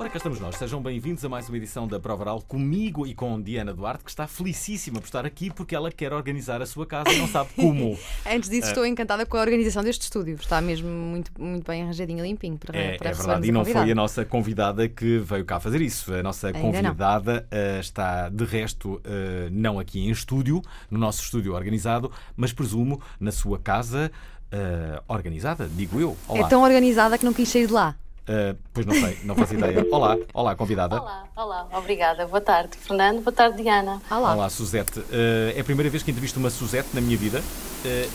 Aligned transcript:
Ora, 0.00 0.08
cá 0.08 0.16
estamos 0.16 0.40
nós. 0.40 0.56
Sejam 0.56 0.80
bem-vindos 0.80 1.22
a 1.26 1.28
mais 1.28 1.46
uma 1.46 1.58
edição 1.58 1.86
da 1.86 2.00
Prova 2.00 2.22
Oral 2.22 2.40
comigo 2.40 3.06
e 3.06 3.14
com 3.14 3.38
Diana 3.38 3.74
Duarte, 3.74 4.02
que 4.02 4.08
está 4.08 4.26
felicíssima 4.26 4.98
por 4.98 5.04
estar 5.04 5.26
aqui 5.26 5.50
porque 5.50 5.74
ela 5.74 5.92
quer 5.92 6.10
organizar 6.14 6.62
a 6.62 6.64
sua 6.64 6.86
casa 6.86 7.10
e 7.10 7.18
não 7.18 7.28
sabe 7.28 7.50
como. 7.54 7.98
Antes 8.26 8.48
disso, 8.48 8.68
estou 8.68 8.86
encantada 8.86 9.26
com 9.26 9.36
a 9.36 9.40
organização 9.42 9.82
deste 9.82 10.00
estúdio. 10.00 10.36
Está 10.36 10.58
mesmo 10.62 10.88
muito, 10.88 11.30
muito 11.38 11.66
bem 11.66 11.82
arranjadinho, 11.82 12.24
limpinho 12.24 12.56
para, 12.56 12.78
É, 12.78 12.96
para 12.96 13.10
é 13.10 13.12
verdade, 13.12 13.46
e 13.46 13.52
não 13.52 13.60
convidada. 13.60 13.84
foi 13.84 13.92
a 13.92 13.94
nossa 13.94 14.24
convidada 14.24 14.88
que 14.88 15.18
veio 15.18 15.44
cá 15.44 15.60
fazer 15.60 15.82
isso. 15.82 16.14
A 16.14 16.22
nossa 16.22 16.46
Ainda 16.46 16.58
convidada 16.58 17.46
eh, 17.50 17.80
está, 17.80 18.30
de 18.30 18.46
resto, 18.46 19.02
eh, 19.04 19.50
não 19.52 19.78
aqui 19.78 20.00
em 20.00 20.08
estúdio, 20.10 20.62
no 20.90 20.98
nosso 20.98 21.22
estúdio 21.22 21.52
organizado, 21.52 22.10
mas 22.34 22.54
presumo 22.54 23.02
na 23.20 23.32
sua 23.32 23.58
casa 23.58 24.10
eh, 24.50 25.02
organizada, 25.06 25.68
digo 25.68 26.00
eu. 26.00 26.16
Olá. 26.26 26.46
É 26.46 26.48
tão 26.48 26.62
organizada 26.62 27.18
que 27.18 27.24
não 27.26 27.34
quis 27.34 27.50
sair 27.50 27.66
de 27.66 27.74
lá. 27.74 27.94
Eh, 28.32 28.54
pois 28.72 28.86
não 28.86 28.94
sei, 28.94 29.18
não 29.24 29.34
faço 29.34 29.54
ideia. 29.54 29.84
Olá, 29.90 30.16
olá, 30.32 30.54
convidada. 30.54 31.00
Olá, 31.00 31.24
olá, 31.34 31.66
obrigada. 31.72 32.28
Boa 32.28 32.40
tarde, 32.40 32.76
Fernando. 32.80 33.22
Boa 33.24 33.32
tarde, 33.34 33.60
Diana. 33.60 34.00
Ah 34.08 34.18
lá. 34.20 34.34
Olá, 34.34 34.48
Suzete. 34.48 35.02
Eh, 35.10 35.54
é 35.56 35.60
a 35.60 35.64
primeira 35.64 35.90
vez 35.90 36.04
que 36.04 36.12
entrevisto 36.12 36.38
uma 36.38 36.48
Suzete 36.48 36.90
na 36.94 37.00
minha 37.00 37.16
vida 37.18 37.42
eh, 37.84 38.08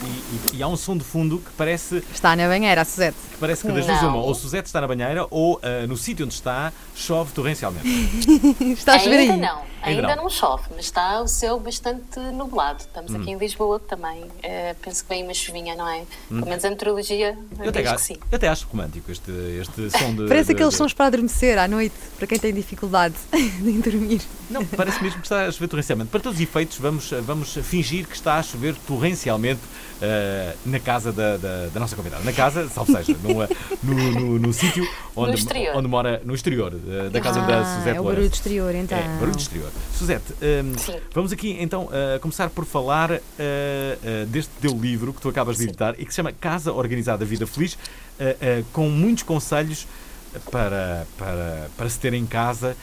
e, 0.54 0.56
e- 0.56 0.58
e 0.60 0.64
há 0.64 0.68
um 0.70 0.78
som 0.78 0.96
de 0.96 1.04
fundo 1.04 1.40
que 1.40 1.52
parece 1.58 1.98
Está 2.14 2.34
na 2.34 2.48
banheira, 2.48 2.80
a 2.82 2.86
Suzete. 2.86 3.18
que, 3.32 3.38
parece 3.38 3.64
que 3.68 3.74
das 3.74 3.86
duas 3.86 4.02
uma. 4.04 4.18
Ou 4.20 4.34
Suzete 4.34 4.68
está 4.68 4.80
na 4.80 4.88
banheira 4.88 5.28
ou 5.30 5.60
no 5.90 5.98
sítio 5.98 6.24
onde 6.26 6.34
está 6.36 6.72
chove 6.96 7.34
torrencialmente. 7.34 7.86
Está 8.72 8.96
a 8.96 9.00
chover 9.00 9.20
ainda 9.20 9.34
aí. 9.34 9.40
não, 9.42 9.62
Ainda 9.82 10.02
ainda, 10.02 10.16
não. 10.16 10.24
não. 10.24 10.30
chove, 10.30 10.64
mas 10.76 10.86
está 10.86 11.22
o 11.22 11.28
céu 11.28 11.60
bastante 11.60 12.20
nublado. 12.20 12.80
Estamos 12.80 13.12
Hum. 13.12 13.22
aqui 13.22 13.32
em 13.32 13.38
Lisboa 13.38 13.80
também. 13.82 14.24
penso 14.82 15.04
que 15.04 15.10
vem 15.10 15.24
uma 15.24 15.34
chuvinha, 15.34 15.76
não 15.76 15.88
é? 15.90 16.04
Pelo 16.30 16.46
menos 16.46 16.64
a 16.64 16.70
meteorologia 16.70 17.38
Hum. 17.38 17.64
Eu 17.64 17.70
até, 17.70 17.86
acho, 17.88 18.04
sim. 18.04 18.18
eu 18.32 18.36
até 18.38 18.48
acho 18.48 18.68
romântico 18.68 19.12
este, 19.12 19.32
este 19.60 19.90
som 19.98 20.05
de. 20.14 20.28
Parece 20.28 20.48
de- 20.48 20.54
aqueles 20.54 20.72
de- 20.74 20.78
sons 20.78 20.94
para 20.94 21.06
adormecer 21.06 21.58
à 21.58 21.68
noite, 21.68 21.96
para 22.18 22.28
quem 22.28 22.38
tem 22.38 22.54
dificuldade 22.54 23.16
em 23.34 23.80
dormir. 23.80 24.22
Não, 24.50 24.64
parece 24.66 25.02
mesmo 25.02 25.20
que 25.20 25.26
está 25.26 25.46
a 25.48 25.52
chover 25.52 25.68
torrencialmente. 25.70 26.10
Para 26.12 26.20
todos 26.20 26.38
os 26.38 26.44
efeitos, 26.44 26.78
vamos, 26.78 27.10
vamos 27.24 27.54
fingir 27.64 28.06
que 28.08 28.16
está 28.16 28.36
a 28.38 28.44
chover 28.44 28.76
torrencialmente 28.88 29.62
eh, 30.02 30.54
na 30.66 30.80
casa 30.80 31.12
da, 31.12 31.38
da, 31.38 31.68
da 31.74 31.80
nossa 31.80 31.96
convidada. 31.96 32.24
Na 32.24 32.32
casa, 32.34 32.68
salvo 32.70 32.92
seja, 32.92 33.16
no, 33.24 33.42
eh, 33.42 33.48
no, 33.82 34.12
no, 34.12 34.40
no 34.40 34.54
sítio 34.54 34.88
onde, 35.16 35.42
onde 35.74 35.88
mora, 35.88 36.22
no 36.24 36.36
exterior 36.36 36.74
eh, 36.88 37.10
da 37.10 37.20
casa 37.22 37.42
da 37.42 37.62
Ah, 37.62 37.66
Suzete 37.78 37.98
é 37.98 38.00
o 38.00 38.04
Lourenço. 38.04 38.06
barulho 38.22 38.34
exterior, 38.34 38.76
então. 38.76 38.98
É, 38.98 39.08
barulho 39.20 39.38
exterior. 39.38 39.70
Suzete, 39.98 40.34
hum, 40.34 40.74
Sim. 40.78 40.96
vamos 41.14 41.32
aqui 41.32 41.58
então 41.60 41.86
uh, 41.86 42.20
começar 42.20 42.50
por 42.50 42.66
falar 42.66 43.12
uh, 43.12 43.16
uh, 43.16 44.26
deste 44.28 44.52
teu 44.62 44.72
livro 44.78 45.14
que 45.14 45.22
tu 45.22 45.30
acabas 45.30 45.56
de 45.58 45.64
Sim. 45.64 45.70
editar 45.70 45.96
e 45.98 46.06
que 46.06 46.12
se 46.12 46.18
chama 46.18 46.32
Casa 46.34 46.72
Organizada 46.74 47.24
Vida 47.26 47.48
Feliz, 47.48 47.74
uh, 47.74 47.78
uh, 47.78 47.80
com 48.74 48.90
muitos 48.90 49.24
conselhos 49.24 49.88
para, 50.52 51.06
para, 51.18 51.70
para 51.78 51.90
se 51.90 52.00
ter 52.00 52.14
em 52.14 52.26
casa 52.26 52.76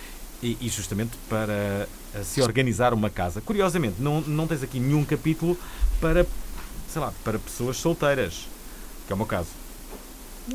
e, 0.42 0.56
e 0.60 0.68
justamente 0.68 1.12
para 1.28 1.86
uh, 2.14 2.24
se 2.24 2.40
organizar 2.42 2.92
uma 2.92 3.08
casa. 3.10 3.40
Curiosamente, 3.40 3.96
não, 4.00 4.20
não 4.22 4.46
tens 4.46 4.62
aqui 4.62 4.78
nenhum 4.80 5.04
capítulo 5.04 5.56
para, 6.00 6.26
sei 6.88 7.00
lá, 7.00 7.12
para 7.24 7.38
pessoas 7.38 7.76
solteiras, 7.76 8.48
que 9.06 9.12
é 9.12 9.14
o 9.14 9.16
meu 9.16 9.26
caso. 9.26 9.48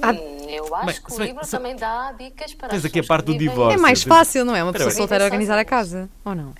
Ah, 0.02 0.12
Hum, 0.12 0.46
eu 0.50 0.76
acho 0.76 0.86
bem, 0.86 0.96
que 0.96 1.14
o 1.14 1.24
livro 1.24 1.46
se- 1.46 1.52
também 1.52 1.76
dá 1.76 2.12
dicas 2.12 2.54
para 2.54 2.70
Tens 2.70 2.84
aqui 2.84 3.00
a 3.00 3.04
parte 3.04 3.26
do 3.28 3.38
divórcio. 3.38 3.80
É 3.80 3.82
mais 3.82 4.04
fácil, 4.04 4.44
não 4.44 4.54
é? 4.56 4.62
Uma 4.62 4.74
pessoa 4.74 4.92
solteira 4.92 5.24
organizar 5.24 5.58
a 5.58 5.64
casa, 5.64 6.10
ou 6.26 6.36
não? 6.36 6.54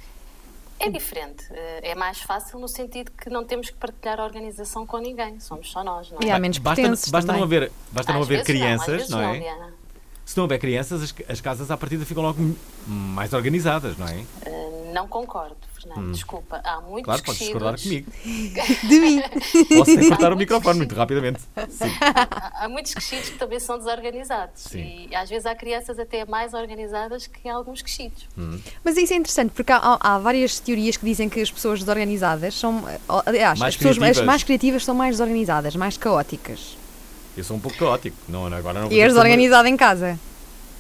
É 0.80 0.90
diferente. 0.90 1.46
É 1.82 1.96
mais 1.96 2.22
fácil 2.22 2.60
no 2.60 2.68
sentido 2.68 3.12
que 3.12 3.30
não 3.30 3.44
temos 3.44 3.70
que 3.70 3.76
partilhar 3.78 4.20
a 4.20 4.24
organização 4.24 4.86
com 4.86 4.98
ninguém. 4.98 5.40
Somos 5.40 5.72
só 5.72 5.84
nós, 5.84 6.12
não 6.12 6.20
é? 6.22 6.26
E 6.26 6.32
há 6.32 6.40
menos 6.40 6.58
basta, 6.60 6.90
basta 7.10 7.34
não 7.34 7.44
haver, 7.44 7.72
basta 7.92 8.14
não 8.14 8.22
Às 8.22 8.28
haver 8.28 8.38
não, 8.38 8.46
crianças, 8.46 8.88
vezes 8.88 9.10
não 9.10 9.22
é? 9.22 9.40
Diana. 9.40 9.74
Se 10.26 10.36
não 10.36 10.44
houver 10.44 10.60
crianças, 10.60 11.02
as, 11.02 11.16
as 11.30 11.42
casas 11.42 11.72
à 11.72 11.78
partida 11.78 12.06
ficam 12.06 12.22
logo 12.22 12.56
mais 12.86 13.34
organizadas, 13.34 13.98
não 13.98 14.08
é? 14.08 14.24
Não 14.94 15.08
concordo, 15.08 15.56
Fernando. 15.94 16.12
Desculpa. 16.14 16.62
Há 16.64 16.82
muitos 16.82 16.98
Hum. 16.98 17.04
Claro, 17.04 17.24
podes 17.24 17.40
discordar 17.40 17.82
comigo. 17.82 18.12
De 18.88 19.00
mim. 19.00 19.22
Posso 19.78 19.98
cortar 20.10 20.34
o 20.34 20.36
microfone 20.38 20.78
muito 20.80 20.96
rapidamente. 20.96 21.40
Sim. 21.70 21.86
Há 22.02 22.66
há 22.66 22.70
muitos 22.70 22.94
crescidos 22.94 23.30
que 23.30 23.38
também 23.38 23.60
são 23.60 23.78
desorganizados. 23.78 24.62
Sim. 24.62 25.08
E 25.10 25.16
às 25.16 25.30
vezes 25.30 25.46
há 25.46 25.56
crianças 25.56 25.98
até 26.00 26.26
mais 26.26 26.54
organizadas 26.54 27.28
que 27.28 27.48
alguns 27.48 27.82
crescidos. 27.82 28.28
Mas 28.84 28.98
isso 28.98 29.14
é 29.14 29.16
interessante, 29.18 29.52
porque 29.52 29.72
há, 29.72 29.78
há- 29.78 30.00
há 30.16 30.20
várias 30.20 30.60
teorias 30.60 30.98
que 30.98 31.06
dizem 31.06 31.30
que 31.30 31.40
as 31.42 31.52
pessoas 31.52 31.80
desorganizadas 31.80 32.54
são. 32.56 32.84
Aliás, 33.26 33.60
Mais 33.60 33.74
as 33.74 33.78
pessoas 33.78 33.96
criativas. 33.98 34.20
as 34.20 34.26
mais 34.26 34.44
criativas 34.44 34.84
são 34.86 34.96
mais 34.96 35.12
desorganizadas, 35.16 35.76
mais 35.76 35.98
caóticas. 35.98 36.78
Eu 37.36 37.44
sou 37.44 37.56
um 37.56 37.60
pouco 37.60 37.78
caótico. 37.78 38.18
Não, 38.28 38.48
agora 38.48 38.82
não 38.82 38.92
E 38.92 39.00
és 39.00 39.14
desorganizado 39.14 39.68
em 39.68 39.78
casa. 39.78 40.20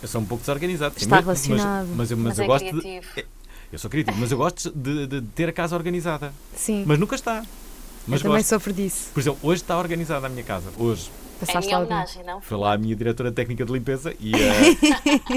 Eu 0.01 0.07
sou 0.07 0.22
um 0.22 0.25
pouco 0.25 0.41
desorganizado. 0.41 0.95
Está 0.97 1.18
mas- 1.18 1.25
relacionado. 1.25 1.88
Mas, 1.89 1.97
mas, 1.97 2.12
eu- 2.12 2.18
mas 2.18 2.28
Mas 2.28 2.38
eu 2.39 2.44
é 2.44 2.47
gosto 2.47 2.81
de. 2.81 3.25
Eu 3.72 3.78
sou 3.80 3.90
criativo, 3.90 4.18
mas 4.20 4.32
eu 4.32 4.38
gosto 4.38 4.72
de, 4.72 5.08
de 5.08 5.22
ter 5.22 5.50
a 5.50 5.52
casa 5.54 5.76
organizada. 5.76 6.34
Sim. 6.56 6.84
Mas 6.88 6.98
nunca 6.98 7.16
está. 7.16 7.44
Mas 8.08 8.20
eu 8.22 8.24
também 8.24 8.38
gosto. 8.38 8.50
sofro 8.50 8.72
disso. 8.74 9.10
Por 9.14 9.20
exemplo, 9.20 9.40
hoje 9.44 9.62
está 9.62 9.78
organizada 9.78 10.26
a 10.28 10.30
minha 10.30 10.44
casa. 10.44 10.70
Hoje. 10.78 11.12
É 11.42 11.46
Passaste 11.46 11.68
minha 11.68 11.80
homenagem, 11.80 12.24
não? 12.24 12.42
Foi 12.42 12.58
lá 12.58 12.74
a 12.74 12.78
minha 12.78 12.96
diretora 12.96 13.32
técnica 13.32 13.64
de 13.66 13.72
limpeza 13.72 14.12
e, 14.20 14.32
eh, 14.42 14.78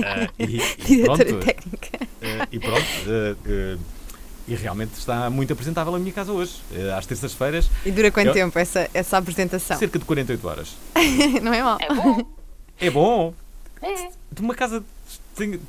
eh, 0.03 0.29
e, 0.39 0.45
e 0.57 0.63
Diretora 0.87 1.25
pronto, 1.27 1.45
técnica. 1.45 1.89
Eh, 2.23 2.47
e 2.53 2.59
pronto. 2.59 2.81
eh, 3.09 3.37
eh, 3.47 3.77
e 4.49 4.55
realmente 4.55 4.95
está 4.95 5.29
muito 5.29 5.53
apresentável 5.53 5.95
a 5.95 5.99
minha 5.99 6.13
casa 6.13 6.33
hoje. 6.33 6.55
Eh, 6.75 6.91
às 6.97 7.05
terças-feiras, 7.05 7.69
E 7.85 7.91
dura 7.91 8.11
quanto 8.11 8.29
Eu- 8.29 8.33
tempo 8.35 8.59
essa, 8.59 8.89
essa 8.95 9.19
apresentação? 9.19 9.77
cerca 9.77 9.99
de 9.99 10.05
48 10.07 10.49
horas. 10.49 10.69
Não 11.43 11.53
é 11.53 11.63
mal? 11.63 11.77
É 11.81 11.93
bom. 11.95 12.25
É 12.81 12.91
bom. 12.91 13.35
É. 13.83 14.09
De 14.33 14.41
uma 14.41 14.55
casa 14.55 14.83
tem, 15.35 15.61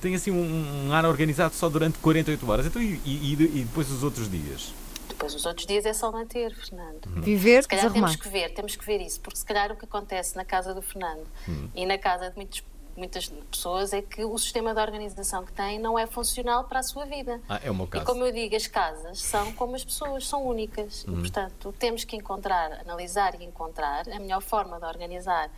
tem 0.00 0.14
assim 0.14 0.30
um, 0.30 0.88
um 0.88 0.92
ar 0.92 1.04
organizado 1.04 1.54
só 1.54 1.68
durante 1.68 1.98
48 1.98 2.50
horas. 2.50 2.66
Então, 2.66 2.80
e, 2.82 3.00
e- 3.04 3.32
e 3.32 3.64
depois 3.64 3.90
os 3.90 4.02
outros 4.02 4.30
dias? 4.30 4.72
Depois 5.08 5.34
os 5.34 5.44
outros 5.44 5.66
dias 5.66 5.84
é 5.84 5.92
só 5.92 6.10
manter, 6.10 6.54
Fernando. 6.54 7.00
Viver, 7.22 7.62
Se 7.62 7.68
calhar 7.68 7.84
desarrumar. 7.86 8.10
temos 8.10 8.22
que 8.22 8.28
ver, 8.30 8.54
temos 8.54 8.76
que 8.76 8.84
ver 8.86 9.00
isso, 9.02 9.20
porque 9.20 9.38
se 9.38 9.44
calhar 9.44 9.70
o 9.72 9.76
que 9.76 9.84
acontece 9.84 10.34
na 10.36 10.44
casa 10.44 10.72
do 10.72 10.80
Fernando 10.80 11.26
e 11.74 11.84
na 11.84 11.98
casa 11.98 12.30
de 12.30 12.36
muitos- 12.36 12.62
muitas 12.96 13.28
pessoas 13.50 13.92
é 13.92 14.00
que 14.02 14.24
o 14.24 14.36
sistema 14.38 14.72
de 14.74 14.80
organização 14.80 15.44
que 15.44 15.52
tem 15.52 15.78
não 15.78 15.98
é 15.98 16.06
funcional 16.06 16.64
para 16.64 16.80
a 16.80 16.82
sua 16.82 17.04
vida. 17.06 17.40
Ah, 17.48 17.60
é 17.62 17.70
o 17.70 17.74
meu 17.74 17.86
E 17.86 17.88
caso. 17.88 18.04
como 18.06 18.24
eu 18.24 18.32
digo, 18.32 18.54
as 18.56 18.66
casas 18.66 19.20
são 19.20 19.52
como 19.52 19.74
as 19.76 19.84
pessoas, 19.84 20.26
são 20.26 20.44
únicas. 20.46 21.04
Uhum. 21.04 21.14
E, 21.18 21.20
portanto, 21.20 21.74
temos 21.78 22.04
que 22.04 22.16
encontrar, 22.16 22.72
analisar 22.80 23.38
e 23.40 23.44
encontrar 23.44 24.08
a 24.08 24.18
melhor 24.18 24.40
forma 24.42 24.78
de 24.78 24.86
organizar 24.86 25.50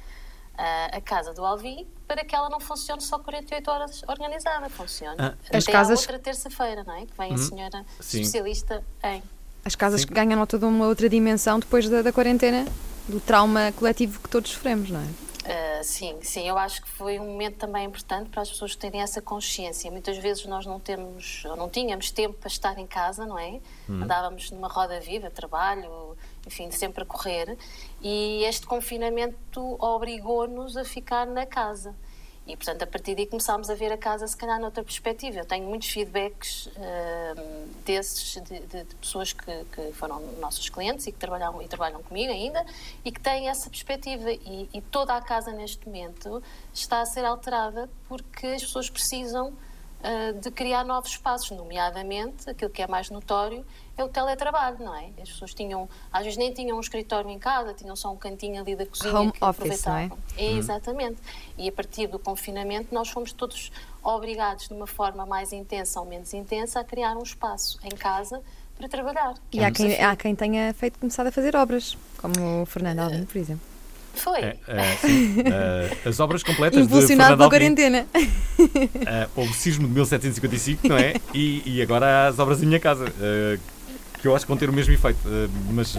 a 0.56 1.00
casa 1.00 1.32
do 1.32 1.44
Alvi 1.44 1.86
para 2.06 2.24
que 2.24 2.34
ela 2.34 2.48
não 2.50 2.60
funcione 2.60 3.00
só 3.00 3.18
48 3.18 3.70
horas 3.70 4.02
organizada, 4.06 4.68
funcione 4.68 5.16
Ah, 5.18 5.34
até 5.48 5.56
as 5.56 5.64
casas- 5.64 5.98
à 5.98 6.02
outra 6.02 6.18
terça-feira, 6.18 6.84
não 6.84 6.94
é? 6.94 7.06
Que 7.06 7.16
vem 7.16 7.32
a 7.34 7.38
senhora 7.38 7.78
Uhum. 7.78 7.84
Sim. 8.00 8.20
especialista 8.20 8.84
em. 9.02 9.22
As 9.64 9.74
casas 9.74 10.00
Sim. 10.02 10.08
que 10.08 10.14
ganham 10.14 10.44
toda 10.46 10.66
uma 10.66 10.86
outra 10.86 11.08
dimensão 11.08 11.58
depois 11.58 11.88
da, 11.88 12.02
da 12.02 12.12
quarentena, 12.12 12.66
do 13.08 13.18
trauma 13.20 13.72
coletivo 13.76 14.20
que 14.20 14.28
todos 14.28 14.50
sofremos, 14.50 14.90
não 14.90 15.00
é? 15.00 15.06
Uh, 15.44 15.82
sim, 15.82 16.16
sim, 16.22 16.48
eu 16.48 16.56
acho 16.56 16.80
que 16.82 16.88
foi 16.88 17.18
um 17.18 17.26
momento 17.26 17.56
também 17.56 17.84
importante 17.86 18.28
para 18.30 18.42
as 18.42 18.48
pessoas 18.50 18.76
terem 18.76 19.00
essa 19.02 19.20
consciência. 19.20 19.90
Muitas 19.90 20.16
vezes 20.18 20.46
nós 20.46 20.64
não 20.66 20.78
temos, 20.78 21.44
ou 21.46 21.56
não 21.56 21.68
tínhamos 21.68 22.12
tempo 22.12 22.34
para 22.34 22.46
estar 22.48 22.78
em 22.78 22.86
casa, 22.86 23.26
não 23.26 23.36
é? 23.36 23.58
Andávamos 23.88 24.52
numa 24.52 24.68
roda 24.68 25.00
viva, 25.00 25.30
trabalho, 25.30 26.16
enfim, 26.46 26.70
sempre 26.70 27.02
a 27.02 27.06
correr, 27.06 27.58
e 28.02 28.44
este 28.44 28.66
confinamento 28.66 29.76
obrigou-nos 29.78 30.76
a 30.76 30.84
ficar 30.84 31.26
na 31.26 31.46
casa. 31.46 31.94
E, 32.44 32.56
portanto, 32.56 32.82
a 32.82 32.86
partir 32.88 33.14
daí 33.14 33.26
começámos 33.26 33.70
a 33.70 33.74
ver 33.74 33.92
a 33.92 33.96
casa, 33.96 34.26
se 34.26 34.36
calhar, 34.36 34.58
noutra 34.58 34.82
perspectiva. 34.82 35.38
Eu 35.38 35.44
tenho 35.44 35.64
muitos 35.64 35.88
feedbacks 35.88 36.66
uh, 36.66 37.68
desses, 37.84 38.34
de, 38.42 38.58
de, 38.60 38.82
de 38.82 38.94
pessoas 38.96 39.32
que, 39.32 39.64
que, 39.72 39.92
foram 39.92 40.20
nossos 40.40 40.68
clientes 40.68 41.06
e 41.06 41.12
que 41.12 41.18
trabalham, 41.18 41.62
e 41.62 41.68
trabalham 41.68 42.02
comigo 42.02 42.32
ainda, 42.32 42.66
e 43.04 43.12
que 43.12 43.20
têm 43.20 43.48
essa 43.48 43.70
perspectiva. 43.70 44.32
E, 44.32 44.68
e 44.74 44.80
toda 44.80 45.14
a 45.14 45.20
casa, 45.20 45.52
neste 45.52 45.86
momento, 45.86 46.42
está 46.74 47.00
a 47.00 47.06
ser 47.06 47.24
alterada 47.24 47.88
porque 48.08 48.48
as 48.48 48.62
pessoas 48.62 48.90
precisam 48.90 49.52
uh, 50.02 50.38
de 50.40 50.50
criar 50.50 50.84
novos 50.84 51.10
espaços, 51.10 51.50
nomeadamente, 51.56 52.48
aquilo 52.50 52.70
que 52.70 52.82
é 52.82 52.86
mais 52.86 53.10
notório 53.10 53.64
é 53.96 54.02
o 54.02 54.08
teletrabalho, 54.08 54.78
não 54.78 54.94
é? 54.94 55.10
As 55.20 55.30
pessoas 55.30 55.52
tinham, 55.54 55.88
às 56.12 56.24
vezes 56.24 56.38
nem 56.38 56.52
tinham 56.52 56.76
um 56.76 56.80
escritório 56.80 57.30
em 57.30 57.38
casa, 57.38 57.74
tinham 57.74 57.94
só 57.94 58.10
um 58.10 58.16
cantinho 58.16 58.60
ali 58.60 58.74
da 58.74 58.86
cozinha 58.86 59.14
Home 59.14 59.32
que 59.32 59.44
office, 59.44 59.84
não 59.84 59.96
é? 59.96 60.04
aproveitavam. 60.04 60.18
É, 60.36 60.52
exatamente. 60.52 61.18
E 61.58 61.68
a 61.68 61.72
partir 61.72 62.06
do 62.06 62.18
confinamento 62.18 62.94
nós 62.94 63.08
fomos 63.08 63.32
todos 63.32 63.70
obrigados 64.02 64.68
de 64.68 64.74
uma 64.74 64.86
forma 64.86 65.26
mais 65.26 65.52
intensa 65.52 66.00
ou 66.00 66.06
menos 66.06 66.32
intensa 66.32 66.80
a 66.80 66.84
criar 66.84 67.16
um 67.16 67.22
espaço 67.22 67.78
em 67.84 67.94
casa 67.94 68.42
para 68.76 68.88
trabalhar. 68.88 69.34
E 69.52 69.60
é 69.60 69.64
há 69.66 69.70
quem, 69.70 70.00
há 70.02 70.16
quem 70.16 70.34
tenha 70.34 70.72
feito, 70.74 70.98
começado 70.98 71.26
a 71.26 71.32
fazer 71.32 71.54
obras, 71.54 71.96
como 72.16 72.62
o 72.62 72.66
Fernando 72.66 73.00
Alvim, 73.00 73.24
por 73.24 73.36
exemplo. 73.36 73.71
Foi. 74.14 74.40
É, 74.40 74.56
é, 74.68 74.96
sim. 75.00 75.36
Eh, 75.44 75.96
as 76.06 76.20
obras 76.20 76.42
completas 76.42 76.78
de 76.78 76.84
Impulsionado 76.84 77.30
Fernando 77.30 77.38
pela 77.38 77.50
quarentena. 77.50 78.06
Eh, 78.14 79.28
houve 79.34 79.50
o 79.50 79.54
sismo 79.54 79.86
de 79.88 79.94
1755, 79.94 80.88
não 80.88 80.96
é? 80.96 81.14
E, 81.34 81.62
e 81.64 81.82
agora 81.82 82.28
as 82.28 82.38
obras 82.38 82.62
em 82.62 82.66
minha 82.66 82.78
casa, 82.80 83.06
eh, 83.20 83.58
que 84.20 84.28
eu 84.28 84.36
acho 84.36 84.44
que 84.44 84.48
vão 84.48 84.56
ter 84.56 84.70
o 84.70 84.72
mesmo 84.72 84.92
efeito, 84.92 85.18
eh, 85.26 85.48
mas 85.72 85.98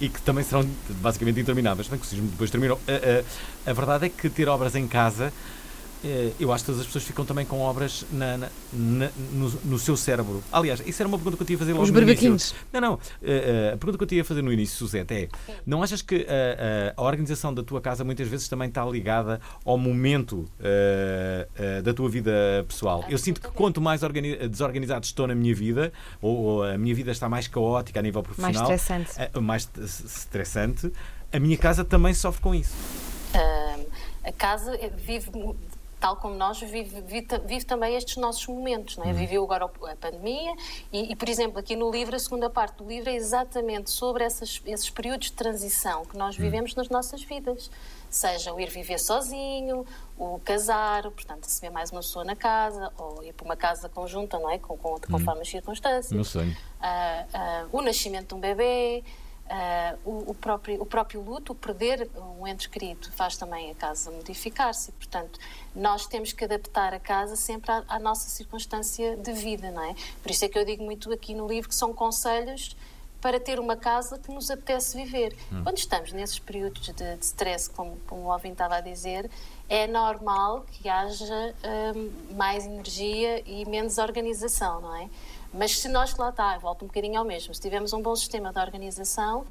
e 0.00 0.08
que 0.08 0.20
também 0.22 0.44
serão 0.44 0.68
basicamente 1.00 1.40
intermináveis. 1.40 1.88
Bem 1.88 1.98
que 1.98 2.06
o 2.06 2.08
sismo 2.08 2.28
depois 2.28 2.50
terminou. 2.50 2.80
Eh, 2.86 3.24
eh, 3.66 3.70
a 3.70 3.72
verdade 3.72 4.06
é 4.06 4.08
que 4.08 4.28
ter 4.28 4.48
obras 4.48 4.74
em 4.74 4.86
casa, 4.86 5.32
eu 6.38 6.52
acho 6.52 6.62
que 6.64 6.66
todas 6.66 6.80
as 6.80 6.86
pessoas 6.86 7.04
ficam 7.04 7.24
também 7.24 7.44
com 7.44 7.60
obras 7.60 8.04
na, 8.12 8.36
na- 8.36 8.48
na- 8.72 9.10
no, 9.32 9.50
no 9.64 9.78
seu 9.78 9.96
cérebro. 9.96 10.42
Aliás, 10.52 10.80
isso 10.86 11.02
era 11.02 11.08
uma 11.08 11.16
pergunta 11.18 11.36
que 11.36 11.42
eu 11.42 11.46
tinha 11.46 11.56
a 11.56 11.58
fazer 11.58 11.72
logo 11.72 11.84
Os 11.84 11.90
no 11.90 12.00
início. 12.00 12.54
Não, 12.72 12.80
não. 12.80 12.98
eh, 13.22 13.68
eh, 13.70 13.74
a 13.74 13.76
pergunta 13.76 13.98
que 13.98 14.04
eu 14.04 14.08
tinha 14.08 14.22
a 14.22 14.24
fazer 14.24 14.42
no 14.42 14.52
início, 14.52 14.76
Suzete, 14.76 15.14
é: 15.14 15.28
não 15.66 15.82
achas 15.82 16.02
que 16.02 16.14
eh, 16.16 16.26
eh, 16.28 16.94
a 16.96 17.02
organização 17.02 17.52
da 17.52 17.62
tua 17.62 17.80
casa 17.80 18.04
muitas 18.04 18.28
vezes 18.28 18.48
também 18.48 18.68
está 18.68 18.84
ligada 18.84 19.40
ao 19.64 19.76
momento 19.78 20.48
eh, 20.60 21.48
eh, 21.56 21.82
da 21.82 21.92
tua 21.92 22.08
vida 22.08 22.32
pessoal? 22.68 23.04
Eu 23.08 23.18
sinto 23.18 23.40
que 23.40 23.48
quanto 23.48 23.80
mais 23.80 24.02
organi- 24.02 24.48
desorganizado 24.48 25.04
estou 25.04 25.26
na 25.26 25.34
minha 25.34 25.54
vida, 25.54 25.92
ou, 26.22 26.36
ou 26.36 26.62
a 26.64 26.78
minha 26.78 26.94
vida 26.94 27.10
está 27.10 27.28
mais 27.28 27.48
caótica 27.48 27.98
a 27.98 28.02
nível 28.02 28.22
Mais 28.22 28.36
profissional, 28.56 28.72
estressante. 28.74 29.10
eh, 29.34 29.40
mais 29.40 29.62
st- 29.62 29.80
estressante, 29.80 30.92
a 31.32 31.38
minha 31.40 31.56
casa 31.56 31.84
também 31.84 32.14
sofre 32.14 32.40
com 32.42 32.54
isso. 32.54 32.74
A 34.24 34.32
casa 34.32 34.74
eh, 34.74 34.90
vive, 34.96 35.30
tal 36.06 36.14
como 36.14 36.36
nós, 36.36 36.60
vive, 36.60 37.00
vive, 37.00 37.26
vive 37.44 37.64
também 37.64 37.96
estes 37.96 38.16
nossos 38.16 38.46
momentos. 38.46 38.96
Não 38.96 39.06
é? 39.06 39.12
Viveu 39.12 39.42
agora 39.42 39.64
a 39.64 39.96
pandemia 39.96 40.54
e, 40.92 41.10
e, 41.10 41.16
por 41.16 41.28
exemplo, 41.28 41.58
aqui 41.58 41.74
no 41.74 41.90
livro, 41.90 42.14
a 42.14 42.18
segunda 42.18 42.48
parte 42.48 42.76
do 42.76 42.86
livro 42.86 43.10
é 43.10 43.16
exatamente 43.16 43.90
sobre 43.90 44.22
essas, 44.22 44.62
esses 44.64 44.88
períodos 44.88 45.26
de 45.26 45.32
transição 45.32 46.04
que 46.04 46.16
nós 46.16 46.36
vivemos 46.36 46.76
nas 46.76 46.88
nossas 46.88 47.24
vidas. 47.24 47.68
Seja 48.08 48.54
o 48.54 48.60
ir 48.60 48.70
viver 48.70 49.00
sozinho, 49.00 49.84
o 50.16 50.38
casar, 50.44 51.02
portanto, 51.10 51.44
receber 51.44 51.70
mais 51.70 51.90
uma 51.90 52.00
pessoa 52.00 52.24
na 52.24 52.36
casa, 52.36 52.92
ou 52.96 53.24
ir 53.24 53.32
para 53.32 53.44
uma 53.44 53.56
casa 53.56 53.88
conjunta, 53.88 54.38
não 54.38 54.48
é? 54.48 54.60
Com, 54.60 54.76
com, 54.76 55.00
conforme 55.10 55.40
as 55.40 55.48
circunstâncias 55.48 56.12
Meu 56.12 56.22
sonho. 56.22 56.56
ah, 56.80 57.24
ah, 57.34 57.66
o 57.72 57.82
nascimento 57.82 58.28
de 58.28 58.34
um 58.34 58.38
bebê, 58.38 59.02
ah, 59.48 59.96
o, 60.04 60.30
o 60.30 60.34
próprio, 60.34 60.82
o 60.82 60.86
próprio 60.86 61.20
luto, 61.20 61.52
o 61.52 61.54
perder 61.54 62.08
um 62.38 62.46
ente 62.46 62.68
querido, 62.68 63.10
faz 63.12 63.36
também 63.36 63.70
a 63.70 63.74
casa 63.74 64.10
modificar-se. 64.10 64.92
Portanto, 64.92 65.38
nós 65.74 66.06
temos 66.06 66.32
que 66.32 66.44
adaptar 66.44 66.92
a 66.92 67.00
casa 67.00 67.36
sempre 67.36 67.70
à, 67.70 67.84
à 67.88 67.98
nossa 67.98 68.28
circunstância 68.28 69.16
de 69.16 69.32
vida, 69.32 69.70
não 69.70 69.82
é? 69.82 69.94
Por 70.22 70.30
isso 70.30 70.44
é 70.44 70.48
que 70.48 70.58
eu 70.58 70.64
digo 70.64 70.84
muito 70.84 71.12
aqui 71.12 71.34
no 71.34 71.46
livro 71.46 71.68
que 71.68 71.74
são 71.74 71.92
conselhos 71.92 72.76
para 73.20 73.40
ter 73.40 73.58
uma 73.58 73.76
casa 73.76 74.18
que 74.18 74.30
nos 74.30 74.50
apetece 74.50 74.96
viver. 74.96 75.36
Quando 75.62 75.78
estamos 75.78 76.12
nesses 76.12 76.38
períodos 76.38 76.86
de, 76.86 77.16
de 77.16 77.24
stress, 77.24 77.68
como, 77.68 77.96
como 78.06 78.26
o 78.26 78.32
Alvin 78.32 78.52
estava 78.52 78.76
a 78.76 78.80
dizer, 78.80 79.28
é 79.68 79.86
normal 79.86 80.64
que 80.70 80.88
haja 80.88 81.54
hum, 81.96 82.10
mais 82.36 82.66
energia 82.66 83.42
e 83.44 83.64
menos 83.64 83.98
organização, 83.98 84.80
não 84.80 84.94
é? 84.94 85.08
Mas 85.56 85.78
se 85.78 85.88
nós, 85.88 86.14
lá 86.16 86.28
está, 86.30 86.58
volto 86.58 86.84
um 86.84 86.88
bocadinho 86.88 87.18
ao 87.18 87.24
mesmo, 87.24 87.54
se 87.54 87.60
tivermos 87.60 87.92
um 87.92 88.00
bom 88.02 88.14
sistema 88.14 88.52
de 88.52 88.58
organização, 88.58 89.46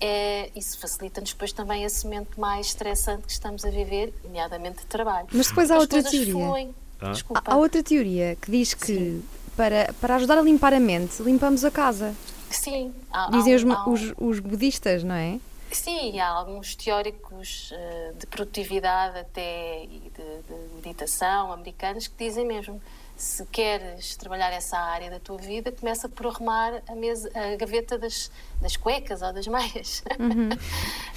é, 0.00 0.50
isso 0.56 0.78
facilita-nos 0.78 1.30
depois 1.32 1.52
também 1.52 1.84
esse 1.84 2.04
momento 2.04 2.40
mais 2.40 2.68
estressante 2.68 3.24
que 3.24 3.32
estamos 3.32 3.64
a 3.64 3.70
viver, 3.70 4.12
nomeadamente 4.24 4.78
de 4.78 4.86
trabalho. 4.86 5.28
Mas 5.32 5.48
depois 5.48 5.70
há 5.70 5.74
As 5.76 5.80
outra 5.82 6.02
teoria. 6.02 6.32
fluem. 6.32 6.74
Ah. 7.00 7.12
Há, 7.44 7.54
há 7.54 7.56
outra 7.56 7.82
teoria 7.82 8.36
que 8.40 8.50
diz 8.50 8.72
que 8.74 9.22
para, 9.56 9.92
para 10.00 10.16
ajudar 10.16 10.38
a 10.38 10.42
limpar 10.42 10.72
a 10.72 10.80
mente, 10.80 11.22
limpamos 11.22 11.64
a 11.64 11.70
casa. 11.70 12.14
Sim, 12.50 12.94
há, 13.12 13.30
Dizem 13.30 13.54
os, 13.54 13.64
há 13.64 13.86
um- 13.88 13.92
os, 13.92 14.12
os 14.18 14.38
budistas, 14.40 15.02
não 15.04 15.14
é? 15.14 15.38
Sim, 15.72 16.18
há 16.18 16.28
alguns 16.28 16.74
teóricos 16.74 17.70
eh, 17.72 18.12
de 18.18 18.26
produtividade 18.26 19.18
até 19.18 19.84
e 19.84 20.10
de, 20.16 20.42
de 20.48 20.74
meditação 20.74 21.52
americanos 21.52 22.08
que 22.08 22.24
dizem 22.24 22.44
mesmo 22.44 22.82
se 23.20 23.44
queres 23.46 24.16
trabalhar 24.16 24.50
essa 24.50 24.78
área 24.78 25.10
da 25.10 25.20
tua 25.20 25.36
vida, 25.36 25.70
começa 25.70 26.08
por 26.08 26.26
arrumar 26.26 26.82
a, 26.88 26.94
mesa, 26.94 27.30
a 27.34 27.54
gaveta 27.54 27.98
das, 27.98 28.30
das 28.62 28.76
cuecas 28.76 29.20
ou 29.20 29.32
das 29.32 29.46
meias. 29.46 30.02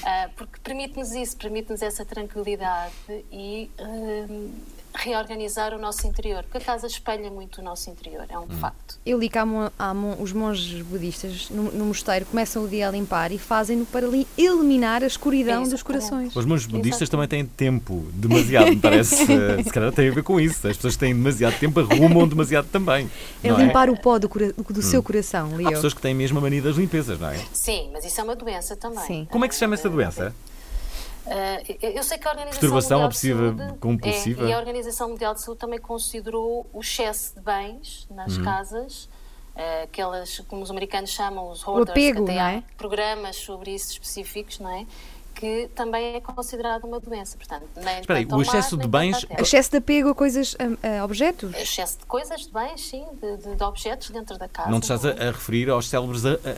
Ah, 0.06 0.30
porque 0.36 0.60
permite-nos 0.60 1.14
isso, 1.14 1.38
permite-nos 1.38 1.82
essa 1.82 2.04
tranquilidade 2.04 2.94
e 3.32 3.72
hum, 3.80 4.52
reorganizar 4.94 5.74
o 5.74 5.80
nosso 5.80 6.06
interior. 6.08 6.44
Porque 6.44 6.58
a 6.58 6.62
casa 6.62 6.88
espelha 6.88 7.30
muito 7.32 7.62
o 7.62 7.64
nosso 7.64 7.90
interior, 7.90 8.26
é 8.30 8.38
um 8.38 8.48
facto. 8.48 8.98
Eu 9.06 9.20
li 9.20 9.28
que 9.30 9.38
há, 9.38 9.46
há 9.80 9.94
mon- 9.94 10.16
os 10.20 10.32
monges 10.32 10.82
budistas 10.82 11.50
no, 11.50 11.72
no 11.72 11.86
mosteiro 11.86 12.26
começam 12.26 12.64
o 12.64 12.68
dia 12.68 12.88
a 12.88 12.92
limpar 12.92 13.32
e 13.32 13.38
fazem-no 13.38 13.86
para 13.86 14.06
li- 14.08 14.28
eliminar 14.38 15.04
a 15.04 15.08
escuridão 15.08 15.64
dos 15.64 15.74
Exatamente. 15.74 15.84
corações. 16.10 16.36
Os 16.36 16.46
monges 16.46 16.66
budistas 16.68 17.02
Exatamente. 17.04 17.30
também 17.30 17.46
têm 17.46 17.56
tempo, 17.56 18.06
demasiado, 18.14 18.70
me 18.70 18.78
parece. 18.80 19.26
Se 19.64 19.70
calhar 19.72 19.92
tem 19.92 20.10
a 20.10 20.12
ver 20.14 20.24
com 20.24 20.40
isso. 20.40 20.68
As 20.68 20.76
pessoas 20.76 20.94
que 20.96 21.00
têm 21.00 21.14
demasiado 21.14 21.58
tempo 21.60 21.80
arrumam 21.80 22.28
demasiado 22.28 22.68
também. 22.72 23.10
É 23.44 23.50
não 23.50 23.58
limpar 23.60 23.90
o 23.90 24.00
pó 24.00 24.18
do, 24.20 24.28
do 24.70 24.82
seu 24.82 25.02
coração, 25.04 25.58
li 25.58 25.66
Há 25.66 25.70
pessoas 25.72 25.94
que 25.94 26.02
têm 26.02 26.14
mesmo 26.14 26.38
a 26.38 26.42
mania 26.42 26.62
das 26.62 26.76
limpezas, 26.76 27.20
não 27.20 27.30
é? 27.30 27.40
Sim, 27.54 27.90
mas 27.92 28.06
isso 28.06 28.20
é 28.20 28.24
uma 28.24 28.36
doença 28.36 28.76
também. 28.76 29.06
Sim. 29.06 29.28
Como 29.32 29.44
é 29.44 29.48
que 29.48 29.54
se 29.56 29.60
chama 29.60 29.74
essa 29.76 29.88
Ah, 29.88 29.92
doença? 29.92 30.36
Uh, 31.26 31.78
eu 31.96 32.04
sei 32.04 32.18
que 32.18 32.28
a 32.28 32.32
Organização 32.32 32.60
Perturbação 32.60 32.98
Mundial 32.98 33.00
de 33.00 33.06
obsessiva 33.06 33.58
Saúde, 33.58 33.78
compulsiva? 33.80 34.46
é, 34.46 34.50
e 34.50 34.54
a 34.54 34.58
Organização 34.58 35.10
Mundial 35.10 35.34
de 35.34 35.42
Saúde 35.42 35.60
também 35.60 35.80
considerou 35.80 36.68
o 36.74 36.82
excesso 36.82 37.36
de 37.36 37.42
bens 37.42 38.08
nas 38.12 38.38
Uhum. 38.38 38.44
casas, 38.44 39.06
uh, 39.56 39.84
aquelas, 39.84 40.40
como 40.50 40.62
os 40.62 40.70
americanos 40.70 41.12
chamam, 41.12 41.50
os 41.50 41.66
hoarders, 41.66 41.92
apego, 41.92 42.26
que 42.26 42.32
até 42.32 42.40
há 42.42 42.52
é? 42.54 42.64
programas 42.78 43.38
sobre 43.38 43.72
isso 43.74 43.94
específicos, 43.94 44.60
não 44.60 44.70
é? 44.70 44.86
Que 45.34 45.68
também 45.74 46.16
é 46.16 46.22
considerado 46.22 46.84
uma 46.84 47.00
doença. 47.00 47.36
Portanto, 47.38 47.66
nem 47.78 48.02
Espera 48.02 48.20
aí, 48.20 48.26
tanto 48.26 48.38
o 48.38 48.42
excesso 48.42 48.78
de 48.78 48.88
bens- 48.88 49.26
terra. 49.26 49.42
Excesso 49.42 49.72
de 49.72 49.78
apego 49.78 50.10
a 50.10 50.16
coisas, 50.16 50.56
a, 50.84 51.00
a 51.02 51.06
objetos. 51.06 51.56
Excesso 51.56 51.98
de 52.00 52.06
coisas, 52.06 52.42
de 52.42 52.52
bens, 52.52 52.82
sim, 52.82 53.04
de, 53.20 53.38
de- 53.38 53.56
de 53.56 53.64
objetos 53.64 54.10
dentro 54.12 54.38
da 54.38 54.48
casa. 54.48 54.70
Não 54.70 54.80
te 54.80 54.84
estás 54.84 55.04
a, 55.06 55.10
é? 55.10 55.30
a 55.30 55.32
referir 55.32 55.70
aos 55.72 55.92
a- 55.94 56.00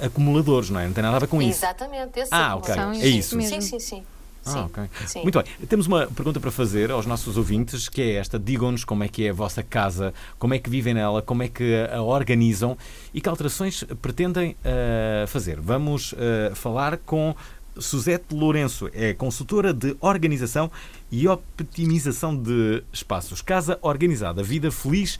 acumuladores, 0.05 0.69
não 0.71 0.79
é? 0.79 0.87
Não 0.87 0.93
tem 0.93 1.01
nada 1.03 1.15
a 1.15 1.19
ver 1.19 1.27
com 1.27 1.41
isso. 1.41 1.59
Exatamente, 1.59 2.19
esse 2.19 2.33
Ah, 2.33 2.55
ok. 2.57 2.73
É 3.01 3.07
isso. 3.07 3.29
Sim, 3.29 3.35
mesmo. 3.37 3.61
sim, 3.61 3.79
sim. 3.79 4.03
Ah, 4.45 4.51
Sim, 4.51 4.59
ok. 4.59 4.83
sim. 5.07 5.21
Muito 5.23 5.41
bem. 5.41 5.67
Temos 5.67 5.87
uma 5.87 6.07
pergunta 6.07 6.39
para 6.39 6.51
fazer 6.51 6.91
aos 6.91 7.05
nossos 7.05 7.35
ouvintes, 7.37 7.89
que 7.89 8.01
é 8.01 8.13
esta. 8.15 8.37
Digam-nos 8.37 8.83
como 8.83 9.03
é 9.03 9.07
que 9.07 9.25
é 9.25 9.29
a 9.31 9.33
vossa 9.33 9.63
casa, 9.63 10.13
como 10.37 10.53
é 10.53 10.59
que 10.59 10.69
vivem 10.69 10.93
nela, 10.93 11.21
como 11.21 11.43
é 11.43 11.47
que 11.47 11.73
a 11.91 12.01
organizam 12.01 12.77
e 13.13 13.19
que 13.21 13.27
alterações 13.27 13.83
pretendem 14.01 14.55
eh, 14.63 15.25
fazer. 15.27 15.59
Vamos 15.59 16.13
eh, 16.17 16.51
falar 16.53 16.97
com 16.97 17.35
Suzete 17.77 18.33
Lourenço, 18.33 18.89
é 18.93 19.13
consultora 19.13 19.73
de 19.73 19.97
organização 19.99 20.71
e 21.11 21.27
optimização 21.27 22.35
de 22.35 22.83
espaços. 22.93 23.41
Casa 23.41 23.77
Organizada, 23.81 24.41
Vida 24.43 24.71
Feliz 24.71 25.19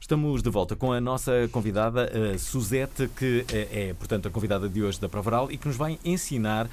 Estamos 0.00 0.42
de 0.42 0.50
volta 0.50 0.74
com 0.74 0.92
a 0.92 1.00
nossa 1.00 1.48
convidada, 1.52 2.10
a 2.34 2.36
Suzete, 2.36 3.08
que 3.16 3.46
é, 3.52 3.90
é, 3.90 3.94
portanto, 3.94 4.26
a 4.26 4.30
convidada 4.30 4.68
de 4.68 4.82
hoje 4.82 5.00
da 5.00 5.08
Provaral 5.08 5.52
e 5.52 5.56
que 5.56 5.68
nos 5.68 5.76
vai 5.76 6.00
ensinar 6.04 6.68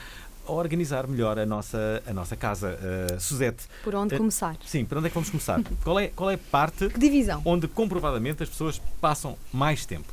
a 0.47 0.51
organizar 0.51 1.05
melhor 1.05 1.37
a 1.37 1.45
nossa, 1.45 2.01
a 2.07 2.13
nossa 2.13 2.35
casa. 2.35 2.79
Uh, 3.13 3.19
Suzete. 3.19 3.67
Por 3.83 3.93
onde 3.93 4.15
eh, 4.15 4.17
começar? 4.17 4.57
Sim, 4.65 4.83
por 4.83 4.97
onde 4.97 5.05
é 5.05 5.09
que 5.11 5.13
vamos 5.13 5.29
começar? 5.29 5.61
qual, 5.83 5.99
é, 5.99 6.07
qual 6.07 6.31
é 6.31 6.33
a 6.33 6.39
parte 6.39 6.89
Que 6.97 6.99
divisão? 6.99 7.43
onde 7.45 7.67
comprovadamente 7.67 8.41
as 8.41 8.49
pessoas 8.49 8.81
passam 8.99 9.37
mais 9.53 9.85
tempo? 9.85 10.11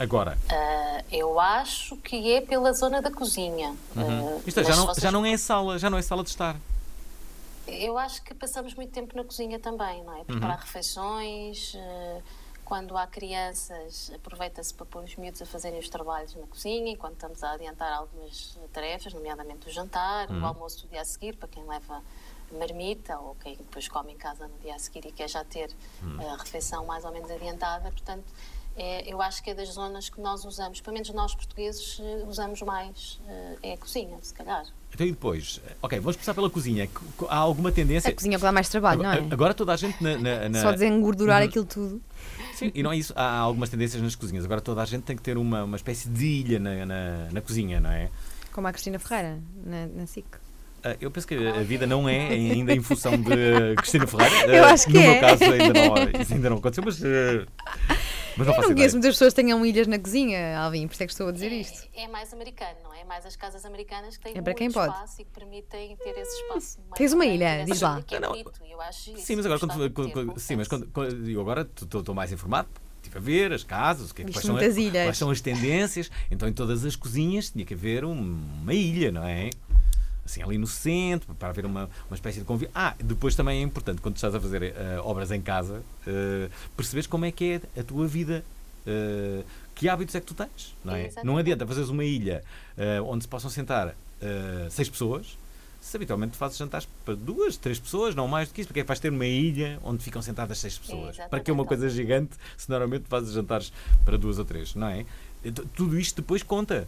Agora. 0.00 0.38
Ah, 0.50 1.04
eu 1.12 1.38
acho 1.38 1.94
que 1.98 2.32
é 2.32 2.40
pela 2.40 2.72
zona 2.72 3.02
da 3.02 3.10
cozinha. 3.10 3.76
Ah, 3.94 4.40
Isto 4.46 4.60
é, 4.60 4.64
já 4.64 4.74
não, 4.74 4.86
vocês- 4.86 5.02
já 5.02 5.12
não 5.12 5.26
é 5.26 5.36
sala, 5.36 5.78
já 5.78 5.90
não 5.90 5.98
é 5.98 6.02
sala 6.02 6.22
de 6.24 6.30
estar. 6.30 6.56
Eu 7.68 7.98
acho 7.98 8.22
que 8.22 8.32
passamos 8.34 8.74
muito 8.74 8.90
tempo 8.92 9.14
na 9.14 9.22
cozinha 9.24 9.58
também, 9.60 10.02
não 10.02 10.16
é? 10.18 10.24
Preparar 10.24 10.58
refeições. 10.58 11.74
eh, 11.76 12.22
Quando 12.64 12.96
há 12.96 13.04
crianças, 13.04 14.12
aproveita-se 14.14 14.72
para 14.72 14.86
pôr 14.86 15.02
os 15.02 15.16
miúdos 15.16 15.42
a 15.42 15.46
fazerem 15.46 15.80
os 15.80 15.88
trabalhos 15.88 16.36
na 16.36 16.46
cozinha, 16.46 16.92
enquanto 16.92 17.14
estamos 17.14 17.42
a 17.42 17.50
adiantar 17.54 17.92
algumas 17.92 18.56
tarefas, 18.72 19.12
nomeadamente 19.12 19.66
o 19.68 19.72
jantar, 19.72 20.30
o 20.30 20.46
almoço 20.46 20.82
do 20.86 20.88
dia 20.90 21.00
a 21.00 21.04
seguir, 21.04 21.34
para 21.36 21.48
quem 21.48 21.64
leva 21.64 22.00
marmita 22.56 23.18
ou 23.18 23.34
quem 23.42 23.56
depois 23.56 23.88
come 23.88 24.12
em 24.12 24.16
casa 24.16 24.46
no 24.46 24.56
dia 24.60 24.76
a 24.76 24.78
seguir 24.78 25.04
e 25.04 25.10
quer 25.10 25.28
já 25.28 25.42
ter 25.44 25.68
a 26.30 26.36
refeição 26.36 26.86
mais 26.86 27.04
ou 27.04 27.10
menos 27.10 27.28
adiantada. 27.28 27.90
Portanto, 27.90 28.24
é, 28.82 29.12
eu 29.12 29.20
acho 29.20 29.42
que 29.42 29.50
é 29.50 29.54
das 29.54 29.68
zonas 29.74 30.08
que 30.08 30.20
nós 30.20 30.44
usamos, 30.44 30.80
pelo 30.80 30.94
menos 30.94 31.10
nós 31.10 31.34
portugueses 31.34 32.00
eh, 32.00 32.24
usamos 32.26 32.62
mais, 32.62 33.20
eh, 33.28 33.56
é 33.62 33.72
a 33.74 33.76
cozinha, 33.76 34.16
se 34.22 34.32
calhar. 34.32 34.64
Então 34.94 35.06
e 35.06 35.10
depois? 35.10 35.60
Ok, 35.82 35.98
vamos 36.00 36.16
começar 36.16 36.34
pela 36.34 36.48
cozinha. 36.50 36.88
Co- 37.16 37.26
Há 37.28 37.36
alguma 37.36 37.70
tendência. 37.70 38.10
A 38.10 38.14
cozinha 38.14 38.36
é 38.36 38.38
dá 38.38 38.50
mais 38.50 38.68
trabalho, 38.68 39.02
não 39.02 39.10
é? 39.10 39.14
Agora, 39.18 39.34
agora 39.34 39.54
toda 39.54 39.72
a 39.72 39.76
gente 39.76 40.02
na. 40.02 40.16
na- 40.18 40.48
na- 40.48 40.60
Só 40.62 40.72
desengordurar 40.72 41.42
Uhum. 41.42 41.48
aquilo 41.48 41.64
tudo. 41.64 42.00
Sim, 42.54 42.72
e 42.74 42.82
não 42.82 42.90
é 42.92 42.96
isso. 42.96 43.12
Há 43.16 43.38
algumas 43.38 43.68
tendências 43.70 44.02
nas 44.02 44.14
cozinhas. 44.14 44.44
Agora 44.44 44.60
toda 44.60 44.82
a 44.82 44.84
gente 44.86 45.02
tem 45.02 45.14
que 45.16 45.22
ter 45.22 45.36
uma, 45.38 45.62
uma 45.64 45.76
espécie 45.76 46.08
de 46.08 46.24
ilha 46.26 46.58
na, 46.58 46.86
na, 46.86 47.28
na 47.32 47.40
cozinha, 47.40 47.78
não 47.80 47.90
é? 47.90 48.08
Como 48.52 48.66
a 48.66 48.72
Cristina 48.72 48.98
Ferreira, 48.98 49.38
na, 49.64 49.86
na 49.86 50.06
SIC. 50.06 50.26
Ah, 50.82 50.96
Eu 51.00 51.10
penso 51.10 51.26
que 51.28 51.34
a 51.36 51.62
vida 51.62 51.86
não 51.86 52.08
é 52.08 52.28
ainda 52.30 52.72
em 52.74 52.80
função 52.80 53.12
de 53.12 53.74
Cristina 53.76 54.06
Ferreira. 54.06 54.56
Eu 54.56 54.64
Ah, 54.64 54.72
acho 54.72 54.86
que 54.86 54.92
No 54.94 55.00
meu 55.00 55.10
é. 55.12 55.20
caso 55.20 55.44
ainda 55.44 55.72
não, 55.74 56.20
isso 56.22 56.34
ainda 56.34 56.50
não 56.50 56.56
aconteceu, 56.56 56.82
mas, 56.84 57.00
ah, 57.04 57.46
mas 58.40 58.46
não 58.46 58.52
Eu 58.54 58.56
faço 58.56 58.68
não 58.68 58.76
conheço 58.76 58.94
muitas 58.96 59.14
pessoas 59.14 59.32
que 59.34 59.42
tenham 59.42 59.64
ilhas 59.64 59.86
na 59.86 59.98
cozinha, 59.98 60.58
Alvin, 60.58 60.86
por 60.86 60.94
isso 60.94 61.02
é 61.02 61.06
que 61.06 61.12
estou 61.12 61.28
a 61.28 61.32
dizer 61.32 61.52
isto. 61.52 61.88
É, 61.94 62.04
é 62.04 62.08
mais 62.08 62.32
americano, 62.32 62.76
não 62.82 62.94
é? 62.94 63.00
É 63.00 63.04
mais 63.04 63.24
as 63.26 63.36
casas 63.36 63.64
americanas 63.64 64.16
que 64.16 64.22
têm 64.24 64.32
É 64.32 64.34
para 64.36 64.42
muito 64.52 64.58
quem 64.58 64.70
pode. 64.70 64.92
espaço 64.92 65.20
e 65.22 65.24
que 65.24 65.30
permitem 65.30 65.96
ter 65.96 66.10
esse 66.18 66.42
espaço. 66.42 66.78
mais 66.88 66.98
Tens 66.98 67.12
uma 67.12 67.24
ilha, 67.26 67.64
diz 67.64 67.80
lá. 67.80 68.02
é 68.10 68.14
Não, 68.14 68.20
não. 68.20 68.28
bonito, 68.30 68.52
eu 68.70 68.80
acho. 68.80 69.16
Sim, 69.18 69.36
mas 69.36 69.46
agora 69.46 69.60
quando, 69.60 69.90
quando- 69.92 70.12
quando- 70.12 70.38
sim, 70.38 70.56
mas 70.56 70.68
quando, 70.68 70.88
eu 71.28 71.40
agora 71.40 71.68
estou 71.80 72.14
mais 72.14 72.32
informado, 72.32 72.68
estive 72.96 73.18
a 73.18 73.20
ver 73.20 73.52
as 73.52 73.62
casas, 73.64 74.10
o 74.10 74.14
que 74.14 74.22
é 74.22 74.24
que 74.26 74.32
quais 74.32 74.44
são, 74.46 74.56
ilhas. 74.58 75.04
quais 75.06 75.18
são 75.18 75.30
as 75.30 75.40
tendências. 75.40 76.10
Então 76.30 76.48
em 76.48 76.52
todas 76.52 76.84
as 76.84 76.94
cozinhas 76.96 77.50
tinha 77.50 77.64
que 77.64 77.74
haver 77.74 78.04
um- 78.04 78.40
uma 78.62 78.74
ilha, 78.74 79.10
não 79.10 79.24
é? 79.24 79.50
Assim, 80.24 80.42
ali 80.42 80.58
no 80.58 80.66
centro, 80.66 81.34
para 81.34 81.48
haver 81.48 81.66
uma, 81.66 81.88
uma 82.08 82.14
espécie 82.14 82.38
de 82.38 82.44
convívio. 82.44 82.70
Ah, 82.74 82.94
depois 83.02 83.34
também 83.34 83.58
é 83.60 83.62
importante, 83.62 84.00
quando 84.00 84.16
estás 84.16 84.34
a 84.34 84.40
fazer 84.40 84.62
eh, 84.62 85.00
obras 85.02 85.30
em 85.32 85.40
casa, 85.40 85.82
eh, 86.06 86.48
perceberes 86.76 87.06
como 87.06 87.24
é 87.24 87.32
que 87.32 87.60
é 87.74 87.80
a 87.80 87.82
tua 87.84 88.06
vida. 88.06 88.44
eh, 88.86 89.42
que 89.74 89.88
hábitos 89.88 90.14
é 90.14 90.20
que 90.20 90.26
tu 90.26 90.34
tens, 90.34 90.76
não 90.84 90.94
é? 90.94 91.06
Exatamente. 91.06 91.26
Não 91.26 91.38
adianta 91.38 91.66
fazeres 91.66 91.88
uma 91.88 92.04
ilha 92.04 92.44
onde 93.06 93.24
se 93.24 93.28
possam 93.28 93.48
sentar 93.48 93.94
seis 94.68 94.90
pessoas, 94.90 95.38
se 95.80 95.96
habitualmente 95.96 96.36
fazes 96.36 96.58
jantares 96.58 96.86
para 97.02 97.14
duas, 97.16 97.56
três 97.56 97.78
pessoas, 97.78 98.14
não 98.14 98.28
mais 98.28 98.48
do 98.48 98.52
que 98.54 98.60
isso, 98.60 98.68
porque 98.68 98.80
é 98.80 98.82
que 98.82 98.86
vais 98.88 99.00
ter 99.00 99.10
uma 99.10 99.24
ilha 99.24 99.78
onde 99.82 100.04
ficam 100.04 100.20
sentadas 100.20 100.58
seis 100.58 100.76
pessoas. 100.76 101.14
Exatamente. 101.14 101.30
Para 101.30 101.40
que 101.40 101.50
é 101.50 101.54
uma 101.54 101.64
coisa 101.64 101.88
gigante 101.88 102.32
se 102.58 102.68
normalmente 102.68 103.06
fazes 103.08 103.32
jantares 103.32 103.72
para 104.04 104.18
duas 104.18 104.38
ou 104.38 104.44
três, 104.44 104.74
não 104.74 104.88
é? 104.88 105.06
Então, 105.42 105.64
Tudo 105.74 105.98
isto 105.98 106.16
depois 106.20 106.42
conta. 106.42 106.86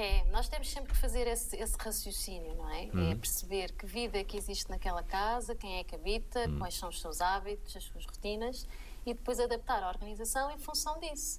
É, 0.00 0.24
nós 0.30 0.48
temos 0.48 0.70
sempre 0.70 0.92
que 0.92 0.98
fazer 0.98 1.26
esse, 1.26 1.54
esse 1.56 1.76
raciocínio, 1.78 2.54
não 2.54 2.70
é? 2.70 2.88
Uhum. 2.94 3.10
É 3.10 3.14
perceber 3.14 3.70
que 3.72 3.84
vida 3.84 4.18
é 4.18 4.24
que 4.24 4.34
existe 4.34 4.70
naquela 4.70 5.02
casa, 5.02 5.54
quem 5.54 5.76
é 5.78 5.84
que 5.84 5.94
habita, 5.94 6.48
Uhum. 6.48 6.58
quais 6.58 6.74
são 6.74 6.88
os 6.88 6.98
seus 6.98 7.20
hábitos, 7.20 7.76
as 7.76 7.84
suas 7.84 8.06
rotinas 8.06 8.66
e 9.04 9.12
depois 9.12 9.38
adaptar 9.38 9.82
a 9.82 9.88
organização 9.88 10.50
em 10.50 10.58
função 10.58 10.98
disso. 11.00 11.38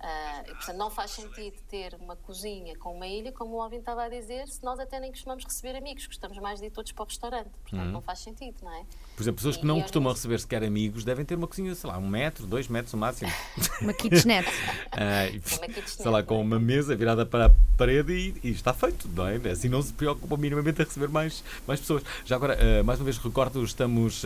Ah, 0.00 0.42
e, 0.46 0.54
portanto, 0.54 0.76
não 0.76 0.90
faz 0.90 1.10
sentido 1.10 1.56
ter 1.68 1.94
uma 2.00 2.14
cozinha 2.14 2.76
com 2.78 2.94
uma 2.94 3.06
ilha, 3.06 3.32
como 3.32 3.56
o 3.56 3.60
Alvin 3.62 3.78
estava 3.78 4.04
a 4.04 4.08
dizer, 4.08 4.46
se 4.48 4.62
nós 4.62 4.78
até 4.78 5.00
nem 5.00 5.10
costumamos 5.10 5.44
receber 5.44 5.76
amigos, 5.76 6.06
gostamos 6.06 6.38
mais 6.38 6.60
de 6.60 6.66
ir 6.66 6.70
todos 6.70 6.92
para 6.92 7.02
o 7.02 7.06
restaurante. 7.06 7.50
Portanto, 7.62 7.84
Uhum. 7.86 7.90
não 7.92 8.00
faz 8.00 8.20
sentido, 8.20 8.54
não 8.62 8.72
é? 8.72 8.84
Por 9.16 9.22
exemplo, 9.22 9.36
pessoas 9.36 9.56
que 9.56 9.64
E- 9.64 9.66
não 9.66 9.78
e 9.78 9.82
costumam 9.82 10.12
receber 10.12 10.38
sequer 10.38 10.62
amigos 10.62 11.04
devem 11.04 11.24
ter 11.24 11.34
uma 11.34 11.48
cozinha, 11.48 11.74
sei 11.74 11.90
lá, 11.90 11.98
um 11.98 12.06
metro, 12.08 12.46
dois 12.46 12.68
metros 12.68 12.92
no 12.92 13.00
máximo. 13.00 13.30
Uma 13.82 13.92
kitchenette. 13.92 14.48
Uma 14.92 15.66
kitchenette, 15.68 15.90
sei 15.90 16.10
lá, 16.10 16.22
com 16.22 16.34
não 16.34 16.40
é? 16.40 16.44
uma 16.44 16.60
mesa 16.60 16.94
virada 16.94 17.26
para 17.26 17.46
a 17.46 17.50
parede 17.76 18.12
e, 18.42 18.48
e 18.48 18.50
está 18.52 18.72
feito, 18.72 19.08
não 19.08 19.26
é? 19.26 19.36
Assim 19.50 19.68
não 19.68 19.82
se 19.82 19.92
preocupam 19.92 20.36
minimamente 20.36 20.80
a 20.80 20.84
receber 20.84 21.08
mais, 21.08 21.42
mais 21.66 21.80
pessoas. 21.80 22.02
Já 22.24 22.36
agora, 22.36 22.56
ah, 22.60 22.82
mais 22.84 22.98
uma 23.00 23.04
vez 23.04 23.18
recordo, 23.18 23.62
estamos 23.64 24.22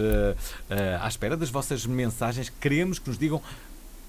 à 1.01 1.09
espera 1.09 1.37
das 1.37 1.51
vossas 1.51 1.85
mensagens. 1.87 2.49
Queremos 2.51 2.99
que 2.99 3.09
nos 3.09 3.19
digam 3.19 3.43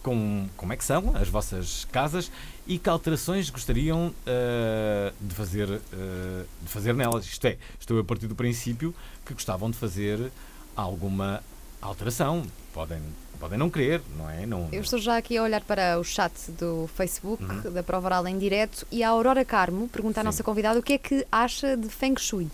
com, 0.03 0.47
como 0.57 0.73
é 0.73 0.77
que 0.77 0.83
são 0.83 1.15
as 1.15 1.29
vossas 1.29 1.85
casas 1.91 2.29
e 2.67 2.77
que 2.77 2.89
alterações 2.89 3.49
gostariam 3.49 4.13
ah, 4.27 5.11
de, 5.19 5.33
fazer, 5.33 5.69
ah, 5.93 6.45
de 6.61 6.69
fazer 6.69 6.93
nelas. 6.93 7.25
Isto 7.25 7.47
é, 7.47 7.57
estou 7.79 7.99
a 7.99 8.03
partir 8.03 8.27
do 8.27 8.35
princípio 8.35 8.93
que 9.25 9.33
gostavam 9.33 9.71
de 9.71 9.77
fazer 9.77 10.31
alguma 10.75 11.41
alteração. 11.81 12.43
Podem, 12.73 12.99
podem 13.39 13.57
não 13.57 13.69
querer, 13.69 14.01
não 14.17 14.29
é? 14.29 14.45
Não, 14.45 14.67
Eu 14.71 14.81
estou 14.81 14.97
já 14.99 15.15
aqui 15.17 15.37
a 15.37 15.43
olhar 15.43 15.61
para 15.61 15.99
o 15.99 16.03
chat 16.03 16.33
do 16.51 16.89
Facebook 16.95 17.43
Uhum. 17.43 17.71
da 17.71 17.83
Prova 17.83 18.07
Oral 18.07 18.27
em 18.27 18.37
direto 18.37 18.85
e 18.91 19.03
a 19.03 19.09
Aurora 19.09 19.45
Carmo 19.45 19.87
pergunta 19.87 20.19
à 20.19 20.23
Sim. 20.23 20.25
nossa 20.25 20.43
convidada 20.43 20.79
o 20.79 20.83
que 20.83 20.93
é 20.93 20.97
que 20.97 21.25
acha 21.31 21.77
de 21.77 21.87
Feng 21.87 22.19
Shui. 22.19 22.49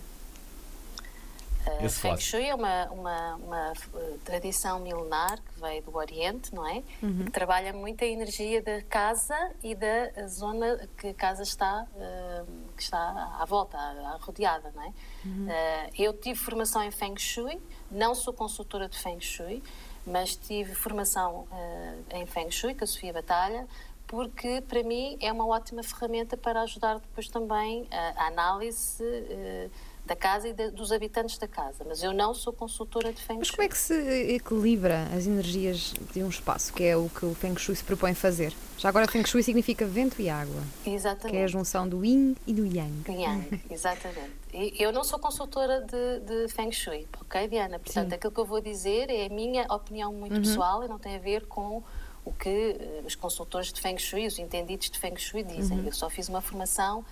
Uh, 1.67 1.85
Esse 1.85 1.99
Feng. 1.99 2.17
Shui 2.17 2.45
é 2.45 2.55
uma, 2.55 2.85
uma, 2.91 3.35
uma, 3.35 3.71
uh, 3.93 4.17
tradição 4.23 4.79
milenar 4.79 5.39
que 5.41 5.59
veio 5.59 5.81
do 5.83 5.95
Oriente, 5.95 6.53
não 6.55 6.65
é? 6.67 6.83
Uhum. 7.03 7.25
Que 7.25 7.31
trabalha 7.31 7.73
muito 7.73 8.03
a 8.03 8.07
energia 8.07 8.61
da 8.61 8.81
casa 8.83 9.35
e 9.63 9.75
da 9.75 10.27
zona 10.27 10.87
que 10.97 11.07
a 11.09 11.13
casa 11.13 11.43
está, 11.43 11.85
uh, 11.95 12.47
que 12.75 12.81
está 12.83 13.35
à 13.39 13.45
volta, 13.45 13.77
à- 13.77 14.13
à 14.13 14.17
rodeada, 14.17 14.71
não 14.75 14.83
é? 14.83 14.93
Uhum. 15.25 15.47
Uh, 15.47 15.91
eu 15.97 16.13
tive 16.13 16.39
formação 16.39 16.81
em 16.81 16.91
Feng 16.91 17.17
Shui, 17.17 17.61
não 17.91 18.15
sou 18.15 18.33
consultora 18.33 18.87
de 18.87 18.97
Feng 18.97 19.19
Shui, 19.19 19.61
mas 20.07 20.35
tive 20.35 20.73
formação 20.73 21.47
uh, 21.51 22.03
em 22.15 22.25
Feng 22.25 22.49
Shui 22.49 22.73
com 22.73 22.83
a 22.83 22.87
Sofia 22.87 23.11
Batalha, 23.13 23.67
porque 24.07 24.61
para 24.61 24.81
mim 24.81 25.17
é 25.21 25.31
uma 25.31 25.45
ótima 25.45 25.83
ferramenta 25.83 26.35
para 26.35 26.61
ajudar 26.61 26.95
depois 26.99 27.27
também 27.27 27.87
a, 27.91 28.23
a 28.23 28.27
análise 28.27 29.03
uh, 29.03 29.69
da 30.09 30.15
casa 30.15 30.47
e 30.49 30.53
da- 30.53 30.69
dos 30.71 30.91
habitantes 30.91 31.37
da 31.37 31.47
casa. 31.47 31.85
Mas 31.87 32.01
eu 32.01 32.11
não 32.11 32.33
sou 32.33 32.51
consultora 32.51 33.13
de 33.13 33.21
Feng 33.21 33.37
Mas 33.37 33.47
Shui. 33.47 33.55
como 33.55 33.65
é 33.65 33.69
que 33.69 33.77
se 33.77 33.93
equilibra 34.33 35.03
as 35.15 35.27
energias 35.27 35.93
de 36.11 36.23
um 36.23 36.29
espaço, 36.29 36.73
que 36.73 36.83
é 36.83 36.97
o 36.97 37.07
que 37.09 37.25
o 37.25 37.35
Feng 37.35 37.55
Shui 37.57 37.75
se 37.75 37.83
propõe 37.83 38.15
fazer? 38.15 38.51
Já 38.77 38.89
agora 38.89 39.07
Feng 39.07 39.23
Shui 39.25 39.43
significa 39.43 39.85
vento 39.85 40.19
e 40.21 40.27
água, 40.29 40.61
que 40.83 40.89
é 40.89 40.93
a 40.93 40.95
Exatamente. 40.95 41.47
junção 41.51 41.87
do 41.87 42.03
Yin 42.03 42.35
e 42.47 42.53
do 42.53 42.65
Yang. 42.65 43.11
Yang, 43.11 43.61
exatamente. 43.69 44.31
Eu 44.51 44.91
não 44.91 45.03
sou 45.03 45.19
consultora 45.19 45.81
de, 45.81 46.19
de 46.45 46.51
Feng 46.51 46.71
Shui, 46.71 47.07
ok, 47.21 47.47
Diana? 47.47 47.77
Portanto, 47.77 48.09
Sim. 48.09 48.15
aquilo 48.15 48.33
que 48.33 48.39
eu 48.39 48.45
vou 48.45 48.59
dizer 48.59 49.11
é 49.11 49.27
a 49.27 49.29
minha 49.29 49.63
opinião 49.71 50.11
muito 50.11 50.39
pessoal 50.41 50.83
e 50.83 50.87
não 50.87 50.97
tem 50.97 51.15
a 51.15 51.19
ver 51.19 51.45
com 51.45 51.83
o 52.25 52.33
que 52.33 52.49
eh, 52.49 53.03
os 53.05 53.13
consultores 53.15 53.71
de 53.71 53.79
Feng 53.79 53.97
Shui, 53.99 54.25
os 54.25 54.39
entendidos 54.39 54.89
de 54.89 54.97
Feng 54.97 55.15
Shui 55.17 55.43
dizem. 55.43 55.85
Eu 55.85 55.93
só 55.93 56.09
fiz 56.09 56.27
uma 56.27 56.41
formação 56.41 57.05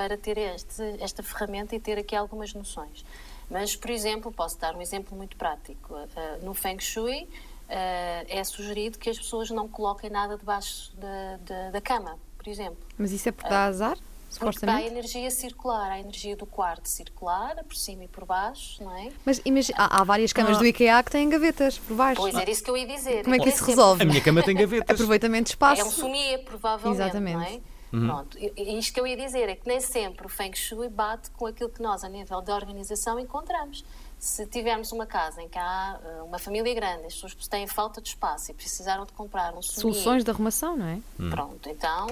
para 0.00 0.16
ter 0.16 0.38
este, 0.38 0.82
esta 0.98 1.22
ferramenta 1.22 1.76
e 1.76 1.80
ter 1.80 1.98
aqui 1.98 2.16
algumas 2.16 2.54
noções. 2.54 3.04
Mas, 3.50 3.76
por 3.76 3.90
exemplo, 3.90 4.32
posso 4.32 4.58
dar 4.58 4.74
um 4.74 4.80
exemplo 4.80 5.14
muito 5.14 5.36
prático. 5.36 5.94
Eh, 6.16 6.38
no 6.42 6.54
Feng 6.54 6.80
Shui, 6.80 7.28
eh, 7.68 8.24
é 8.26 8.42
sugerido 8.42 8.98
que 8.98 9.10
as 9.10 9.18
pessoas 9.18 9.50
não 9.50 9.68
coloquem 9.68 10.08
nada 10.08 10.38
debaixo 10.38 10.90
da, 10.96 11.36
da, 11.44 11.70
da 11.72 11.80
cama, 11.82 12.18
por 12.38 12.48
exemplo. 12.48 12.78
Mas 12.96 13.12
isso 13.12 13.28
é 13.28 13.32
porque 13.32 13.50
dá 13.50 13.64
azar, 13.66 13.98
Porque 14.38 14.64
há 14.64 14.76
a 14.76 14.82
energia 14.86 15.30
circular, 15.30 15.90
a 15.90 15.98
energia 16.00 16.34
do 16.34 16.46
quarto 16.46 16.88
circular, 16.88 17.62
por 17.64 17.76
cima 17.76 18.04
e 18.04 18.08
por 18.08 18.24
baixo, 18.24 18.82
não 18.82 18.96
é? 18.96 19.10
Mas 19.26 19.42
imagina, 19.44 19.76
há, 19.80 20.00
há 20.00 20.04
várias 20.04 20.32
camas 20.32 20.56
do 20.56 20.64
IKEA 20.64 21.02
que 21.02 21.10
têm 21.10 21.28
gavetas 21.28 21.76
por 21.76 21.94
baixo. 21.94 22.22
Pois 22.22 22.34
era 22.34 22.50
isso 22.50 22.64
que 22.64 22.70
eu 22.70 22.76
ia 22.76 22.86
dizer. 22.86 23.24
Como 23.24 23.34
é 23.34 23.38
que 23.38 23.44
Nem 23.44 23.54
isso 23.54 23.64
resolve? 23.66 24.02
A 24.02 24.06
minha 24.06 24.20
cama 24.22 24.42
tem 24.42 24.56
gavetas. 24.56 24.88
Aproveitamento 24.96 25.48
de 25.48 25.50
É 25.50 25.54
espaço. 25.54 25.86
um 25.86 25.90
sommelier, 25.90 26.42
provavelmente, 26.44 27.02
Exatamente. 27.02 27.62
É? 27.92 28.06
Pronto, 28.06 28.38
e 28.38 28.78
isto 28.78 28.94
que 28.94 29.00
eu 29.00 29.06
ia 29.06 29.16
dizer 29.16 29.48
é 29.48 29.56
que 29.56 29.66
nem 29.66 29.80
sempre 29.80 30.26
o 30.26 30.28
Feng 30.28 30.54
Shui 30.54 30.88
bate 30.88 31.30
com 31.30 31.46
aquilo 31.46 31.70
que 31.70 31.82
nós, 31.82 32.04
a 32.04 32.08
nível 32.08 32.40
de 32.40 32.52
organização, 32.52 33.18
encontramos. 33.18 33.84
Se 34.20 34.44
tivermos 34.46 34.92
uma 34.92 35.06
casa 35.06 35.40
em 35.40 35.48
que 35.48 35.58
há 35.58 35.98
eh, 36.04 36.22
uma 36.22 36.38
família 36.38 36.74
grande, 36.74 37.06
as 37.06 37.14
pessoas 37.14 37.34
têm 37.48 37.66
falta 37.66 38.02
de 38.02 38.10
espaço 38.10 38.50
e 38.50 38.54
precisaram 38.54 39.06
de 39.06 39.12
comprar 39.14 39.54
um 39.54 39.62
somier, 39.62 39.80
Soluções 39.94 40.22
de 40.24 40.30
arrumação, 40.30 40.76
não 40.76 40.84
é? 40.86 41.00
Pronto, 41.30 41.66
então 41.70 42.06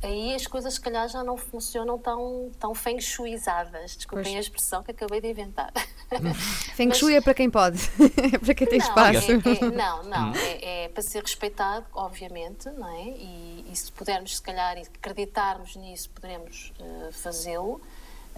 aí 0.00 0.36
as 0.36 0.46
coisas 0.46 0.74
se 0.74 0.80
calhar 0.80 1.08
já 1.08 1.24
não 1.24 1.36
funcionam 1.36 1.98
tão, 1.98 2.52
tão 2.60 2.72
feng 2.76 3.00
shuizadas. 3.00 3.96
Desculpem 3.96 4.22
Pois. 4.26 4.36
a 4.36 4.38
expressão 4.38 4.84
que 4.84 4.92
acabei 4.92 5.20
de 5.20 5.28
inventar. 5.30 5.72
Feng 6.76 6.88
Mas- 6.90 6.96
Shui 6.98 7.16
é 7.16 7.20
para 7.20 7.34
quem 7.34 7.50
pode, 7.50 7.78
é 8.32 8.38
para 8.38 8.54
quem 8.54 8.66
tem 8.68 8.78
não, 8.78 8.86
espaço. 8.86 9.32
é- 9.32 9.34
é- 9.34 9.70
não, 9.72 10.02
não, 10.04 10.34
é, 10.36 10.84
é 10.84 10.88
para 10.88 11.02
ser 11.02 11.22
respeitado, 11.22 11.84
obviamente, 11.92 12.70
não 12.70 12.88
é? 12.88 13.02
E, 13.08 13.66
e 13.70 13.74
se 13.76 13.90
pudermos, 13.90 14.36
se 14.36 14.42
calhar, 14.42 14.78
e 14.78 14.82
acreditarmos 14.82 15.74
nisso, 15.74 16.08
poderemos 16.10 16.72
eh, 16.78 17.08
fazê-lo. 17.10 17.80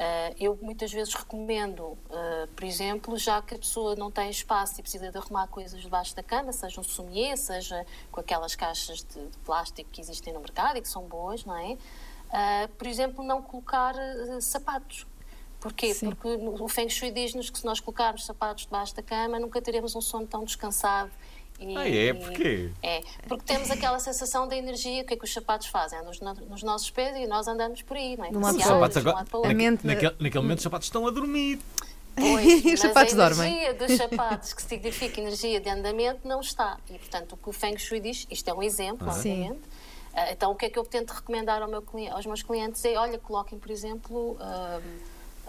Eh, 0.03 0.35
eu 0.41 0.59
muitas 0.63 0.91
vezes 0.91 1.13
recomendo, 1.13 1.99
eh, 2.11 2.49
por 2.57 2.65
exemplo, 2.65 3.19
já 3.19 3.43
que 3.43 3.55
a 3.55 3.59
pessoa 3.59 3.95
não 3.95 4.11
tem 4.11 4.31
espaço 4.31 4.81
e 4.81 4.83
precisa 4.83 5.11
de 5.11 5.19
arrumar 5.19 5.47
coisas 5.49 5.79
debaixo 5.79 6.17
da 6.17 6.23
cama, 6.23 6.55
seja 6.55 6.81
um 6.81 6.83
somier, 6.83 7.37
seja 7.37 7.85
com 8.11 8.19
aquelas 8.19 8.55
caixas 8.55 9.05
de, 9.05 9.21
plástico 9.45 9.91
que 9.91 10.01
existem 10.01 10.33
no 10.33 10.41
mercado 10.41 10.79
e 10.79 10.81
que 10.81 10.89
são 10.89 11.03
boas, 11.03 11.45
não 11.45 11.55
é? 11.55 11.77
Ah, 12.33 12.67
por 12.79 12.87
exemplo, 12.87 13.23
não 13.23 13.43
colocar 13.43 13.95
eh, 13.95 14.41
sapatos. 14.41 15.07
Porquê? 15.61 15.93
Sim. 15.93 16.09
Porque 16.09 16.29
o 16.29 16.67
Feng 16.67 16.89
Shui 16.89 17.11
diz-nos 17.11 17.51
que 17.51 17.59
se 17.59 17.67
nós 17.67 17.79
colocarmos 17.79 18.25
sapatos 18.25 18.65
debaixo 18.65 18.97
da 18.97 19.03
cama, 19.03 19.39
nunca 19.39 19.61
teremos 19.61 19.95
um 19.95 20.01
sono 20.01 20.27
tão 20.27 20.45
descansado. 20.45 21.11
E, 21.61 21.77
Ah, 21.77 21.89
é? 21.89 22.15
Porquê? 22.15 22.71
É, 22.83 23.03
porque 23.29 23.45
temos 23.45 23.71
aquela 23.71 23.99
sensação 23.99 24.49
da 24.49 24.57
energia, 24.57 25.03
o 25.03 25.05
que 25.05 25.13
é 25.15 25.17
que 25.17 25.25
os 25.25 25.33
sapatos 25.33 25.67
fazem? 25.67 25.99
Andam 25.99 26.11
nos, 26.11 26.21
no- 26.21 26.47
nos 26.47 26.63
nossos 26.63 26.91
pés 26.91 27.15
e 27.17 27.27
nós 27.27 27.47
andamos 27.47 27.83
por 27.83 27.97
aí, 27.99 28.17
não 28.17 28.25
é? 28.25 28.31
De 28.31 28.37
um 28.37 28.41
lado 28.41 28.57
Os 28.57 28.65
sapatos 28.65 28.95
de 28.95 28.99
um 28.99 29.01
agora. 29.03 29.17
lado 29.17 29.29
para 29.31 29.37
o 29.37 29.41
A 29.41 29.43
outro. 29.49 29.57
mente- 29.57 29.87
Naquele, 29.87 30.15
naquele 30.19 30.43
momento 30.43 30.59
os 30.59 30.63
sapatos 30.65 30.87
estão 30.87 31.07
a 31.07 31.11
dormir. 31.11 31.59
Pois, 32.17 32.25
Os 32.65 32.65
mas 32.65 32.81
sapatos 32.81 33.19
a 33.19 33.29
dormem. 33.29 33.53
energia 33.65 33.75
dos 33.75 33.97
sapatos, 33.97 34.53
que 34.55 34.63
significa 34.63 35.21
energia 35.21 35.61
de 35.61 35.69
andamento, 35.69 36.27
não 36.27 36.41
está. 36.41 36.79
E, 36.89 36.95
portanto, 36.99 37.33
o 37.35 37.37
que 37.37 37.49
o 37.49 37.53
Feng 37.53 37.77
Shui 37.79 38.01
diz, 38.01 38.27
isto 38.31 38.49
é 38.49 38.55
um 38.55 38.63
exemplo, 38.63 39.11
Sim. 39.13 39.19
obviamente. 39.43 39.61
Ah, 40.15 40.33
Então, 40.33 40.51
o 40.51 40.55
que 40.57 40.65
é 40.67 40.71
que 40.71 40.79
eu 40.79 40.85
tento 40.85 41.11
recomendar 41.13 41.63
ao 41.63 41.69
meu 41.69 41.85
aos 42.13 42.27
meus 42.27 42.43
clientes 42.43 42.85
é, 42.85 42.97
olha, 42.97 43.19
coloquem, 43.19 43.59
por 43.59 43.71
exemplo, 43.71 44.37
ah, 44.41 44.81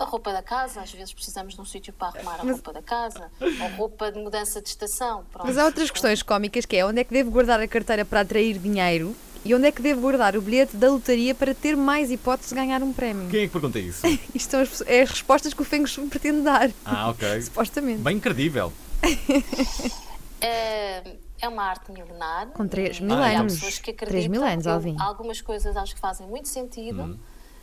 a 0.02 0.06
roupa 0.06 0.32
da 0.34 0.42
casa. 0.42 0.82
Às 0.82 0.92
vezes 0.92 1.14
precisamos 1.14 1.54
de 1.56 1.62
um 1.62 1.66
sítio 1.66 1.94
para 1.94 2.08
arrumar 2.20 2.40
a 2.40 2.44
roupa 2.44 2.74
da 2.74 2.82
casa. 2.82 3.32
Ou 3.40 3.70
roupa 3.78 4.12
de 4.12 4.20
mudança 4.20 4.62
de 4.62 4.70
estação. 4.70 5.24
Pronto. 5.32 5.48
Mas 5.48 5.58
há 5.58 5.66
outras 5.66 5.90
questões 5.92 6.22
cómicas 6.24 6.66
que 6.66 6.76
é 6.78 6.86
onde 6.86 7.00
é 7.02 7.04
que 7.04 7.14
devo 7.14 7.32
guardar 7.32 7.60
a 7.60 7.68
carteira 7.68 8.04
para 8.06 8.22
atrair 8.22 8.58
dinheiro 8.58 9.16
e 9.44 9.56
onde 9.56 9.66
é 9.66 9.72
que 9.72 9.82
devo 9.82 10.02
guardar 10.02 10.36
o 10.38 10.42
bilhete 10.42 10.78
da 10.78 10.90
lotaria 10.92 11.34
para 11.34 11.56
ter 11.56 11.76
mais 11.76 12.12
hipótese 12.12 12.50
de 12.50 12.56
ganhar 12.56 12.84
um 12.84 12.94
prémio. 12.94 13.28
Quem 13.30 13.42
é 13.44 13.48
que 13.48 13.52
pergunta 13.54 13.80
isso? 13.80 14.06
Isto 14.36 14.52
são 14.52 14.60
as, 14.62 14.82
é 14.82 15.02
as 15.02 15.10
respostas 15.10 15.54
que 15.54 15.62
o 15.62 15.66
Feng 15.66 15.86
Shui 15.88 16.08
pretende 16.08 16.42
dar, 16.42 16.70
Ah, 16.86 17.10
ok. 17.10 17.42
supostamente. 17.42 18.02
Bem 18.02 18.20
credível. 18.20 18.72
É, 20.44 21.04
é 21.40 21.48
uma 21.48 21.64
arte 21.64 21.92
milenar. 21.92 22.48
Com 22.48 22.68
três 22.68 22.98
e 22.98 23.04
mil 23.04 23.16
há 23.16 23.28
anos. 23.28 23.54
pessoas 23.54 23.78
que 23.78 23.94
Três 23.94 24.10
acreditam. 24.10 24.32
mil 24.32 24.44
anos, 24.44 24.66
Alvin. 24.66 24.96
Algumas 25.00 25.40
coisas 25.42 25.78
acho 25.78 25.94
que 25.94 26.02
fazem 26.02 26.26
muito 26.28 26.48
sentido, 26.48 27.20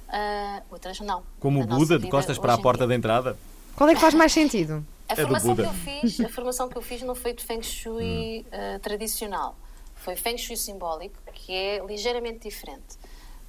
ah, 0.08 0.62
outras 0.70 1.00
não. 1.00 1.22
Como 1.40 1.62
o 1.62 1.66
Buda 1.66 1.98
de 1.98 2.08
costas 2.08 2.38
para 2.38 2.54
a 2.54 2.58
porta 2.58 2.86
da 2.86 2.94
entrada. 2.94 3.36
Qual 3.76 3.88
é 3.88 3.94
que 3.94 4.00
faz 4.00 4.14
mais 4.14 4.32
sentido? 4.32 4.84
A 5.08 5.14
do 5.14 5.22
formação 5.22 5.56
que 5.56 5.62
Buda. 5.62 5.74
eu 5.74 6.00
fiz, 6.00 6.20
a 6.20 6.28
formação 6.28 6.68
que 6.68 6.76
eu 6.76 6.82
fiz 6.82 7.02
não 7.02 7.14
foi 7.14 7.32
de 7.32 7.42
Feng 7.44 7.62
Shui 7.62 8.40
Hum. 8.40 8.44
eh, 8.50 8.78
tradicional. 8.80 9.56
Foi 9.96 10.14
Feng 10.16 10.36
Shui 10.36 10.56
simbólico, 10.56 11.14
que 11.32 11.52
é 11.52 11.84
ligeiramente 11.86 12.40
diferente. 12.48 12.96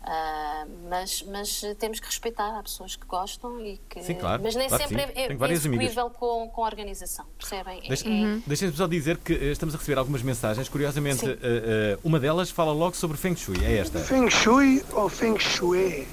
Ah, 0.01 0.65
mas, 0.89 1.21
mas 1.23 1.61
temos 1.77 1.99
que 1.99 2.05
respeitar, 2.05 2.57
há 2.57 2.63
pessoas 2.63 2.95
que 2.95 3.05
gostam 3.05 3.59
e 3.65 3.79
que. 3.89 4.01
Sim, 4.01 4.15
claro, 4.15 4.41
Mas 4.41 4.55
nem 4.55 4.67
claro 4.69 4.83
sempre 4.87 5.05
sim. 5.07 5.11
é, 5.13 5.21
é 5.23 5.25
amigas. 5.25 5.51
execuível 5.51 6.09
com, 6.11 6.47
com 6.49 6.63
a 6.63 6.67
organização, 6.67 7.25
percebem? 7.37 7.79
É- 7.83 7.87
Deixa- 7.89 8.07
é- 8.09 8.39
Deixem-me 8.47 8.73
só 8.75 8.87
dizer 8.87 9.17
que 9.17 9.33
eh, 9.33 9.51
estamos 9.51 9.75
a 9.75 9.77
receber 9.77 9.99
algumas 9.99 10.21
mensagens. 10.23 10.69
Curiosamente, 10.69 11.25
eh, 11.25 11.99
uma 12.03 12.17
delas 12.19 12.49
fala 12.49 12.71
logo 12.71 12.95
sobre 12.95 13.17
Feng 13.17 13.35
Shui. 13.35 13.57
É 13.65 13.77
esta. 13.77 13.99
Feng 13.99 14.29
Shui 14.29 14.83
ou 14.93 15.09
Feng 15.09 15.37
Shui? 15.37 16.07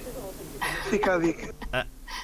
Fica 0.90 1.14
a 1.14 1.18
dica. 1.18 1.54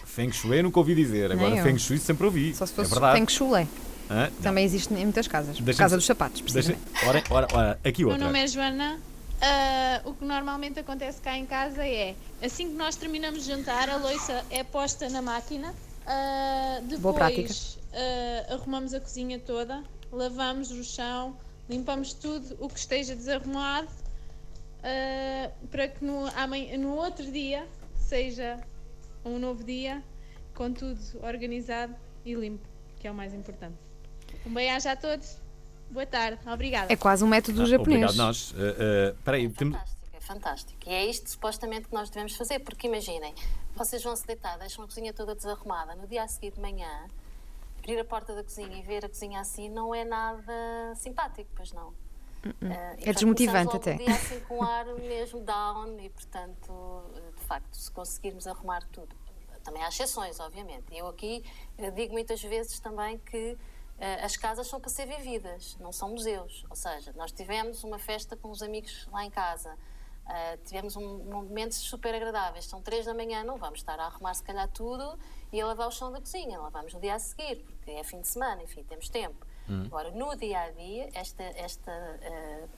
Feng 0.04 0.30
Shui 0.32 0.62
nunca 0.62 0.78
ouvi 0.78 0.94
dizer. 0.94 1.30
Nem 1.30 1.38
Agora 1.38 1.56
eu. 1.60 1.64
Feng 1.64 1.78
Shui 1.78 1.98
sempre 1.98 2.26
ouvi. 2.26 2.54
Só 2.54 2.66
se 2.66 2.72
é 2.72 2.76
fosse 2.76 2.90
verdade. 2.90 3.18
Feng 3.18 3.28
Shui. 3.30 3.68
Hã? 4.10 4.30
Também 4.42 4.64
existe 4.64 4.92
em 4.92 5.04
muitas 5.04 5.26
casas. 5.26 5.56
Só- 5.56 5.88
dos 5.88 6.04
sapatos, 6.04 6.40
Deixa... 6.42 6.72
precisamente. 6.74 7.06
Ora, 7.08 7.24
ora, 7.30 7.48
ora, 7.54 7.80
aqui 7.84 8.04
O 8.04 8.08
meu 8.08 8.14
outra. 8.14 8.26
nome 8.26 8.42
é 8.42 8.46
Joana. 8.46 9.00
Ah, 9.40 10.02
o 10.04 10.14
que 10.14 10.24
normalmente 10.24 10.78
acontece 10.78 11.20
cá 11.20 11.36
em 11.36 11.44
casa 11.46 11.84
é 11.84 12.14
assim 12.42 12.68
que 12.68 12.74
nós 12.76 12.94
terminamos 12.94 13.42
de 13.44 13.48
jantar, 13.50 13.88
a 13.90 13.96
louça 13.96 14.44
é 14.50 14.62
posta 14.62 15.08
na 15.08 15.20
máquina. 15.22 15.74
ah, 16.06 16.80
Boa 16.98 17.14
prática. 17.14 17.42
depois 17.42 17.78
ah, 17.92 18.54
arrumamos 18.54 18.94
a 18.94 19.00
cozinha 19.00 19.38
toda, 19.40 19.82
lavamos 20.12 20.70
o 20.70 20.84
chão, 20.84 21.36
limpamos 21.68 22.12
tudo 22.12 22.56
o 22.60 22.68
que 22.68 22.78
esteja 22.78 23.16
desarrumado 23.16 23.88
ah, 24.84 25.50
para 25.70 25.88
que 25.88 26.04
no, 26.04 26.26
amanhã, 26.36 26.76
no 26.78 26.94
outro 26.94 27.24
dia 27.30 27.66
seja 28.16 28.60
um 29.24 29.38
novo 29.38 29.64
dia 29.64 30.04
com 30.54 30.70
tudo 30.70 31.00
organizado 31.22 31.94
e 32.26 32.34
limpo, 32.34 32.68
que 33.00 33.08
é 33.08 33.10
o 33.10 33.14
mais 33.14 33.32
importante. 33.32 33.74
Um 34.44 34.52
beijo 34.52 34.86
a 34.86 34.94
todos. 34.94 35.38
Boa 35.90 36.04
tarde. 36.04 36.38
Obrigada. 36.46 36.92
É 36.92 36.96
quase 36.96 37.24
um 37.24 37.26
método 37.26 37.62
Ah, 37.62 37.64
japonês. 37.64 38.02
Obrigado, 38.02 38.16
nós. 38.16 38.54
Eh, 38.54 38.76
eh, 38.78 39.14
Espera 39.16 39.36
aí, 39.38 39.46
É 39.46 39.48
temos- 39.48 39.78
fantástico, 39.78 40.08
é 40.12 40.20
fantástico. 40.20 40.80
E 40.86 40.92
é 40.92 41.06
isto 41.06 41.30
supostamente 41.30 41.88
que 41.88 41.94
nós 41.94 42.10
devemos 42.10 42.36
fazer, 42.36 42.58
porque 42.58 42.86
imaginem, 42.86 43.34
vocês 43.74 44.02
vão 44.02 44.14
se 44.14 44.26
deitar, 44.26 44.58
deixam 44.58 44.84
a 44.84 44.86
cozinha 44.86 45.14
toda 45.14 45.34
desarrumada, 45.34 45.94
no 45.94 46.06
dia 46.06 46.22
a 46.22 46.28
seguir 46.28 46.52
de 46.52 46.60
manhã, 46.60 47.06
abrir 47.78 47.98
a 47.98 48.04
porta 48.04 48.34
da 48.34 48.44
cozinha 48.44 48.76
e 48.76 48.82
ver 48.82 49.06
a 49.06 49.08
cozinha 49.08 49.40
assim 49.40 49.70
não 49.70 49.94
é 49.94 50.04
nada 50.04 50.52
simpático, 50.96 51.48
pois 51.56 51.72
não. 51.72 51.94
Portanto, 52.42 52.98
É 53.06 53.12
desmotivante 53.12 53.76
até. 53.76 53.94
o 53.94 53.98
dia 53.98 54.10
assim 54.14 54.40
com 54.40 54.58
um 54.58 54.62
ar 54.64 54.84
mesmo 54.96 55.40
down 55.44 55.96
e, 56.00 56.10
portanto, 56.10 57.04
eh, 57.16 57.31
de 57.42 57.46
facto, 57.48 57.74
se 57.74 57.90
conseguirmos 57.90 58.46
arrumar 58.46 58.86
tudo. 58.88 59.14
Também 59.62 59.82
há 59.84 59.88
exceções, 59.88 60.40
obviamente. 60.40 60.86
Eu 60.90 61.06
aqui 61.06 61.44
eh, 61.78 61.90
digo 61.90 62.12
muitas 62.12 62.42
vezes 62.42 62.80
também 62.80 63.18
que 63.18 63.56
eh, 63.98 64.24
as 64.24 64.36
casas 64.36 64.66
são 64.66 64.80
para 64.80 64.90
ser 64.90 65.06
vividas, 65.06 65.76
não 65.78 65.92
são 65.92 66.10
museus. 66.10 66.64
Ou 66.68 66.74
seja, 66.74 67.12
nós 67.14 67.30
tivemos 67.30 67.84
uma 67.84 67.98
festa 67.98 68.36
com 68.36 68.50
os 68.50 68.60
amigos 68.62 69.06
lá 69.12 69.24
em 69.24 69.30
casa, 69.30 69.78
eh, 70.28 70.56
tivemos 70.64 70.96
um, 70.96 71.18
momentos 71.18 71.78
super 71.78 72.12
agradáveis. 72.12 72.64
São 72.64 72.82
três 72.82 73.06
da 73.06 73.14
manhã, 73.14 73.44
não 73.44 73.56
vamos 73.56 73.78
estar 73.78 74.00
a 74.00 74.06
arrumar 74.06 74.34
se 74.34 74.42
calhar 74.42 74.68
tudo 74.68 75.18
e 75.52 75.60
a 75.60 75.66
lavar 75.66 75.86
o 75.86 75.92
chão 75.92 76.10
da 76.10 76.18
cozinha. 76.18 76.58
Lavamos 76.58 76.92
no 76.94 77.00
dia 77.00 77.14
a 77.14 77.18
seguir, 77.20 77.62
porque 77.64 77.92
é 77.92 78.02
fim 78.02 78.20
de 78.20 78.26
semana, 78.28 78.62
enfim, 78.62 78.82
temos 78.82 79.08
tempo. 79.08 79.46
Agora, 79.86 80.10
no 80.10 80.34
dia 80.36 80.60
a 80.60 80.70
dia, 80.70 81.08
esta, 81.14 81.42
esta, 81.42 81.92
eh, 81.92 82.68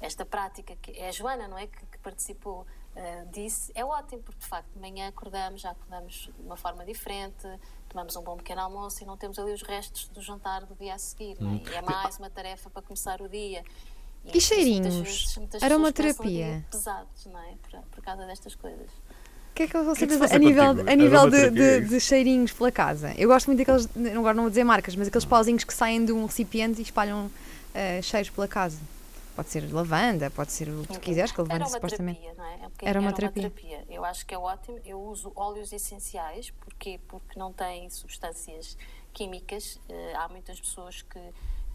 esta 0.00 0.26
prática 0.26 0.76
que 0.76 0.92
é 0.92 1.08
a 1.08 1.10
Joana, 1.10 1.48
não 1.48 1.56
é? 1.56 1.66
Que, 1.66 1.86
que 1.86 1.98
participou 1.98 2.66
eh, 2.96 3.24
disse, 3.32 3.72
é 3.74 3.84
ótimo, 3.84 4.22
porque 4.22 4.40
de 4.40 4.46
facto 4.46 4.68
de 4.74 4.78
manhã 4.80 5.08
acordamos, 5.08 5.60
já 5.60 5.70
acordamos 5.72 6.30
de 6.38 6.42
uma 6.46 6.56
forma 6.56 6.84
diferente, 6.84 7.46
tomamos 7.88 8.14
um 8.16 8.22
bom 8.22 8.36
pequeno 8.36 8.60
almoço 8.60 9.02
e 9.02 9.06
não 9.06 9.16
temos 9.16 9.38
ali 9.38 9.52
os 9.52 9.62
restos 9.62 10.08
do 10.08 10.20
jantar 10.22 10.64
do 10.64 10.74
dia 10.74 10.94
a 10.94 10.98
seguir. 10.98 11.36
é? 11.40 11.70
E 11.70 11.74
é 11.74 11.82
mais 11.82 12.18
uma 12.18 12.30
tarefa 12.30 12.70
para 12.70 12.82
começar 12.82 13.20
o 13.20 13.28
dia. 13.28 13.62
E 14.24 14.28
muitas 14.28 14.42
cheirinhos? 14.42 14.94
vezes, 14.96 15.36
muitas 15.36 15.62
Aromaterapia? 15.62 16.24
o 16.24 16.28
dia 16.28 16.66
Pesados, 16.70 17.26
não 17.26 17.38
é? 17.40 17.54
Por, 17.70 17.80
por 17.90 18.02
causa 18.04 18.24
destas 18.26 18.54
coisas. 18.54 18.88
O 18.88 19.54
que 19.54 19.62
é 19.64 19.66
que 19.68 19.78
vocês 19.82 19.98
que 20.10 20.24
é 20.24 20.28
que 20.28 20.34
a 20.34 20.38
nível, 20.38 20.66
contigo? 20.68 20.90
a 20.90 20.94
nível 20.96 21.30
de, 21.30 21.36
Aromaterapia 21.36 21.62
é 21.76 21.80
de- 21.80 21.88
de 21.88 22.00
cheirinhos 22.00 22.52
pela 22.52 22.72
casa? 22.72 23.12
Eu 23.16 23.28
gosto 23.28 23.46
muito 23.46 23.58
daqueles, 23.58 23.88
não- 23.94 24.20
agora 24.20 24.34
não 24.34 24.44
vou 24.44 24.50
dizer 24.50 24.64
marcas, 24.64 24.96
mas 24.96 25.06
aqueles 25.08 25.24
pauzinhos 25.24 25.62
que 25.62 25.72
saem 25.74 26.04
de 26.04 26.10
um 26.12 26.24
recipiente 26.26 26.80
e 26.80 26.82
espalham 26.82 27.30
eh, 27.74 28.00
cheiros 28.02 28.30
pela 28.30 28.48
casa. 28.48 28.78
Pode 29.34 29.48
ser 29.48 29.72
lavanda, 29.72 30.30
pode 30.30 30.52
ser 30.52 30.68
o 30.68 30.82
que 30.82 30.92
tu 30.94 31.00
quiseres, 31.00 31.32
que 31.32 31.40
a 31.40 31.44
lavanda 31.44 31.66
supostamente. 31.66 32.20
Não 32.36 32.44
é? 32.44 32.52
É 32.54 32.56
um 32.66 32.70
bocadinho 32.70 32.88
Aromaterapia. 32.90 33.42
aromaterapia. 33.46 33.84
Eu 33.94 34.04
acho 34.04 34.24
que 34.24 34.32
é 34.34 34.38
ótimo. 34.38 34.78
Eu 34.84 35.00
uso 35.02 35.32
óleos 35.34 35.72
essenciais, 35.72 36.50
porquê? 36.50 37.00
Porque 37.08 37.36
não 37.38 37.52
têm 37.52 37.90
substâncias 37.90 38.76
químicas. 39.12 39.80
Eh, 39.88 40.14
há 40.16 40.28
muitas 40.28 40.60
pessoas 40.60 41.02
que, 41.02 41.20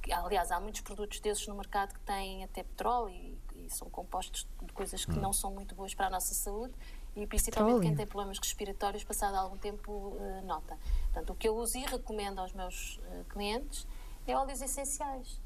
que- 0.01 0.11
aliás, 0.13 0.51
há 0.51 0.59
muitos 0.61 0.79
produtos 0.81 1.19
desses 1.19 1.45
no 1.47 1.55
mercado 1.55 1.93
que 1.93 1.99
têm 2.01 2.45
até 2.45 2.63
petróleo 2.63 3.13
e, 3.13 3.37
e 3.65 3.69
são 3.69 3.89
compostos 3.89 4.47
de 4.61 4.71
coisas 4.71 5.03
que 5.03 5.19
não 5.19 5.33
são 5.33 5.51
muito 5.53 5.75
boas 5.75 5.93
para 5.93 6.07
a 6.07 6.09
nossa 6.09 6.33
saúde. 6.33 6.73
E 7.15 7.27
principalmente 7.27 7.73
Petróleo. 7.73 7.81
quem 7.89 7.95
tem 7.97 8.07
problemas 8.07 8.37
respiratórios, 8.39 9.03
passado 9.03 9.35
algum 9.35 9.57
tempo, 9.57 10.15
eh, 10.17 10.41
nota. 10.45 10.77
Portanto, 11.11 11.31
o 11.31 11.35
que 11.35 11.47
eu 11.49 11.55
uso 11.57 11.77
e 11.77 11.81
recomendo 11.85 12.39
aos 12.39 12.53
meus 12.53 13.01
eh, 13.03 13.23
clientes 13.27 13.85
é 14.25 14.33
óleos 14.37 14.61
essenciais. 14.61 15.41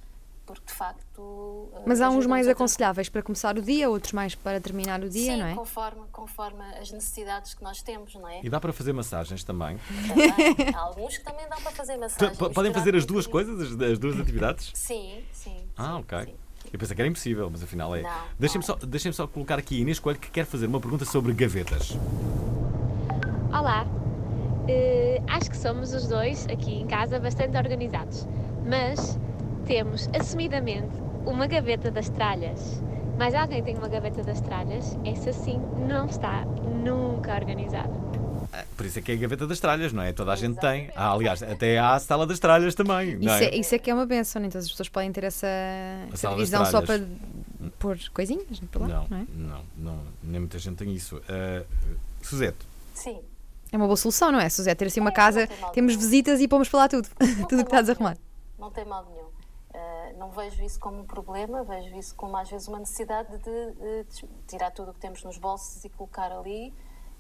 Porque, 0.46 0.66
de 0.68 0.74
facto. 0.74 1.70
eh, 1.74 1.82
Mas 1.86 2.02
há 2.02 2.10
uns 2.10 2.26
mais 2.26 2.48
aconselháveis 2.48 3.08
para 3.08 3.22
começar 3.24 3.58
o 3.58 3.62
dia, 3.62 3.90
outros 3.90 4.12
mais 4.12 4.36
para 4.36 4.60
terminar 4.60 5.02
o 5.02 5.10
dia, 5.10 5.32
Sim, 5.34 5.40
não 5.40 5.46
é? 5.46 5.56
conforme, 5.56 6.02
conforme 6.12 6.64
as 6.82 6.92
necessidades 6.92 7.54
que 7.54 7.64
nós 7.64 7.82
temos, 7.82 8.14
não 8.16 8.28
é? 8.28 8.42
E 8.44 8.50
dá 8.50 8.60
para 8.60 8.74
fazer 8.74 8.92
massagens 8.92 9.44
também. 9.44 9.78
Também. 10.08 10.74
Há 10.76 10.80
alguns 10.80 11.18
que 11.18 11.24
também 11.24 11.48
dão 11.48 11.62
para 11.62 11.72
fazer 11.72 11.98
p- 12.32 12.50
Podem 12.50 12.74
fazer 12.74 12.96
as 12.96 13.06
duas 13.06 13.26
coisas, 13.26 13.60
as, 13.62 13.80
as 13.92 13.98
duas 13.98 14.20
atividades? 14.20 14.72
Sim, 14.74 15.24
sim. 15.32 15.64
Ah, 15.78 15.98
ok. 15.98 16.26
sim. 16.26 16.36
Eu 16.74 16.80
pensei 16.80 16.96
que 16.96 17.02
era 17.02 17.10
impossível, 17.10 17.50
mas 17.50 17.64
afinal 17.64 17.96
é. 17.96 18.04
Deixem-me 18.38 18.66
só, 18.66 18.76
deixem 18.76 19.12
só 19.12 19.28
colocar 19.28 19.60
aqui 19.60 19.80
Inês 19.80 20.00
Coelho 20.00 20.20
que 20.20 20.30
quer 20.32 20.46
fazer 20.46 20.66
uma 20.66 20.80
pergunta 20.82 21.06
sobre 21.06 21.32
gavetas. 21.34 21.92
Olá. 23.52 23.86
Acho 25.28 25.36
acho 25.36 25.50
que 25.52 25.58
somos 25.58 25.94
os 25.94 26.08
dois 26.08 26.48
aqui 26.48 26.72
em 26.82 26.88
casa 26.88 27.20
bastante 27.20 27.58
organizados, 27.58 28.26
mas 28.66 29.18
temos 29.64 30.10
assumidamente 30.18 30.92
uma 31.26 31.48
gaveta 31.48 31.90
das 31.90 32.10
tralhas. 32.10 32.82
Mais 33.18 33.34
alguém 33.36 33.64
tem 33.64 33.76
uma 33.76 33.88
gaveta 33.88 34.24
das 34.24 34.42
tralhas? 34.42 34.98
Essa 35.06 35.32
sim 35.32 35.60
não 35.88 36.06
está 36.06 36.46
nunca 36.46 37.36
organizada. 37.36 37.92
Por 38.78 38.86
isso 38.86 39.00
é 39.00 39.02
que 39.02 39.12
é 39.12 39.16
a 39.16 39.18
gaveta 39.18 39.48
das 39.48 39.60
tralhas, 39.60 39.92
não 39.94 40.04
é? 40.04 40.14
Toda 40.14 40.32
a 40.32 40.36
gente 40.36 40.60
tem. 40.60 40.90
Ah, 40.96 41.12
aliás, 41.12 41.42
até 41.42 41.80
há 41.80 41.96
a 41.96 42.00
sala 42.00 42.28
das 42.28 42.40
tralhas 42.40 42.76
também. 42.76 43.16
Não 43.16 43.22
Isso 43.34 43.44
é? 43.44 43.46
é, 43.46 43.56
isso 43.58 43.76
é 43.76 43.80
que 43.80 43.90
é 43.90 43.94
uma 43.94 44.06
benção, 44.06 44.40
nem 44.42 44.50
todas 44.52 44.66
as 44.66 44.72
pessoas 44.72 44.90
podem 44.90 45.12
ter 45.12 45.24
essa, 45.24 45.48
essa 46.12 46.30
divisão 46.30 46.64
só 46.66 46.82
para 46.82 47.04
pôr 47.80 47.98
coisinhas 48.14 48.60
para 48.72 48.82
lá, 48.82 48.88
Não, 48.88 49.08
não 49.10 49.18
é? 49.18 49.26
não, 49.36 49.62
não, 49.78 50.00
nem 50.24 50.40
muita 50.40 50.60
gente 50.60 50.76
tem 50.76 50.94
isso. 50.94 51.18
Uh, 51.18 51.66
Suzete, 52.22 52.66
Sim. 52.94 53.20
É 53.72 53.78
uma 53.78 53.88
boa 53.88 53.98
solução, 53.98 54.32
não 54.32 54.40
é? 54.40 54.48
Suzé, 54.50 54.76
ter 54.76 54.86
assim 54.86 55.00
uma 55.00 55.10
É, 55.10 55.14
casa, 55.14 55.48
temos 55.74 55.96
visitas 55.96 56.40
e 56.40 56.48
pomos 56.48 56.70
para 56.70 56.82
lá 56.82 56.88
tudo. 56.88 57.10
tudo 57.50 57.62
o 57.62 57.64
que 57.64 57.64
está 57.64 57.82
desarrumado. 57.82 58.20
Não 58.60 58.70
tem 58.70 58.86
mal 58.86 59.04
nenhum. 59.04 59.33
Uh, 59.74 60.18
não 60.20 60.30
vejo 60.30 60.64
isso 60.64 60.80
como 60.80 61.00
um 61.00 61.06
problema, 61.06 61.64
vejo 61.64 61.96
isso 61.98 62.14
como 62.16 62.38
às 62.38 62.48
vezes 62.50 62.68
uma 62.68 62.78
necessidade 62.80 63.36
de, 63.40 63.72
de- 63.72 64.04
de 64.04 64.28
tirar 64.48 64.70
tudo 64.70 64.92
o 64.92 64.94
que 64.94 65.00
temos 65.00 65.24
nos 65.24 65.38
bolsos 65.38 65.84
e 65.84 65.90
colocar 65.90 66.32
ali. 66.32 66.72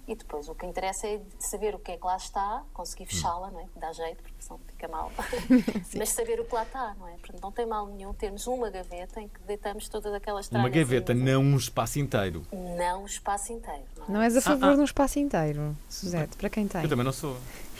E 0.05 0.15
depois 0.15 0.49
o 0.49 0.53
que 0.53 0.65
interessa 0.65 1.07
é 1.07 1.21
saber 1.39 1.73
o 1.73 1.79
que 1.79 1.93
é 1.93 1.97
que 1.97 2.05
lá 2.05 2.17
está, 2.17 2.61
conseguir 2.73 3.05
fechá-la, 3.05 3.49
não 3.49 3.61
é? 3.61 3.63
Que 3.63 3.79
dá 3.79 3.91
jeito, 3.93 4.21
porque 4.21 4.35
senão 4.37 4.59
fica 4.67 4.85
mal. 4.89 5.09
Mas 5.97 6.09
saber 6.09 6.41
o 6.41 6.45
que 6.45 6.53
lá 6.53 6.63
está, 6.63 6.93
não 6.99 7.07
é? 7.07 7.11
Portanto, 7.13 7.41
não 7.41 7.51
tem 7.53 7.65
mal 7.65 7.87
nenhum 7.87 8.13
termos 8.13 8.45
uma 8.45 8.69
gaveta 8.69 9.21
em 9.21 9.29
que 9.29 9.39
deitamos 9.47 9.87
todas 9.87 10.13
aquelas 10.13 10.47
uma 10.49 10.59
tralhas. 10.59 10.75
gaveta, 10.75 11.13
não 11.13 11.41
um 11.41 11.55
espaço 11.55 11.99
inteiro. 11.99 12.45
Não 12.51 13.03
o 13.03 13.05
espaço 13.05 13.53
inteiro. 13.53 13.83
Não 13.97 14.05
é? 14.05 14.11
Não 14.11 14.21
és 14.21 14.35
a 14.35 14.41
favor 14.41 14.71
ah. 14.71 14.75
de 14.75 14.81
um 14.81 14.83
espaço 14.83 15.19
inteiro, 15.19 15.75
Suzete, 15.89 16.35
para 16.35 16.49
quem 16.49 16.67
tem. 16.67 16.83
Eu 16.83 16.89
também 16.89 17.05
não 17.05 17.13
sou. 17.13 17.37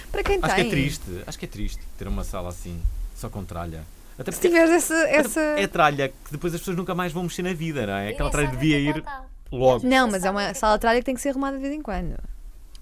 Para 0.09 0.23
quem 0.23 0.39
Acho 0.41 0.55
tem. 0.55 0.63
que 0.63 0.67
é 0.69 0.71
triste, 0.71 1.23
acho 1.27 1.38
que 1.38 1.45
é 1.45 1.47
triste 1.49 1.83
ter 1.97 2.07
uma 2.07 2.23
sala 2.23 2.47
assim, 2.49 2.81
só 3.15 3.29
com 3.29 3.43
tralha. 3.43 3.83
Até 4.17 4.32
Se 4.32 4.41
tiveres 4.41 4.71
essa. 4.71 4.95
essa... 5.08 5.39
é 5.41 5.67
tralha 5.67 6.10
que 6.10 6.32
depois 6.32 6.54
as 6.54 6.62
pessoas 6.62 6.78
nunca 6.78 6.93
mais 6.93 7.12
vão 7.12 7.23
mexer 7.23 7.41
na 7.41 7.54
vida, 7.54 7.86
não 7.86 7.93
é? 7.93 8.10
Aquela 8.10 8.30
tralha 8.30 8.47
devia 8.47 8.80
ir 8.80 9.04
logo. 9.52 9.86
Não, 9.88 10.10
mas 10.10 10.23
é 10.23 10.30
uma 10.30 10.54
sala 10.54 10.78
de 10.78 10.82
tralha 10.82 10.99
que 10.99 11.06
tem 11.06 11.15
que 11.15 11.21
ser 11.21 11.30
arrumada 11.30 11.58
de 11.58 11.63
vez 11.63 11.73
em 11.73 11.82
quando. 11.82 12.17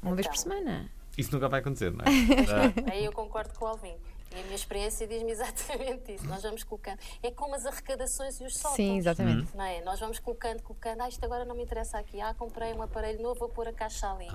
Uma 0.01 0.15
vez 0.15 0.27
por 0.27 0.37
semana. 0.37 0.89
Isso 1.17 1.31
nunca 1.31 1.47
vai 1.47 1.59
acontecer, 1.59 1.91
não 1.91 1.99
é? 1.99 2.09
Ah, 2.87 2.91
Aí 2.93 3.05
eu 3.05 3.11
concordo 3.11 3.53
com 3.53 3.65
o 3.65 3.67
Alvin. 3.67 3.93
E 4.33 4.39
a 4.39 4.43
minha 4.43 4.55
experiência 4.55 5.05
diz-me 5.05 5.31
exatamente 5.31 6.13
isso. 6.13 6.25
Nós 6.25 6.41
vamos 6.41 6.63
colocando. 6.63 6.97
É 7.21 7.31
como 7.31 7.53
as 7.53 7.65
arrecadações 7.65 8.39
e 8.39 8.45
os 8.45 8.55
sótãos. 8.55 8.77
Sim, 8.77 8.97
exatamente. 8.97 9.55
Não 9.55 9.63
é? 9.63 9.81
Nós 9.81 9.99
vamos 9.99 10.19
colocando, 10.19 10.61
colocando. 10.63 11.01
Ah, 11.01 11.09
isto 11.09 11.23
agora 11.23 11.43
não 11.43 11.55
me 11.55 11.63
interessa 11.63 11.97
aqui. 11.99 12.21
Ah, 12.21 12.33
comprei 12.33 12.73
um 12.73 12.81
aparelho 12.81 13.21
novo, 13.21 13.39
vou 13.39 13.49
pôr 13.49 13.67
a 13.67 13.73
caixa 13.73 14.09
ali 14.09 14.29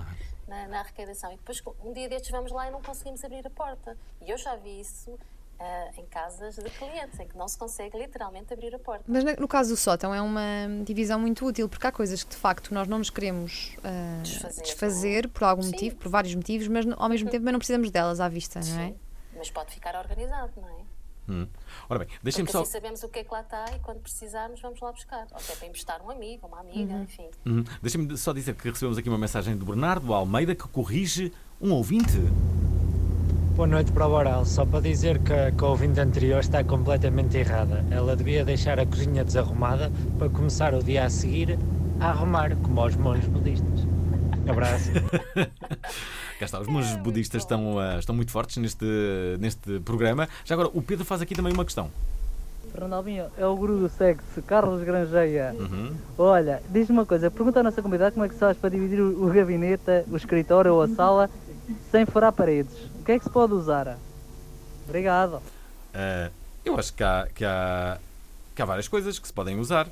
na, 0.47 0.67
na 0.67 0.79
arrecadação. 0.81 1.31
E 1.33 1.37
depois, 1.37 1.61
um 1.83 1.91
dia 1.93 2.07
destes, 2.07 2.29
vamos 2.29 2.51
lá 2.51 2.67
e 2.67 2.71
não 2.71 2.81
conseguimos 2.81 3.23
abrir 3.23 3.45
a 3.45 3.49
porta. 3.49 3.97
E 4.21 4.29
eu 4.29 4.37
já 4.37 4.55
vi 4.55 4.79
isso 4.79 5.17
ah, 5.59 5.89
em 5.97 6.05
casas 6.05 6.55
de 6.55 6.69
clientes, 6.69 7.19
em 7.19 7.27
que 7.27 7.37
não 7.37 7.47
se 7.47 7.57
consegue 7.57 7.97
literalmente 7.97 8.53
abrir 8.53 8.73
a 8.75 8.79
porta. 8.79 9.03
Mas 9.07 9.23
no 9.37 9.47
caso 9.47 9.69
do 9.71 9.77
sótão 9.77 10.13
é 10.13 10.21
uma 10.21 10.41
divisão 10.83 11.19
muito 11.19 11.45
útil, 11.45 11.67
porque 11.67 11.85
há 11.87 11.91
coisas 11.91 12.23
que 12.23 12.29
de 12.31 12.37
facto 12.37 12.73
nós 12.73 12.87
não 12.87 12.97
nos 12.99 13.09
queremos 13.09 13.75
ah, 13.83 14.21
Desfazer, 14.21 14.63
desfazer 14.63 15.29
por 15.29 15.43
algum 15.43 15.63
Sim. 15.63 15.71
motivo, 15.71 15.95
por 15.95 16.09
vários 16.09 16.35
motivos, 16.35 16.67
mas 16.67 16.85
ao 16.97 17.09
mesmo 17.09 17.29
tempo 17.29 17.41
também 17.41 17.53
não 17.53 17.59
precisamos 17.59 17.89
delas 17.91 18.19
à 18.19 18.27
vista, 18.27 18.59
não 18.59 18.79
é? 18.79 18.87
Sim. 18.87 18.95
Mas 19.35 19.49
pode 19.51 19.73
ficar 19.73 19.95
organizado, 19.95 20.51
não 20.57 20.67
é? 20.69 20.81
hum. 21.29 21.47
Ora 21.89 21.99
bem, 21.99 22.07
deixem-me 22.23 22.47
Porque 22.47 22.57
só. 22.57 22.63
assim 22.63 22.71
sabemos 22.71 23.03
o 23.03 23.09
que 23.09 23.19
é 23.19 23.23
que 23.23 23.31
lá 23.31 23.41
está 23.41 23.65
e 23.75 23.79
quando 23.79 23.99
precisarmos 23.99 24.59
vamos 24.61 24.79
lá 24.79 24.91
buscar. 24.91 25.27
Ou 25.31 25.37
até 25.37 25.55
para 25.55 25.67
emprestar 25.67 26.01
um 26.01 26.09
amigo, 26.09 26.47
uma 26.47 26.59
amiga, 26.59 26.93
enfim. 26.93 27.29
Uhum. 27.45 27.63
Deixem-me 27.81 28.17
só 28.17 28.33
dizer 28.33 28.55
que 28.55 28.69
recebemos 28.69 28.97
aqui 28.97 29.09
uma 29.09 29.17
mensagem 29.17 29.55
do 29.57 29.65
Bernardo 29.65 30.13
Almeida 30.13 30.55
que 30.55 30.67
corrige 30.67 31.31
um 31.61 31.71
ouvinte. 31.73 32.17
Boa 33.57 33.67
noite 33.67 33.91
para 33.91 34.05
o 34.05 34.09
Boral. 34.11 34.45
Só 34.45 34.67
para 34.67 34.81
dizer 34.81 35.17
que 35.17 35.33
a, 35.33 35.51
que 35.51 35.63
a 35.63 35.67
ouvinte 35.67 35.99
anterior 35.99 36.41
está 36.41 36.63
completamente 36.63 37.35
errada. 37.37 37.83
Ela 37.89 38.15
devia 38.15 38.45
deixar 38.45 38.79
a 38.79 38.85
cozinha 38.85 39.25
desarrumada 39.25 39.91
para 40.19 40.29
começar 40.29 40.75
o 40.75 40.83
dia 40.83 41.05
a 41.05 41.09
seguir 41.09 41.57
a 41.99 42.09
arrumar, 42.09 42.55
como 42.57 42.79
aos 42.79 42.95
monges 42.95 43.25
budistas. 43.25 43.79
Abraço. 44.47 44.91
Cá 46.37 46.45
está, 46.45 46.59
os 46.59 46.67
monges 46.67 46.95
budistas 46.97 47.41
estão, 47.41 47.79
ah, 47.79 47.97
estão 47.97 48.13
muito 48.13 48.31
fortes 48.31 48.57
neste, 48.57 48.85
neste 49.39 49.79
programa. 49.79 50.29
Já 50.45 50.53
agora, 50.53 50.69
o 50.71 50.81
Pedro 50.83 51.03
faz 51.03 51.23
aqui 51.23 51.33
também 51.33 51.51
uma 51.51 51.65
questão. 51.65 51.89
Ronaldinho, 52.79 53.25
é 53.39 53.47
o 53.47 53.55
guru 53.55 53.79
do 53.79 53.89
sexo, 53.89 54.39
Carlos 54.43 54.83
Grangeia. 54.83 55.55
Uhum. 55.57 55.95
Olha, 56.15 56.61
diz-me 56.69 56.95
uma 56.95 57.07
coisa, 57.07 57.31
pergunta 57.31 57.61
à 57.61 57.63
nossa 57.63 57.81
convidada 57.81 58.11
como 58.11 58.23
é 58.23 58.27
que 58.27 58.35
se 58.35 58.39
faz 58.39 58.55
para 58.55 58.69
dividir 58.69 59.01
o, 59.01 59.25
o 59.25 59.33
gabinete, 59.33 60.03
o 60.11 60.15
escritório 60.15 60.75
ou 60.75 60.83
a 60.83 60.87
sala 60.87 61.27
sem 61.91 62.05
furar 62.05 62.31
paredes. 62.31 62.95
O 63.07 63.09
que 63.09 63.13
é 63.13 63.19
que 63.19 63.23
se 63.23 63.29
pode 63.29 63.53
usar? 63.53 63.97
Obrigado. 64.83 65.41
Ah, 65.93 66.29
eu 66.65 66.77
acho 66.77 66.93
que 66.93 67.01
há, 67.01 67.25
que, 67.33 67.45
há, 67.45 67.97
que 68.53 68.61
há 68.61 68.65
várias 68.65 68.89
coisas 68.89 69.17
que 69.17 69.25
se 69.25 69.31
podem 69.33 69.57
usar. 69.57 69.87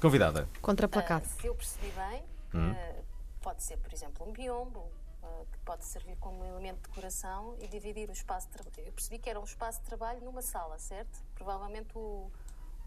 Convidada. 0.00 0.46
Contraplacado. 0.62 1.24
Ah, 1.26 1.40
se 1.40 1.48
eu 1.48 1.56
percebi 1.56 1.90
bem, 1.90 2.22
Hum. 2.54 2.72
ah, 2.72 2.94
pode 3.42 3.64
ser, 3.64 3.78
por 3.78 3.92
exemplo, 3.92 4.28
um 4.28 4.30
biombo, 4.32 4.92
ah, 5.24 5.42
que 5.50 5.58
pode 5.64 5.84
servir 5.84 6.14
como 6.20 6.44
elemento 6.44 6.76
de 6.76 6.82
decoração 6.90 7.56
e 7.58 7.66
dividir 7.66 8.08
o 8.08 8.12
espaço 8.12 8.46
de 8.46 8.52
trabalho. 8.52 8.74
Eu 8.86 8.92
percebi 8.92 9.18
que 9.18 9.28
era 9.28 9.40
um 9.40 9.44
espaço 9.44 9.80
de 9.80 9.86
trabalho 9.86 10.20
numa 10.24 10.40
sala, 10.40 10.78
certo? 10.78 11.18
Provavelmente 11.34 11.90
o, 11.98 12.30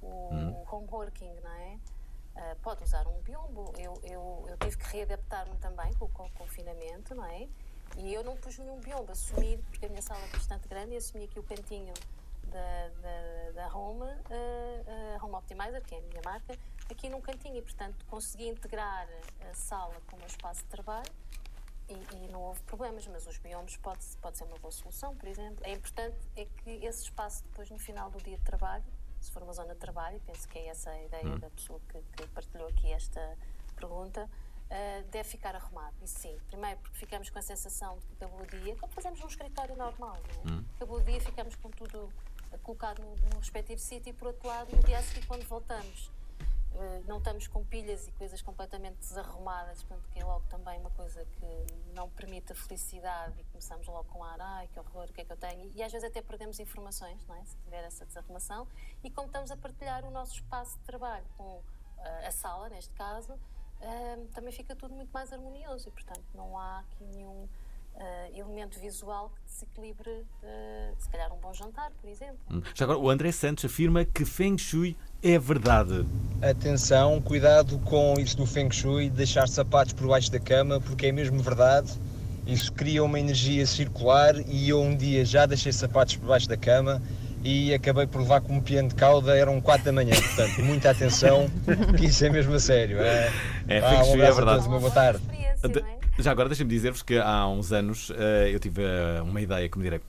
o 0.02 0.30
Hum. 0.32 0.64
home 0.72 0.88
working, 0.90 1.34
não 1.44 1.52
é? 1.52 1.78
Pode 2.62 2.82
usar 2.82 3.06
um 3.10 3.20
biombo. 3.22 3.74
Eu, 3.78 3.94
eu, 4.06 4.46
eu 4.48 4.58
tive 4.58 4.78
que 4.78 4.86
readaptar-me 4.96 5.58
também 5.58 5.92
com, 5.96 6.08
com 6.08 6.24
o 6.28 6.32
confinamento, 6.32 7.14
não 7.14 7.26
é? 7.26 7.50
E 7.98 8.14
eu 8.14 8.24
não 8.24 8.36
pus 8.36 8.58
nenhum 8.58 8.80
biombo, 8.80 9.12
assumi, 9.12 9.58
porque 9.70 9.86
a 9.86 9.90
minha 9.90 10.02
sala 10.02 10.20
é 10.24 10.28
bastante 10.28 10.68
grande, 10.68 10.94
e 10.94 10.98
assumi 10.98 11.26
aqui 11.26 11.40
o 11.40 11.44
cantinho 11.44 11.94
da, 12.48 12.90
da, 13.02 13.52
da 13.68 13.76
Home, 13.76 14.04
ah, 14.04 15.18
ah, 15.20 15.26
Home 15.26 15.36
Optimizer, 15.36 15.82
que 15.84 15.96
é 15.96 16.00
a 16.00 16.02
minha 16.02 16.22
marca, 16.24 16.58
aqui 16.90 17.10
num 17.10 17.22
cantinho 17.22 17.58
e, 17.58 17.62
portanto, 17.62 18.06
consegui 18.06 18.48
integrar 18.48 19.08
a 19.50 19.54
sala 19.54 19.96
com 20.08 20.16
o 20.16 20.20
meu 20.20 20.28
espaço 20.28 20.62
de 20.62 20.70
trabalho 20.70 21.12
e, 21.90 21.94
e 22.16 22.28
não 22.32 22.42
houve 22.42 22.62
problemas, 22.64 23.06
mas 23.08 23.28
os 23.28 23.38
biomas 23.38 23.76
pode, 23.78 24.06
pode 24.22 24.38
ser 24.38 24.46
uma 24.46 24.58
boa 24.58 24.72
solução, 24.72 25.16
por 25.16 25.28
exemplo. 25.28 25.66
É 25.66 25.74
importante 25.74 26.18
é 26.36 26.46
que 26.46 26.86
esse 26.86 27.04
espaço 27.04 27.44
depois 27.44 27.70
no 27.70 27.78
final 27.78 28.10
do 28.10 28.20
dia 28.22 28.38
de 28.38 28.44
trabalho, 28.44 28.84
se 29.20 29.32
for 29.32 29.44
uma 29.44 29.54
zona 29.54 29.74
de 29.74 29.80
trabalho, 29.80 30.18
e 30.18 30.20
penso 30.20 30.48
que 30.48 30.60
é 30.60 30.68
essa 30.68 30.90
a 30.90 31.04
ideia 31.04 31.26
Hum. 31.26 31.40
da 31.40 31.50
pessoa 31.50 31.80
que, 31.90 32.02
que 32.16 32.28
partilhou 32.30 32.68
aqui 32.68 32.92
esta 32.92 33.38
pergunta, 33.76 34.30
ah, 34.70 35.04
deve 35.12 35.28
ficar 35.30 35.56
arrumado. 35.56 35.96
E 36.02 36.08
sim, 36.08 36.38
primeiro 36.48 36.80
porque 36.80 36.98
ficamos 36.98 37.30
com 37.30 37.40
a 37.40 37.42
sensação 37.42 37.98
de 38.00 38.06
que 38.08 38.14
acabou 38.16 38.42
o 38.42 38.46
dia, 38.46 38.76
como 38.76 38.92
fazemos 38.92 39.20
num 39.20 39.28
escritório 39.28 39.76
normal, 39.76 40.18
é? 40.18 40.52
Hum. 40.52 40.64
Acabou 40.76 40.98
o 40.98 41.04
dia, 41.04 41.20
ficamos 41.22 41.56
com 41.56 41.70
tudo 41.70 42.12
ah, 42.52 42.58
colocado 42.60 43.02
no, 43.02 43.16
no 43.16 43.40
respectivo 43.40 43.80
sítio 43.80 44.10
e 44.10 44.14
por 44.14 44.28
outro 44.28 44.48
lado, 44.48 44.76
no 44.76 44.84
dia 44.84 45.00
a 45.00 45.04
seguir, 45.04 45.26
quando 45.26 45.48
voltamos, 45.48 46.12
Uh, 46.74 47.04
não 47.08 47.20
estamos 47.20 47.46
com 47.46 47.64
pilhas 47.64 48.08
e 48.08 48.12
coisas 48.14 48.42
completamente 48.42 48.98
desarrumadas, 48.98 49.84
portanto, 49.84 50.10
que 50.12 50.20
é 50.20 50.26
logo 50.26 50.44
também 50.50 50.80
uma 50.80 50.90
coisa 50.90 51.24
que 51.24 51.94
não 51.94 52.10
permite 52.10 52.52
a 52.52 52.56
felicidade 52.56 53.40
e 53.40 53.44
começamos 53.44 53.86
logo 53.86 54.06
com 54.06 54.24
ar, 54.24 54.42
ai 54.42 54.68
que 54.68 54.80
horror, 54.80 55.06
o 55.08 55.14
que 55.14 55.22
é 55.22 55.26
que 55.26 55.32
eu 55.32 55.38
tenho? 55.38 55.72
E 55.76 55.84
às 55.84 55.92
vezes 55.92 56.08
até 56.08 56.20
perdemos 56.20 56.60
informações, 56.60 57.24
não 57.28 57.36
é? 57.36 57.46
Se 57.46 57.56
tiver 57.58 57.84
essa 57.84 58.04
desarrumação. 58.06 58.68
E 59.04 59.12
como 59.12 59.28
estamos 59.28 59.52
a 59.52 59.58
partilhar 59.58 60.04
o 60.04 60.10
nosso 60.10 60.34
espaço 60.34 60.76
de 60.80 60.84
trabalho 60.84 61.26
com 61.38 61.44
uh, 61.44 61.64
a 62.28 62.32
sala, 62.32 62.70
neste 62.70 62.94
caso, 62.96 63.40
uh, 63.84 64.26
também 64.34 64.52
fica 64.52 64.76
tudo 64.76 64.96
muito 64.96 65.12
mais 65.12 65.32
harmonioso 65.32 65.90
e, 65.90 65.92
portanto, 65.92 66.24
não 66.34 66.58
há 66.58 66.80
aqui 66.80 67.04
nenhum. 67.16 67.48
uh, 67.96 68.38
elemento 68.38 68.80
visual 68.80 69.30
que 69.30 69.42
desequilibre, 69.46 70.10
uh, 70.10 70.96
se 70.98 71.10
calhar, 71.10 71.32
um 71.34 71.38
bom 71.38 71.54
jantar, 71.54 71.92
por 72.02 72.10
exemplo. 72.10 72.40
Hum. 72.50 72.62
Já 72.74 72.86
agora, 72.86 73.00
o 73.00 73.10
André 73.10 73.32
Santos 73.32 73.66
afirma 73.66 74.06
que 74.06 74.26
Feng 74.26 74.58
Shui 74.58 74.98
é 75.22 75.38
verdade. 75.38 76.06
Atenção, 76.42 77.22
cuidado 77.22 77.80
com 77.80 78.16
isso 78.20 78.38
do 78.38 78.46
Feng 78.46 78.72
Shui, 78.72 79.10
deixar 79.10 79.48
sapatos 79.48 79.94
por 79.94 80.08
baixo 80.08 80.32
da 80.32 80.40
cama, 80.40 80.82
porque 80.82 81.08
é 81.08 81.12
mesmo 81.12 81.42
verdade. 81.42 81.94
Isso 82.46 82.74
cria 82.74 83.04
uma 83.04 83.20
energia 83.20 83.66
circular 83.66 84.36
e 84.48 84.68
eu 84.68 84.82
um 84.82 84.96
dia 84.98 85.24
já 85.24 85.46
deixei 85.46 85.72
sapatos 85.72 86.18
por 86.18 86.28
baixo 86.28 86.50
da 86.50 86.58
cama 86.58 87.02
e 87.44 87.74
acabei 87.74 88.08
por 88.08 88.22
levar 88.22 88.42
com 88.42 88.54
um 88.58 88.62
piano 88.62 88.90
de 88.90 88.96
cauda, 88.96 89.36
eram 89.38 89.60
4 89.60 89.86
da 89.86 89.92
manhã. 89.92 90.14
Portanto, 90.16 90.62
muita 90.64 90.92
atenção, 90.92 91.50
que 91.98 92.06
isso 92.06 92.24
é 92.26 92.30
mesmo 92.30 92.54
a 92.54 92.60
sério. 92.60 93.00
É, 93.02 93.32
É, 93.68 93.82
Feng 93.82 93.96
um 94.12 94.22
é 94.22 94.28
abraço 94.28 94.32
a 94.32 94.36
verdade. 94.36 94.46
todos, 94.46 94.66
uma 94.68 94.80
boa 94.80 94.92
tarde. 94.92 95.20
De- 95.64 95.84
Já 96.24 96.32
agora 96.32 96.48
deixem-me 96.50 96.70
dizer-vos 96.72 97.02
que 97.02 97.18
há 97.18 97.48
uns 97.48 97.72
anos 97.74 98.12
eh, 98.16 98.52
eu 98.54 98.60
tive 98.60 98.84
eh, 98.84 99.22
uma 99.22 99.42
ideia, 99.42 99.68
como 99.70 99.84
direi. 99.84 100.00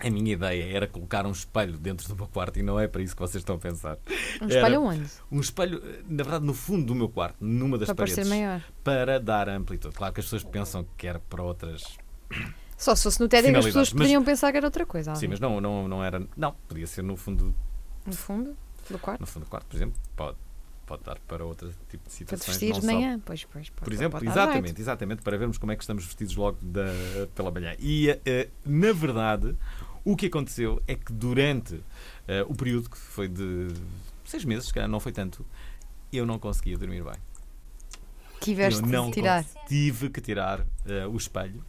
A 0.00 0.10
minha 0.10 0.32
ideia 0.32 0.76
era 0.76 0.86
colocar 0.86 1.24
um 1.24 1.30
espelho 1.30 1.78
dentro 1.78 2.06
do 2.08 2.16
meu 2.16 2.26
quarto 2.26 2.58
e 2.58 2.62
não 2.62 2.78
é 2.78 2.86
para 2.88 3.00
isso 3.00 3.14
que 3.14 3.22
vocês 3.22 3.40
estão 3.40 3.54
a 3.56 3.58
pensar. 3.58 3.96
Um 4.42 4.44
Era 4.46 4.54
espelho 4.56 4.82
onde? 4.82 5.04
Um 5.32 5.40
espelho, 5.40 5.80
eh, 5.84 6.00
na 6.08 6.22
verdade, 6.24 6.44
no 6.44 6.52
fundo 6.52 6.84
do 6.86 6.94
meu 6.94 7.08
quarto, 7.08 7.36
numa 7.40 7.78
das 7.78 7.86
Para 7.86 7.94
parecer 7.94 8.16
paredes. 8.26 8.30
maior. 8.38 8.60
Para 8.82 9.18
dar 9.20 9.48
amplitude. 9.48 9.94
Claro 9.94 10.12
que 10.12 10.20
as 10.20 10.26
pessoas 10.26 10.42
pensam 10.44 10.84
que 10.98 11.06
era 11.06 11.18
para 11.20 11.42
outras. 11.42 11.96
Só 12.76 12.94
se 12.94 13.02
fosse 13.04 13.20
no 13.20 13.28
TED 13.28 13.50
que 13.50 13.56
as 13.56 13.64
pessoas 13.66 13.88
mas- 13.92 13.92
poderiam 13.92 14.24
pensar 14.24 14.50
que 14.50 14.56
era 14.58 14.66
outra 14.66 14.84
coisa. 14.84 15.14
Sim, 15.14 15.28
mas 15.28 15.40
não, 15.40 15.60
não, 15.60 15.86
não 15.88 16.04
era. 16.04 16.26
Não, 16.36 16.52
podia 16.68 16.86
ser 16.86 17.02
no 17.02 17.16
fundo, 17.16 17.54
No 18.04 18.12
fundo 18.12 18.56
do 18.90 18.98
quarto. 18.98 19.20
no 19.20 19.26
fundo 19.26 19.44
do 19.44 19.48
quarto, 19.50 19.66
por 19.66 19.76
exemplo. 19.76 19.94
Pode. 20.16 20.36
pode 20.86 21.02
dar 21.02 21.18
para 21.26 21.42
outro 21.44 21.68
tipo 21.88 21.90
de 21.90 21.98
Para 21.98 22.10
situações. 22.10 22.46
vestir 22.58 22.70
não 22.72 22.80
de 22.80 22.86
só- 22.86 22.92
manhã. 22.92 23.20
Pois, 23.24 23.44
pois, 23.44 23.70
pode- 23.70 23.84
Por 23.84 23.92
exemplo, 23.92 24.18
pode 24.20 24.30
exatamente, 24.30 24.64
jeito. 24.66 24.80
exatamente, 24.82 25.22
para 25.22 25.38
vermos 25.38 25.56
como 25.56 25.72
é 25.72 25.76
que 25.76 25.82
estamos 25.82 26.04
vestidos 26.04 26.36
logo 26.36 26.58
da, 26.60 26.84
pela 27.34 27.50
manhã. 27.50 27.74
E, 27.78 28.10
eh, 28.26 28.50
na 28.66 28.92
verdade, 28.92 29.56
o 30.04 30.14
que 30.14 30.26
aconteceu 30.26 30.82
é 30.86 30.94
que 30.94 31.10
durante 31.12 31.80
eh, 32.28 32.44
o 32.46 32.54
período, 32.54 32.90
que 32.90 32.98
foi 32.98 33.28
de 33.28 33.68
seis 34.26 34.44
meses, 34.44 34.66
se 34.66 34.74
calhar 34.74 34.88
não 34.88 35.00
foi 35.00 35.12
tanto, 35.12 35.46
eu 36.12 36.26
não 36.26 36.38
conseguia 36.38 36.76
dormir 36.76 37.02
bem. 37.02 37.14
Tiveste 38.40 38.82
eu 38.82 38.86
não 38.88 39.06
de 39.06 39.12
tirar. 39.14 39.44
Tive 39.66 40.10
que 40.10 40.20
tirar 40.20 40.66
eh, 40.86 41.06
o 41.06 41.16
espelho 41.16 41.64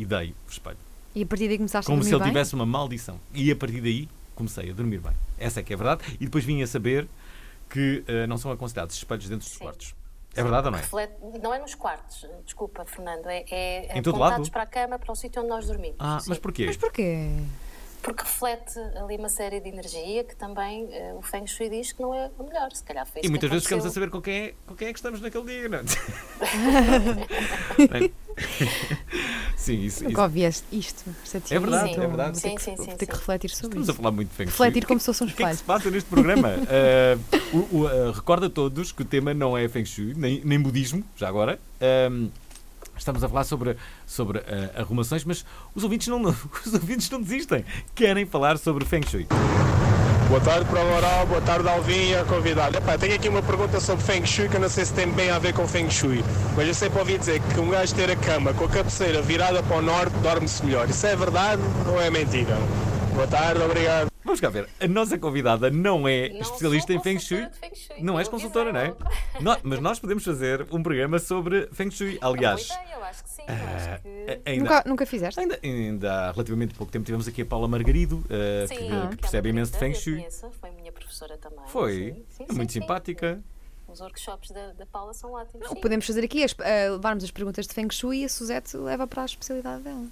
e 0.00 0.04
dei 0.04 0.30
o 0.46 0.50
espelho. 0.50 0.76
E 1.14 1.22
a 1.22 1.26
partir 1.26 1.48
daí 1.48 1.56
começaste 1.56 1.86
Como 1.86 2.00
a 2.00 2.04
se 2.04 2.10
dormir 2.10 2.24
ele 2.26 2.32
bem? 2.32 2.32
tivesse 2.42 2.54
uma 2.54 2.66
maldição. 2.66 3.18
E 3.34 3.50
a 3.50 3.56
partir 3.56 3.80
daí 3.80 4.08
comecei 4.34 4.70
a 4.70 4.72
dormir 4.72 4.98
bem. 5.00 5.12
Essa 5.38 5.60
é 5.60 5.62
que 5.62 5.72
é 5.72 5.76
verdade. 5.76 6.02
E 6.20 6.24
depois 6.24 6.44
vim 6.44 6.62
a 6.62 6.66
saber 6.66 7.08
que 7.68 8.04
eh, 8.06 8.26
não 8.26 8.38
são 8.38 8.50
aconselhados 8.52 8.94
espelhos 8.96 9.28
dentro 9.28 9.48
dos 9.48 9.56
quartos. 9.58 9.94
É 10.36 10.42
verdade 10.42 10.66
ou 10.66 10.70
não 10.70 10.78
é? 10.78 10.82
Reflete- 10.82 11.14
não 11.42 11.52
é 11.52 11.58
nos 11.58 11.74
quartos, 11.74 12.24
desculpa, 12.44 12.84
Fernando, 12.84 13.26
é, 13.26 13.44
é 13.50 13.98
Em 13.98 14.02
todo 14.02 14.18
lado? 14.18 14.48
para 14.50 14.62
a 14.62 14.66
cama, 14.66 14.98
para 14.98 15.10
o 15.10 15.16
sítio 15.16 15.40
onde 15.40 15.48
nós 15.50 15.66
dormimos. 15.66 15.96
Ah, 15.98 16.14
mas 16.26 16.36
Sim. 16.36 16.42
porquê? 16.42 16.66
Mas 16.66 16.76
porquê? 16.76 17.28
Porque 18.02 18.22
reflete 18.22 18.78
ali 18.96 19.16
uma 19.16 19.28
série 19.28 19.60
de 19.60 19.68
energia 19.68 20.24
que 20.24 20.34
também 20.36 20.88
eh, 20.92 21.12
o 21.14 21.22
Feng 21.22 21.46
Shui 21.46 21.68
diz 21.68 21.92
que 21.92 22.00
não 22.00 22.14
é 22.14 22.30
o 22.38 22.44
melhor. 22.44 22.70
Se 22.72 22.82
calhar 22.84 23.06
foi 23.06 23.22
E 23.24 23.28
muitas 23.28 23.50
vezes 23.50 23.64
ficamos 23.64 23.84
a 23.84 23.88
aconteceu. 23.88 24.02
saber 24.02 24.10
com 24.12 24.22
quem, 24.22 24.34
é, 24.34 24.54
com 24.66 24.74
quem 24.74 24.88
é 24.88 24.92
que 24.92 24.98
estamos 24.98 25.20
naquele 25.20 25.44
dia, 25.44 25.68
não 25.68 25.78
é? 25.78 25.82
Sim, 29.56 29.80
isso, 29.84 30.04
Nunca 30.04 30.22
ouvi 30.22 30.44
isto. 30.44 30.64
esta 31.24 31.54
É 31.54 31.58
verdade, 31.58 31.84
teoria, 31.90 32.04
é 32.04 32.06
verdade. 32.06 32.38
Sim, 32.38 32.54
que- 32.54 32.62
sim, 32.62 32.76
sim, 32.76 32.86
ter 32.96 33.06
que 33.06 33.12
sim. 33.12 33.18
refletir 33.18 33.50
sobre 33.50 33.66
Estamos 33.80 33.88
a 33.88 33.92
isso. 33.92 34.00
falar 34.00 34.12
muito 34.14 34.28
de 34.30 34.34
Feng 34.36 34.46
Shui. 34.46 34.52
Refletir 34.66 34.86
como 34.86 35.00
se 35.00 35.06
fosse 35.06 35.24
um 35.24 35.26
O 35.26 35.30
que 35.30 35.34
é 35.34 35.36
que 35.36 35.42
espelho. 35.52 35.58
se 35.58 35.64
passa 35.64 35.90
neste 35.90 36.08
programa? 36.08 36.50
Uh, 36.54 37.18
o- 37.74 37.78
o, 37.78 37.84
uh, 37.86 38.12
recordo 38.12 38.46
a 38.46 38.50
todos 38.50 38.92
que 38.92 39.02
o 39.02 39.04
tema 39.04 39.34
não 39.34 39.58
é 39.58 39.68
Feng 39.68 39.84
Shui, 39.84 40.14
nem, 40.16 40.40
nem 40.44 40.60
budismo, 40.60 41.04
já 41.16 41.28
agora. 41.28 41.58
Um, 42.10 42.30
estamos 42.98 43.22
a 43.24 43.28
falar 43.28 43.44
sobre, 43.44 43.76
sobre 44.06 44.38
uh, 44.38 44.44
arrumações, 44.80 45.24
mas 45.24 45.44
os 45.74 45.84
ouvintes, 45.84 46.08
não, 46.08 46.22
os 46.66 46.74
ouvintes 46.74 47.08
não 47.10 47.22
desistem. 47.22 47.64
Querem 47.94 48.26
falar 48.26 48.58
sobre 48.58 48.84
Feng 48.84 49.06
Shui. 49.06 49.26
Boa 50.28 50.40
tarde, 50.42 50.66
Prova 50.66 50.94
Oral, 50.94 51.26
boa 51.26 51.40
tarde, 51.40 51.66
Alvin 51.66 52.10
e 52.10 52.14
a 52.14 52.22
convidada. 52.24 52.76
Epá, 52.76 52.98
tenho 52.98 53.14
aqui 53.14 53.30
uma 53.30 53.42
pergunta 53.42 53.80
sobre 53.80 54.04
Feng 54.04 54.26
Shui 54.26 54.46
que 54.46 54.56
eu 54.56 54.60
não 54.60 54.68
sei 54.68 54.84
se 54.84 54.92
tem 54.92 55.10
bem 55.10 55.30
a 55.30 55.38
ver 55.38 55.54
com 55.54 55.66
Feng 55.66 55.88
Shui, 55.88 56.22
mas 56.54 56.68
eu 56.68 56.74
sempre 56.74 56.98
ouvi 56.98 57.16
dizer 57.16 57.40
que 57.40 57.58
um 57.58 57.70
gajo 57.70 57.94
ter 57.94 58.10
a 58.10 58.16
cama 58.16 58.52
com 58.52 58.64
a 58.64 58.68
cabeceira 58.68 59.22
virada 59.22 59.62
para 59.62 59.78
o 59.78 59.82
norte 59.82 60.12
dorme-se 60.18 60.64
melhor. 60.66 60.88
Isso 60.90 61.06
é 61.06 61.16
verdade 61.16 61.62
ou 61.86 61.98
é 61.98 62.10
mentira? 62.10 62.58
Boa 63.14 63.26
tarde, 63.26 63.62
obrigado. 63.62 64.07
Vamos 64.28 64.40
cá 64.42 64.50
ver. 64.50 64.68
A 64.78 64.86
nossa 64.86 65.16
convidada 65.18 65.70
não 65.70 66.06
é 66.06 66.26
especialista 66.26 66.92
em 66.92 67.00
Feng 67.00 67.18
Shui. 67.18 67.48
Não 68.00 68.18
és 68.18 68.28
consultora, 68.28 68.70
não 68.70 68.80
é? 68.80 68.94
Mas 69.62 69.80
nós 69.80 69.98
podemos 69.98 70.22
fazer 70.22 70.66
um 70.70 70.82
programa 70.82 71.18
sobre 71.18 71.66
Feng 71.72 71.90
Shui. 71.90 72.18
Aliás, 72.20 72.68
Eu 72.94 73.02
acho 73.04 73.24
que 73.24 73.30
sim, 73.30 73.42
Ah, 73.48 73.52
eu 73.54 73.76
acho 73.94 74.02
que... 74.02 74.40
ainda, 74.50 74.62
Nunca, 74.64 74.82
nunca 74.86 75.06
fizeste? 75.06 75.40
ainda, 75.40 75.58
ainda 75.62 76.12
há 76.12 76.32
relativamente 76.32 76.74
pouco 76.74 76.92
tempo 76.92 77.06
tivemos 77.06 77.26
aqui 77.26 77.40
a 77.40 77.46
Paula 77.46 77.66
Margarido, 77.66 78.16
uh, 78.18 78.68
Sim, 78.68 78.74
que, 78.76 78.82
que 78.82 78.86
que 78.88 78.94
é 78.94 79.16
percebe 79.16 79.48
imenso 79.48 79.72
de 79.72 79.78
Feng 79.78 79.94
Shui. 79.94 80.16
conheço, 80.16 80.50
Foi 80.60 80.70
minha 80.72 80.92
professora 80.92 81.38
também. 81.38 81.60
Foi. 81.68 81.94
sim. 81.94 82.24
Sim, 82.36 82.46
é 82.50 82.52
muito 82.52 82.70
sim, 82.72 82.80
sim. 82.80 82.82
simpática. 82.82 83.40
Os 83.88 84.00
workshops 84.02 84.50
da, 84.50 84.72
da 84.72 84.84
Paula 84.84 85.14
são 85.14 85.32
ótimos. 85.32 85.66
sim. 85.70 85.74
Podemos 85.76 86.06
fazer 86.06 86.22
aqui, 86.22 86.44
as- 86.44 86.54
eh, 86.60 86.90
levarmos 86.90 87.24
as 87.24 87.30
perguntas 87.30 87.66
de 87.66 87.72
Feng 87.72 87.88
Shui 87.90 88.18
e 88.18 88.24
a 88.26 88.28
Suzette 88.28 88.76
leva 88.76 89.06
para 89.06 89.22
a 89.22 89.24
especialidade 89.24 89.82
dela. 89.84 90.04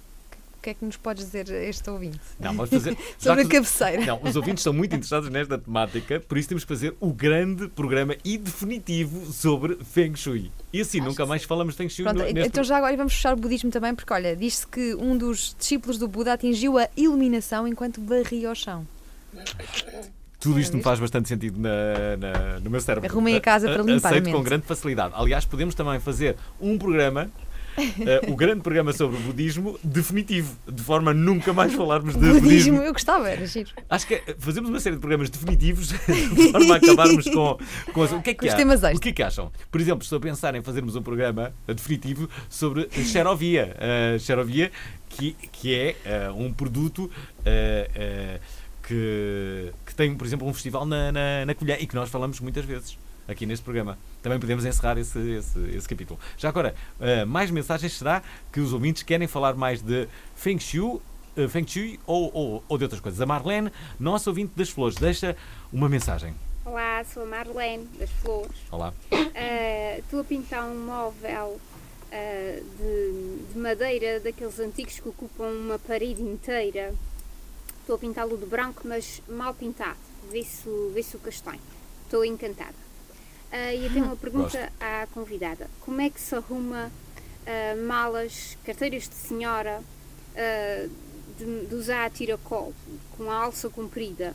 O 0.57 0.61
que 0.61 0.71
é 0.71 0.73
que 0.73 0.83
nos 0.83 0.97
podes 0.97 1.23
dizer 1.25 1.49
este 1.49 1.89
ouvinte? 1.89 2.19
Não, 2.39 2.53
vamos 2.53 2.69
fazer. 2.69 2.97
Sobre 3.17 3.41
a 3.43 3.47
cabeceira. 3.47 4.05
Não, 4.05 4.19
os 4.23 4.35
ouvintes 4.35 4.63
são 4.63 4.73
muito 4.73 4.93
interessados 4.95 5.29
nesta 5.29 5.57
temática, 5.57 6.19
por 6.19 6.37
isso 6.37 6.49
temos 6.49 6.63
que 6.63 6.67
fazer 6.67 6.95
o 6.99 7.13
grande 7.13 7.67
programa 7.69 8.15
e 8.25 8.37
definitivo 8.37 9.31
sobre 9.31 9.77
Feng 9.83 10.15
Shui. 10.15 10.51
E 10.73 10.81
assim, 10.81 10.99
nunca 10.99 11.25
mais 11.25 11.43
falamos 11.43 11.73
de 11.75 11.77
Feng 11.77 11.89
Shui 11.89 12.03
Pronto, 12.03 12.17
no, 12.19 12.23
neste 12.25 12.47
então 12.49 12.63
já 12.63 12.77
agora 12.77 12.97
vamos 12.97 13.13
fechar 13.13 13.33
o 13.33 13.37
budismo 13.37 13.69
também, 13.71 13.93
porque 13.95 14.11
olha, 14.11 14.35
diz-se 14.35 14.65
que 14.67 14.95
um 14.95 15.17
dos 15.17 15.55
discípulos 15.57 15.97
do 15.97 16.07
Buda 16.07 16.33
atingiu 16.33 16.77
a 16.77 16.89
iluminação 16.97 17.67
enquanto 17.67 18.01
varria 18.03 18.51
o 18.51 18.55
chão. 18.55 18.85
Tudo 20.39 20.59
isto 20.59 20.77
me 20.77 20.83
faz 20.83 20.99
bastante 20.99 21.27
sentido 21.27 21.59
na, 21.59 22.15
na- 22.17 22.59
no 22.59 22.69
meu 22.69 22.79
cérebro. 22.79 23.09
Arrumem 23.09 23.35
a 23.35 23.41
casa 23.41 23.67
para 23.67 23.81
limpar 23.81 24.09
Aceito 24.09 24.31
com 24.31 24.43
grande 24.43 24.65
facilidade. 24.67 25.13
Aliás, 25.17 25.45
podemos 25.45 25.73
também 25.73 25.99
fazer 25.99 26.35
um 26.61 26.77
programa, 26.77 27.29
eh, 28.05 28.21
o 28.27 28.35
grande 28.35 28.61
programa 28.61 28.91
sobre 28.91 29.17
o 29.17 29.19
budismo, 29.19 29.79
definitivo, 29.83 30.55
de 30.67 30.81
forma 30.81 31.11
a 31.11 31.13
nunca 31.13 31.53
mais 31.53 31.73
falarmos 31.73 32.13
de 32.15 32.19
budismo. 32.19 32.41
budismo, 32.41 32.77
eu 32.81 32.91
gostava, 32.93 33.29
era 33.29 33.45
giro. 33.45 33.69
Acho 33.89 34.07
que 34.07 34.15
é- 34.15 34.35
fazemos 34.39 34.69
uma 34.69 34.79
série 34.79 34.95
de 34.95 34.99
programas 34.99 35.29
definitivos 35.29 35.89
de 36.09 36.51
forma 36.51 36.73
a 36.73 36.77
acabarmos 36.77 37.25
com, 37.29 37.57
com 37.93 38.03
as- 38.03 38.11
o 38.11 38.21
que 38.21 38.31
é 38.31 38.33
que 38.33 38.45
há? 38.49 38.51
O 38.97 38.99
que 38.99 39.09
é 39.09 39.11
que 39.13 39.23
acham? 39.23 39.51
Por 39.71 39.79
exemplo, 39.79 40.03
estou 40.03 40.17
a 40.17 40.21
pensar 40.21 40.55
em 40.55 40.61
fazermos 40.61 40.95
um 40.95 41.01
programa 41.03 41.53
eh, 41.67 41.73
definitivo 41.73 42.29
sobre 42.49 42.89
xerovia. 43.03 43.75
A 44.15 44.19
xerovia, 44.19 44.71
que, 45.09 45.33
que 45.51 45.73
é 45.75 45.95
eh, 46.05 46.29
um 46.35 46.51
produto 46.51 47.09
eh, 47.45 47.89
eh, 47.95 48.39
que, 48.87 49.71
que 49.85 49.95
tem, 49.95 50.15
por 50.15 50.25
exemplo, 50.25 50.47
um 50.47 50.53
festival 50.53 50.85
na, 50.85 51.11
na, 51.11 51.45
na 51.45 51.53
Colher 51.53 51.77
e 51.81 51.85
que 51.87 51.95
nós 51.95 52.09
falamos 52.09 52.39
muitas 52.39 52.63
vezes 52.65 52.97
aqui 53.27 53.45
neste 53.45 53.63
programa. 53.63 53.97
Também 54.21 54.39
podemos 54.39 54.65
encerrar 54.65 54.97
esse, 54.97 55.19
esse, 55.19 55.59
esse 55.75 55.87
capítulo. 55.87 56.19
Já 56.37 56.49
agora, 56.49 56.73
eh, 56.99 57.25
mais 57.25 57.51
mensagens 57.51 57.93
será 57.93 58.23
que 58.51 58.59
os 58.59 58.73
ouvintes 58.73 59.03
querem 59.03 59.27
falar 59.27 59.55
mais 59.55 59.81
de 59.81 60.07
Feng 60.35 60.59
Shui, 60.59 60.99
eh, 61.35 61.47
Feng 61.47 61.67
Shui 61.67 61.99
ou, 62.05 62.31
ou, 62.33 62.63
ou 62.67 62.77
de 62.77 62.83
outras 62.85 63.01
coisas. 63.01 63.19
A 63.19 63.25
Marlene, 63.25 63.71
nosso 63.99 64.29
ouvinte 64.29 64.53
das 64.55 64.69
flores, 64.69 64.95
deixa 64.95 65.35
uma 65.71 65.89
mensagem. 65.89 66.33
Olá, 66.65 67.03
sou 67.05 67.23
a 67.23 67.25
Marlene 67.25 67.85
das 67.97 68.09
Flores. 68.09 68.57
Olá. 68.71 68.93
Ah, 69.11 69.97
Estou 69.99 70.19
a 70.19 70.23
pintar 70.23 70.65
um 70.65 70.85
móvel 70.85 71.61
ah, 72.11 72.59
de, 72.77 73.53
de 73.53 73.57
madeira 73.59 74.19
daqueles 74.19 74.59
antigos 74.59 74.99
que 74.99 75.07
ocupam 75.07 75.47
uma 75.47 75.79
parede 75.79 76.21
inteira. 76.21 76.93
Estou 77.79 77.95
a 77.95 77.99
pintá-lo 77.99 78.37
de 78.37 78.45
branco, 78.45 78.81
mas 78.83 79.21
mal 79.29 79.53
pintado. 79.53 79.97
Vê-se 80.29 80.67
vê-se 80.93 81.15
o 81.15 81.19
castanho. 81.19 81.61
Estou 82.03 82.25
encantada. 82.25 82.86
Ah, 83.51 83.73
e 83.73 83.85
eu 83.85 83.91
tenho 83.91 84.05
uma 84.05 84.15
pergunta 84.17 84.71
à 84.79 85.07
convidada: 85.13 85.69
como 85.81 86.01
é 86.01 86.09
que 86.09 86.19
se 86.19 86.35
arruma 86.35 86.91
ah, 87.45 87.75
malas, 87.87 88.57
carteiras 88.65 89.07
de 89.07 89.15
senhora 89.15 89.81
ah, 90.35 90.87
de, 91.37 91.65
de 91.67 91.75
usar 91.75 92.05
a 92.05 92.09
tiracol 92.09 92.73
com 93.17 93.31
a 93.31 93.35
alça 93.35 93.69
comprida? 93.69 94.33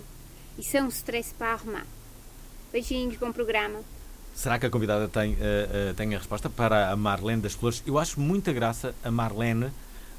Isso 0.59 0.77
é 0.77 0.83
um 0.83 0.89
stress 0.89 1.33
para 1.35 1.53
arrumar. 1.53 1.87
Beijinhos, 2.73 3.17
bom 3.17 3.33
programa. 3.33 3.81
Será 4.35 4.59
que 4.59 4.65
a 4.67 4.71
convidada 4.71 5.09
tem, 5.09 5.37
eh, 5.41 5.93
tem 5.95 6.15
a 6.15 6.19
resposta 6.19 6.49
para 6.49 6.91
a 6.91 6.97
Marlene 6.97 7.43
das 7.43 7.53
Flores? 7.53 7.83
Eu 7.87 7.99
acho 7.99 8.19
muita 8.19 8.51
graça 8.51 8.95
a 9.05 9.11
Marlene 9.11 9.71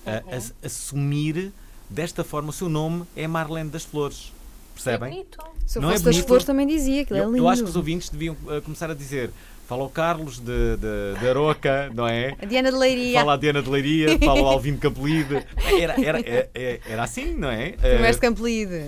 eh, 0.05 0.23
ass- 0.31 0.53
assumir 0.63 1.51
desta 1.89 2.23
forma 2.23 2.49
o 2.49 2.53
seu 2.53 2.69
nome 2.69 3.05
é 3.15 3.27
Marlene 3.27 3.69
das 3.71 3.83
Flores. 3.83 4.31
Percebem? 4.73 5.25
Se 5.65 5.77
eu 5.77 5.81
Não 5.81 5.89
é 5.89 5.93
fosse 5.93 6.03
das 6.05 6.15
bonito? 6.15 6.27
flores 6.27 6.45
também 6.45 6.67
dizia, 6.67 7.01
aquilo 7.03 7.19
é 7.19 7.21
Eu, 7.23 7.27
lindo. 7.31 7.37
eu 7.37 7.49
acho 7.49 7.63
que 7.63 7.69
os 7.69 7.75
ouvintes 7.75 8.09
deviam 8.09 8.35
eh, 8.49 8.61
começar 8.61 8.89
a 8.89 8.93
dizer 8.93 9.31
fala 9.67 9.83
o 9.85 9.89
Carlos 9.89 10.39
de, 10.39 10.75
de, 10.77 11.19
de 11.19 11.27
Aroca, 11.29 11.89
não 11.95 12.07
é? 12.07 12.35
A 12.41 12.45
Diana 12.45 12.69
de 12.71 12.77
Leiria. 12.77 13.19
Fala 13.19 13.33
a 13.33 13.37
Diana 13.37 13.61
de 13.63 13.69
Leiria, 13.69 14.19
fala 14.19 14.41
o 14.41 14.47
Alvino 14.47 14.77
Capelide. 14.77 15.35
Era, 15.79 15.93
era, 16.05 16.19
era, 16.19 16.49
era- 16.53 16.79
era 16.85 17.03
assim, 17.03 17.33
não 17.33 17.49
é? 17.49 17.75
És 17.81 17.81
de 17.81 18.05
Eh, 18.07 18.13
Campolide. 18.19 18.85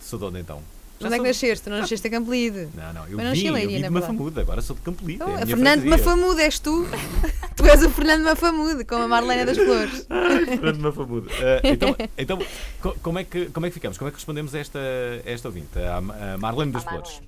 Sou 0.00 0.18
de 0.18 0.24
onde 0.26 0.40
então? 0.40 0.62
Onde 1.06 1.14
é 1.14 1.18
que 1.18 1.24
sou- 1.24 1.26
nasceste? 1.48 1.64
Tu 1.64 1.70
não 1.70 1.78
nasceste 1.78 2.06
a 2.06 2.10
Campolide. 2.10 2.68
Não, 2.74 2.92
não, 2.92 3.06
eu 3.08 3.16
Mas 3.16 3.38
vim, 3.38 3.46
eu 3.48 3.54
vim 3.54 3.60
de 3.60 3.66
verdade. 3.68 3.94
Mafamude, 3.94 4.40
agora 4.40 4.62
sou 4.62 4.76
de 4.76 4.82
Campolide. 4.82 5.22
é 5.22 5.24
a 5.24 5.28
Então, 5.28 5.44
minha 5.44 5.56
Fernando. 5.56 5.84
Mafamude 5.86 6.40
és 6.42 6.58
tu. 6.58 6.86
tu 7.56 7.66
és 7.66 7.82
o 7.82 7.90
Fernando 7.90 8.24
Mafamude, 8.24 8.84
com 8.84 8.94
a 8.96 9.08
Marlena 9.08 9.44
das 9.46 9.56
Flores. 9.58 10.06
Fernando 10.06 10.78
Mafamude. 10.80 11.28
Eh, 11.44 11.60
então, 11.64 11.96
então 12.16 12.38
co- 12.80 12.96
como, 13.02 13.18
é 13.18 13.24
que, 13.24 13.46
como 13.46 13.66
é 13.66 13.68
que 13.70 13.74
ficamos? 13.74 13.98
Como 13.98 14.08
é 14.08 14.10
que 14.10 14.16
respondemos 14.16 14.54
a 14.54 14.58
esta, 14.58 14.78
a 14.78 15.30
esta 15.30 15.48
ouvinte, 15.48 15.78
a, 15.78 15.96
a 16.34 16.38
Marlene 16.38 16.72
das 16.72 16.84
Flores? 16.84 17.20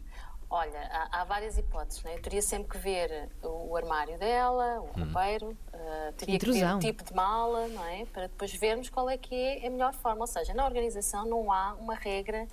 Olha, 0.49 0.79
há, 1.11 1.21
há 1.21 1.25
várias 1.25 1.59
hipóteses, 1.59 2.03
não 2.05 2.11
é? 2.12 2.15
Eu 2.15 2.23
teria 2.23 2.41
sempre 2.41 2.69
que 2.71 2.79
ver 2.79 3.29
o, 3.43 3.71
o 3.73 3.77
armário 3.77 4.17
dela, 4.17 4.81
o 4.81 4.85
Hum. 5.01 5.05
roupeiro, 5.05 5.57
eh, 5.73 6.12
teria 6.17 6.39
que 6.39 6.47
ver 6.47 6.53
intrusão. 6.53 6.77
o 6.77 6.81
tipo 6.81 7.05
de 7.05 7.12
mala, 7.15 7.67
não 7.69 7.85
é? 7.85 8.05
Para 8.12 8.23
depois 8.29 8.53
vermos 8.55 8.89
qual 8.89 9.11
é 9.11 9.19
que 9.19 9.35
é 9.35 9.67
a 9.67 9.71
melhor 9.71 9.93
forma. 9.93 10.21
Ou 10.21 10.27
seja, 10.27 10.55
na 10.55 10.65
organização 10.65 11.27
não 11.27 11.51
há 11.53 11.75
uma 11.75 11.95
regra 11.97 12.47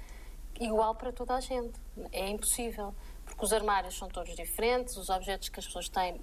igual 0.60 0.96
para 0.96 1.12
toda 1.12 1.36
a 1.36 1.40
gente. 1.40 1.80
É 2.12 2.30
impossível. 2.30 2.94
Porque 3.26 3.44
os 3.44 3.54
armários 3.54 3.98
são 3.98 4.10
todos 4.10 4.36
diferentes, 4.36 4.98
os 4.98 5.10
objetos 5.10 5.50
que 5.50 5.60
as 5.60 5.66
pessoas 5.66 5.90
têm 5.90 6.20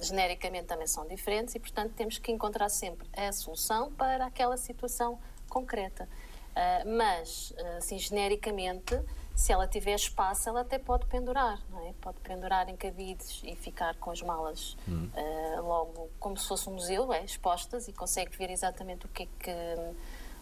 genericamente 0.00 0.66
também 0.66 0.86
são 0.86 1.06
diferentes 1.06 1.54
e, 1.54 1.58
portanto, 1.60 1.92
temos 1.94 2.18
que 2.18 2.30
encontrar 2.30 2.68
sempre 2.68 3.08
a 3.16 3.32
solução 3.32 3.90
para 3.92 4.26
aquela 4.26 4.56
situação 4.56 5.18
concreta. 5.48 6.08
Ah, 6.54 6.82
mas, 6.86 7.52
ah, 7.58 7.76
assim, 7.78 7.98
genericamente, 7.98 8.98
se 9.34 9.52
ela 9.52 9.66
tiver 9.66 9.94
espaço, 9.94 10.48
ela 10.48 10.62
até 10.62 10.78
pode 10.78 11.06
pendurar, 11.06 11.60
não 11.70 11.86
é? 11.86 11.92
Pode 12.00 12.18
pendurar 12.20 12.68
em 12.68 12.76
cabides 12.76 13.42
e 13.44 13.54
ficar 13.54 13.94
com 13.96 14.10
as 14.10 14.22
malas 14.22 14.76
Hum. 14.88 15.10
ah, 15.14 15.60
logo 15.60 16.10
como 16.18 16.36
se 16.36 16.48
fosse 16.48 16.68
um 16.68 16.72
museu, 16.72 17.12
é, 17.12 17.24
expostas 17.24 17.88
e 17.88 17.92
consegue 17.92 18.36
ver 18.36 18.50
exatamente 18.50 19.04
o 19.06 19.08
que 19.08 19.24
é 19.24 19.26
que 19.38 19.50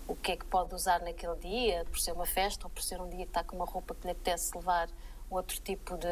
o 0.07 0.15
que 0.15 0.33
é 0.33 0.37
que 0.37 0.45
pode 0.45 0.75
usar 0.75 1.01
naquele 1.01 1.37
dia, 1.37 1.85
por 1.87 1.99
ser 1.99 2.13
uma 2.13 2.27
festa 2.27 2.67
ou 2.67 2.71
por 2.71 2.83
ser 2.83 3.01
um 3.01 3.09
dia 3.09 3.25
que 3.25 3.31
está 3.31 3.43
com 3.43 3.57
uma 3.57 3.65
roupa 3.65 3.95
que 3.95 4.07
lhe 4.07 4.13
apetece 4.13 4.55
levar 4.57 4.89
outro 5.31 5.59
tipo 5.61 5.97
de, 5.97 6.09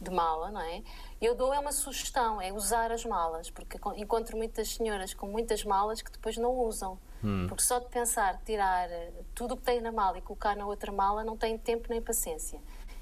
de 0.00 0.10
mala, 0.10 0.50
não 0.50 0.60
é? 0.60 0.82
Eu 1.20 1.34
dou 1.34 1.52
é 1.52 1.58
uma 1.58 1.72
sugestão, 1.72 2.40
é 2.40 2.52
usar 2.52 2.92
as 2.92 3.04
malas, 3.04 3.50
porque 3.50 3.78
con- 3.78 3.94
encontro 3.96 4.36
muitas 4.36 4.68
senhoras 4.74 5.12
com 5.12 5.26
muitas 5.26 5.64
malas 5.64 6.00
que 6.00 6.10
depois 6.12 6.36
não 6.36 6.52
usam. 6.56 6.98
Hum. 7.22 7.46
Porque 7.48 7.64
só 7.64 7.80
de 7.80 7.86
pensar 7.86 8.40
tirar 8.44 8.88
eh, 8.88 9.10
tudo 9.34 9.54
o 9.54 9.56
que 9.56 9.64
tem 9.64 9.80
na 9.80 9.90
mala 9.90 10.18
e 10.18 10.22
colocar 10.22 10.54
na 10.56 10.64
outra 10.64 10.92
mala 10.92 11.24
não 11.24 11.36
tem 11.36 11.58
tempo 11.58 11.88
nem 11.90 12.00
paciência. 12.00 12.60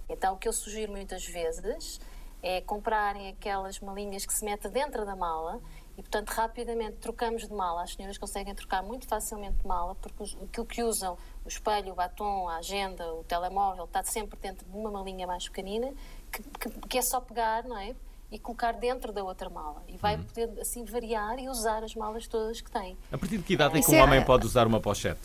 Então 0.08 0.34
o 0.34 0.38
que 0.38 0.48
eu 0.48 0.52
sugiro 0.54 0.90
muitas 0.90 1.26
vezes 1.26 2.00
é 2.42 2.62
comprarem 2.62 3.28
aquelas 3.28 3.78
malinhas 3.80 4.24
que 4.24 4.32
se 4.32 4.42
mete 4.42 4.68
dentro 4.68 5.04
da 5.04 5.14
mala 5.14 5.60
e, 5.96 6.02
portanto, 6.02 6.28
rapidamente 6.30 6.96
trocamos 6.96 7.46
de 7.48 7.52
mala. 7.54 7.82
As 7.82 7.92
senhoras 7.94 8.18
conseguem 8.18 8.54
trocar 8.54 8.82
muito 8.82 9.06
facilmente 9.06 9.56
de 9.58 9.66
mala 9.66 9.94
porque 9.96 10.22
os- 10.22 10.36
aquilo 10.42 10.66
que 10.66 10.82
usam, 10.82 11.16
o 11.44 11.48
espelho, 11.48 11.92
o 11.92 11.94
batom, 11.94 12.48
a 12.48 12.56
agenda, 12.56 13.06
o 13.14 13.24
telemóvel, 13.24 13.84
está 13.84 14.02
sempre 14.04 14.38
dentro 14.40 14.66
de 14.66 14.76
uma 14.76 14.90
malinha 14.90 15.26
mais 15.26 15.48
pequenina 15.48 15.92
que, 16.30 16.42
que- 16.42 16.88
que 16.88 16.98
é 16.98 17.02
só 17.02 17.20
pegar, 17.20 17.64
não 17.64 17.78
é? 17.78 17.94
E 18.30 18.38
colocar 18.38 18.72
dentro 18.72 19.12
da 19.12 19.22
outra 19.22 19.48
mala. 19.48 19.82
E 19.88 19.96
vai 19.96 20.18
poder, 20.18 20.60
assim, 20.60 20.84
variar 20.84 21.38
e 21.38 21.48
usar 21.48 21.84
as 21.84 21.94
malas 21.94 22.26
todas 22.26 22.60
que 22.60 22.70
tem. 22.70 22.96
A 23.12 23.16
partir 23.16 23.38
de 23.38 23.44
que 23.44 23.54
idade 23.54 23.70
é 23.70 23.78
que 23.78 23.86
Isso 23.86 23.92
um 23.92 23.94
é- 23.98 24.02
homem 24.02 24.24
pode 24.24 24.44
usar 24.44 24.66
uma 24.66 24.80
pochete? 24.80 25.20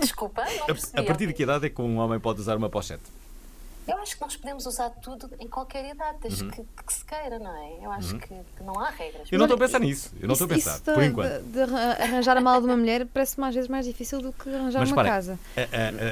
Desculpa, 0.00 0.44
não 0.44 0.66
A, 0.96 1.00
a 1.00 1.04
partir 1.04 1.26
de 1.26 1.32
que 1.32 1.42
idade 1.42 1.66
é 1.66 1.68
que 1.70 1.82
um 1.82 1.98
homem 1.98 2.20
pode 2.20 2.40
usar 2.40 2.56
uma 2.56 2.70
pochete? 2.70 3.02
Eu 3.86 3.96
acho 3.98 4.14
que 4.14 4.20
nós 4.22 4.36
podemos 4.36 4.64
usar 4.66 4.90
tudo 4.90 5.28
em 5.40 5.48
qualquer 5.48 5.92
idade, 5.92 6.18
desde 6.22 6.44
Uhum. 6.44 6.50
que, 6.50 6.62
que 6.86 6.92
se 6.94 7.04
queira, 7.04 7.38
não 7.38 7.50
é? 7.56 7.84
Eu 7.84 7.90
acho 7.90 8.12
Uhum. 8.14 8.18
que, 8.20 8.28
que 8.28 8.62
não 8.62 8.78
há 8.78 8.90
regras. 8.90 9.26
Eu 9.30 9.38
não 9.38 9.46
estou 9.46 9.56
a 9.56 9.58
pensar 9.58 9.78
nisso. 9.80 10.12
Eu 10.20 10.28
não 10.28 10.32
estou 10.34 10.44
a 10.46 10.48
pensar, 10.48 10.74
isso 10.74 10.82
por 10.84 11.00
de- 11.00 11.06
enquanto. 11.06 11.42
De, 11.42 11.48
de 11.52 11.60
arran- 11.62 11.96
arranjar 11.98 12.36
a 12.36 12.40
mala 12.40 12.60
de 12.60 12.66
uma 12.66 12.76
mulher 12.76 13.06
parece-me 13.06 13.46
às 13.46 13.54
vezes 13.54 13.68
mais 13.68 13.84
difícil 13.84 14.20
do 14.20 14.32
que 14.32 14.48
arranjar 14.54 14.78
Mas 14.80 14.92
uma 14.92 15.02
casa. 15.04 15.38
a- 15.56 15.60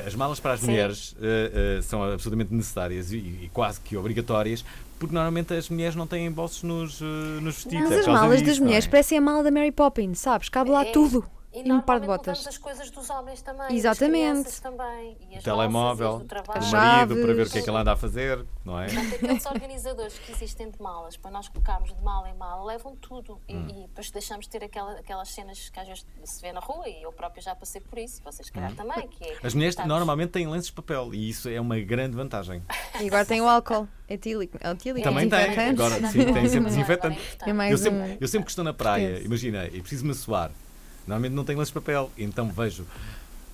a- 0.05 0.07
as 0.09 0.15
malas 0.17 0.41
para 0.41 0.55
as 0.55 0.61
Sim. 0.61 0.67
mulheres 0.67 1.15
eh, 1.23 1.77
eh, 1.79 1.83
são 1.83 2.03
absolutamente 2.03 2.53
necessárias 2.53 3.13
e, 3.13 3.17
e 3.19 3.51
quase 3.53 3.81
que 3.81 3.97
obrigatórias, 3.97 4.65
porque 4.99 5.15
normalmente 5.15 5.55
as 5.55 5.69
mulheres 5.69 5.95
não 5.95 6.07
têm 6.07 6.31
bolsos 6.31 6.63
nos, 6.65 7.01
eh, 7.01 7.05
nos 7.41 7.55
vestidos. 7.55 7.89
Mas 7.89 7.93
é 7.93 8.01
as 8.01 8.07
malas 8.09 8.39
disso, 8.39 8.45
das 8.47 8.59
não 8.59 8.65
é? 8.65 8.67
mulheres 8.67 8.87
parecem 8.89 9.17
a 9.17 9.21
mala 9.21 9.43
da 9.45 9.51
Mary 9.51 9.71
Poppins, 9.71 10.19
sabes? 10.19 10.49
Cabe 10.49 10.71
lá 10.71 10.83
É, 10.85 10.91
tudo. 10.93 11.25
E, 11.53 11.67
E 11.69 11.73
um 11.73 11.81
par 11.81 11.99
de 11.99 12.07
botas. 12.07 12.47
as 12.47 12.57
coisas 12.57 12.91
dos 12.93 13.11
homens 13.11 13.43
também. 13.43 13.75
Exatamente. 13.77 14.61
Também. 14.63 15.17
E 15.33 15.39
telemóvel, 15.41 16.21
e 16.23 16.29
trabalho. 16.29 16.63
o 16.65 16.71
marido, 16.71 17.17
para 17.23 17.35
ver 17.35 17.47
o 17.47 17.51
que 17.51 17.59
é 17.59 17.63
que 17.63 17.69
ele 17.69 17.77
anda 17.77 17.93
a 17.93 17.97
fazer, 17.97 18.45
não 18.65 18.79
é? 18.81 18.87
Portanto, 18.87 19.15
aqueles 19.17 19.47
organizadores 19.47 20.19
que 20.21 20.31
existem 20.31 20.71
de 20.71 20.81
malas, 20.81 21.17
para 21.17 21.31
nós 21.33 21.49
colocarmos 21.49 21.93
de 21.93 22.01
mala 22.03 22.29
em 22.31 22.35
mala, 22.35 22.65
levam 22.65 22.95
tudo. 22.95 23.41
E, 23.49 23.57
Hum. 23.57 23.67
e 23.69 23.75
depois 23.83 24.11
deixamos 24.13 24.47
de 24.47 24.51
ter 24.51 24.63
aquela, 24.65 24.93
aquelas 24.93 25.29
cenas 25.31 25.69
que 25.71 25.81
às 25.81 25.89
vezes 25.89 26.07
se 26.25 26.41
vê 26.41 26.53
na 26.53 26.61
rua, 26.61 26.89
e 26.89 27.03
eu 27.03 27.13
própria 27.13 27.43
já 27.43 27.55
passei 27.57 27.81
por 27.81 27.99
isso, 27.99 28.23
vocês, 28.23 28.47
se 28.47 28.53
calhar, 28.53 28.71
Hum. 28.71 28.77
também. 28.77 29.09
Que 29.09 29.25
é, 29.25 29.37
As 29.43 29.53
mulheres 29.53 29.73
estarmos- 29.73 29.89
normalmente 29.93 30.31
têm 30.31 30.47
lenços 30.47 30.67
de 30.67 30.73
papel 30.75 31.13
e 31.13 31.31
isso 31.31 31.49
é 31.49 31.61
uma 31.61 31.81
grande 31.81 32.15
vantagem. 32.17 32.63
E 33.01 33.09
agora 33.09 33.25
tem 33.27 33.41
o 33.41 33.49
álcool 33.49 33.89
etílico. 34.09 34.57
É 34.61 34.71
etílico, 34.71 35.03
Também 35.03 35.29
tem, 35.29 35.39
desinfetante. 35.41 35.83
agora 35.83 35.95
sim, 36.13 36.33
tem 36.33 36.49
sempre 36.49 36.71
desinfetante. 36.71 37.19
É 37.45 37.73
eu, 37.73 37.77
sempre, 37.79 38.19
eu 38.21 38.29
sempre 38.29 38.45
que 38.45 38.51
estou 38.53 38.65
na 38.65 38.73
praia, 38.73 39.21
imagina, 39.25 39.67
e 39.67 39.81
preciso-me 39.81 40.15
suar, 40.15 40.53
normalmente 41.11 41.33
não 41.35 41.45
tenho 41.45 41.59
lenços 41.59 41.73
de 41.75 41.81
papel, 41.81 42.11
então 42.17 42.49
vejo, 42.49 42.87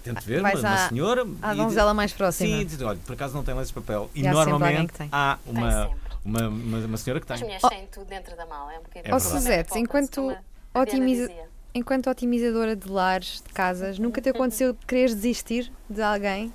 tento 0.04 0.22
ver 0.24 0.40
uma, 0.40 0.50
Vais 0.50 0.60
uma 0.60 0.74
à- 0.84 0.88
senhora. 0.88 1.22
e- 1.26 1.56
donzela 1.56 1.92
mais 1.94 2.12
próxima. 2.12 2.48
Sim, 2.58 2.64
diz, 2.64 2.80
olha, 2.80 2.98
por 3.04 3.14
acaso 3.14 3.34
não 3.34 3.42
tem 3.42 3.54
lenços 3.54 3.68
de 3.68 3.74
papel. 3.74 4.10
E 4.14 4.22
E 4.22 4.28
há 4.28 4.32
normalmente 4.32 4.92
que 4.92 4.98
tem. 4.98 5.08
há 5.10 5.38
Tem 5.44 5.52
uma, 5.54 5.90
uma, 6.24 6.48
uma, 6.48 6.78
uma 6.78 6.96
senhora 6.96 7.20
que 7.20 7.32
As 7.32 7.40
tem. 7.40 7.48
mulheres 7.48 7.68
têm 7.68 7.86
tudo 7.86 8.06
dentro 8.06 8.36
da 8.36 8.46
mala, 8.46 8.72
é 8.72 8.78
um 8.78 8.82
bocadinho. 8.82 9.12
É 9.12 9.14
Ó 9.14 9.18
verdade. 9.18 9.40
Suzete, 9.42 9.78
enquanto, 9.78 10.36
a 10.74 10.80
otimiza- 10.80 11.30
enquanto 11.74 12.08
otimizadora 12.10 12.76
de 12.76 12.88
lares, 12.88 13.42
de 13.46 13.52
casas, 13.52 13.98
nunca 13.98 14.20
te 14.20 14.28
aconteceu 14.28 14.72
de 14.72 14.86
quereres 14.86 15.14
desistir 15.14 15.72
de 15.90 16.02
alguém? 16.02 16.52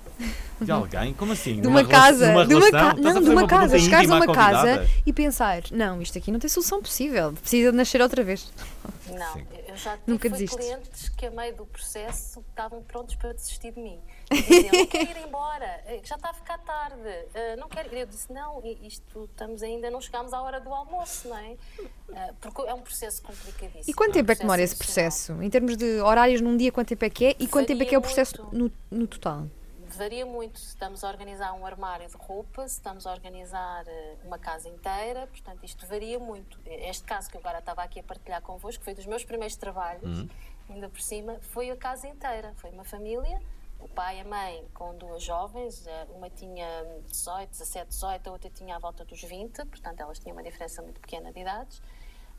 De 0.64 0.72
alguém? 0.72 1.14
Como 1.14 1.32
assim? 1.32 1.60
De 1.60 1.66
uma 1.68 1.84
casa, 1.84 2.26
de 2.26 2.54
uma, 2.54 2.66
relação? 2.66 2.70
ca... 2.70 2.96
Estás 2.96 3.16
a 3.16 3.20
não, 3.20 3.22
de 3.22 3.30
uma 3.30 3.46
casa, 3.46 3.78
chegares 3.78 4.10
a 4.10 4.14
uma 4.16 4.34
casa 4.34 4.88
e 5.06 5.12
pensar, 5.12 5.62
não, 5.70 6.00
isto 6.02 6.18
aqui 6.18 6.30
não 6.30 6.38
tem 6.38 6.48
solução 6.48 6.80
possível, 6.82 7.32
precisa 7.32 7.70
de 7.70 7.76
nascer 7.76 8.00
outra 8.00 8.22
vez. 8.24 8.50
Não, 9.08 9.38
eu 9.68 9.76
já 9.76 9.92
tive 9.98 10.02
Nunca 10.10 10.30
clientes 10.30 11.08
que 11.10 11.26
a 11.26 11.30
meio 11.30 11.54
do 11.54 11.66
processo 11.66 12.42
estavam 12.48 12.82
prontos 12.82 13.14
para 13.16 13.32
desistir 13.34 13.72
de 13.72 13.80
mim. 13.80 13.98
Diziam, 14.30 14.72
não 14.72 14.86
quero 14.86 15.10
ir 15.10 15.26
embora, 15.26 15.66
eh, 15.86 16.00
já 16.02 16.16
está 16.16 16.30
a 16.30 16.32
ficar 16.32 16.56
tarde, 16.58 16.96
eh, 17.34 17.56
não 17.56 17.68
quero 17.68 17.94
ir. 17.94 18.00
Eu 18.00 18.06
disse, 18.06 18.32
não, 18.32 18.64
i- 18.64 18.78
isto 18.86 19.28
estamos 19.30 19.62
ainda, 19.62 19.90
não 19.90 20.00
chegámos 20.00 20.32
à 20.32 20.40
hora 20.40 20.58
do 20.60 20.72
almoço, 20.72 21.28
não 21.28 21.36
é? 21.36 21.54
Eh, 22.14 22.32
Porque 22.40 22.62
é 22.62 22.72
um 22.72 22.80
processo 22.80 23.20
complicadíssimo. 23.22 23.84
E 23.86 23.92
quanto 23.92 24.08
é 24.08 24.12
um 24.12 24.14
tempo 24.14 24.32
é 24.32 24.34
que 24.36 24.40
demora 24.40 24.62
esse 24.62 24.76
processo? 24.76 25.42
Em 25.42 25.50
termos 25.50 25.76
de 25.76 26.00
horários 26.00 26.40
num 26.40 26.56
dia, 26.56 26.72
quanto 26.72 26.88
tempo 26.88 27.04
é 27.04 27.10
que 27.10 27.24
é? 27.26 27.36
E 27.38 27.46
quanto 27.46 27.66
tempo 27.66 27.82
é 27.82 27.86
que 27.86 27.94
é 27.94 27.98
o 27.98 28.02
processo 28.02 28.46
no, 28.52 28.72
no 28.90 29.06
total? 29.06 29.46
Varia 29.96 30.24
muito 30.24 30.58
se 30.58 30.68
estamos 30.68 31.04
a 31.04 31.08
organizar 31.08 31.52
um 31.52 31.66
armário 31.66 32.08
de 32.08 32.16
roupa, 32.16 32.66
se 32.66 32.76
estamos 32.76 33.06
a 33.06 33.12
organizar 33.12 33.84
eh, 33.86 34.16
uma 34.24 34.38
casa 34.38 34.68
inteira, 34.68 35.26
portanto 35.26 35.62
isto 35.64 35.86
varia 35.86 36.18
muito. 36.18 36.58
Este 36.64 37.04
caso 37.04 37.28
que 37.28 37.36
eu 37.36 37.40
agora 37.40 37.58
estava 37.58 37.82
aqui 37.82 38.00
a 38.00 38.02
partilhar 38.02 38.40
convosco 38.40 38.82
foi 38.82 38.94
dos 38.94 39.04
meus 39.06 39.22
primeiros 39.24 39.54
trabalhos, 39.56 40.20
Uhum. 40.20 40.28
ainda 40.70 40.88
por 40.88 41.00
cima, 41.00 41.38
foi 41.40 41.70
a 41.70 41.76
casa 41.76 42.08
inteira, 42.08 42.54
foi 42.56 42.70
uma 42.70 42.84
família, 42.84 43.40
o 43.80 43.88
pai 43.88 44.18
e 44.18 44.20
a 44.20 44.24
mãe 44.24 44.64
com 44.72 44.96
duas 44.96 45.22
jovens, 45.22 45.84
uma 46.14 46.30
tinha 46.30 46.66
18, 47.08 47.50
17, 47.50 47.88
18, 47.88 48.28
a 48.28 48.32
outra 48.32 48.48
tinha 48.50 48.76
à 48.76 48.78
volta 48.78 49.04
dos 49.04 49.22
20, 49.22 49.64
portanto 49.66 50.00
elas 50.00 50.18
tinham 50.18 50.34
uma 50.34 50.42
diferença 50.42 50.80
muito 50.80 51.00
pequena 51.00 51.32
de 51.32 51.40
idades. 51.40 51.82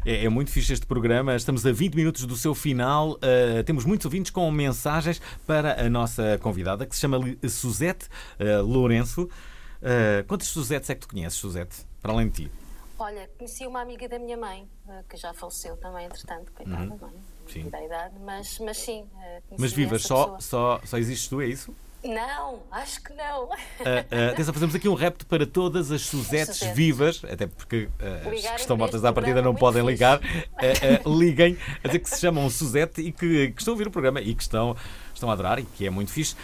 É, 0.07 0.25
é 0.25 0.29
muito 0.29 0.51
fixe 0.51 0.73
este 0.73 0.87
programa. 0.87 1.37
Estamos 1.37 1.67
a 1.67 1.73
20 1.73 1.95
minutos 1.95 2.25
do 2.25 2.37
seu 2.37 2.55
final. 2.55 3.13
Uh, 3.13 3.63
temos 3.67 3.85
muitos 3.85 4.07
ouvintes 4.07 4.31
com 4.31 4.51
mensagens 4.51 5.21
para 5.47 5.85
a 5.85 5.91
nossa 5.91 6.39
convidada, 6.39 6.87
que 6.87 6.95
se 6.95 7.03
chama 7.03 7.19
Suzete 7.49 8.07
uh, 8.39 8.63
Lourenço. 8.63 9.25
Uh, 9.25 10.25
quantas 10.27 10.49
Suzetes 10.49 10.89
é 10.89 10.95
que 10.95 11.01
tu 11.03 11.09
conheces, 11.09 11.39
Suzete? 11.39 11.85
Para 12.01 12.13
além 12.13 12.29
de 12.29 12.45
ti? 12.45 12.53
Olha, 12.99 13.29
conheci 13.37 13.67
uma 13.67 13.81
amiga 13.81 14.09
da 14.09 14.19
minha 14.19 14.37
mãe, 14.37 14.69
eh, 14.87 15.03
que 15.09 15.17
já 15.17 15.33
faleceu 15.33 15.75
também, 15.79 16.05
entretanto, 16.05 16.53
coitada, 16.53 16.83
Uhum. 16.83 17.09
é? 17.09 17.30
Sim. 17.53 17.69
À 17.73 17.85
idade, 17.85 18.15
mas, 18.25 18.59
mas 18.59 18.77
sim. 18.77 19.05
eh, 19.23 19.41
Mas 19.59 19.73
vivas, 19.73 20.03
só, 20.03 20.37
pessoa. 20.37 20.41
só, 20.41 20.81
só 20.85 20.99
existes 20.99 21.29
tu, 21.29 21.41
é 21.41 21.47
isso? 21.47 21.75
Não, 22.03 22.61
acho 22.71 23.03
que 23.03 23.13
não. 23.13 23.53
Ah, 23.53 24.07
ah, 24.11 24.31
atenção, 24.33 24.55
fazemos 24.55 24.75
aqui 24.75 24.89
um 24.89 24.95
repto 24.95 25.27
para 25.27 25.47
todas 25.47 25.91
as 25.93 26.01
Suzetes 26.01 26.57
Suzetes. 26.57 26.75
vivas, 26.77 27.23
até 27.31 27.47
porque 27.47 27.91
ah, 28.01 28.27
as 28.31 28.41
que 28.53 28.61
estão 28.61 28.75
mortas 28.77 29.05
à 29.05 29.13
partida 29.13 29.43
não 29.43 29.55
programa, 29.55 29.59
podem 29.59 29.85
ligar. 29.87 30.21
Ah, 30.57 31.09
liguem 31.09 31.59
a 31.85 31.89
dizer 31.89 31.99
que 31.99 32.09
se 32.09 32.21
chamam 32.21 32.49
Suzete 32.49 33.03
e 33.03 33.13
que, 33.13 33.51
que 33.51 33.61
estão 33.61 33.73
a 33.73 33.75
ouvir 33.75 33.87
o 33.87 33.91
programa 33.91 34.21
e 34.21 34.35
que 34.35 34.43
estão, 34.43 34.75
estão 35.15 35.29
a 35.29 35.33
adorar 35.35 35.59
e 35.59 35.63
que 35.65 35.87
é 35.87 35.91
muito 35.91 36.11
fixe. 36.11 36.35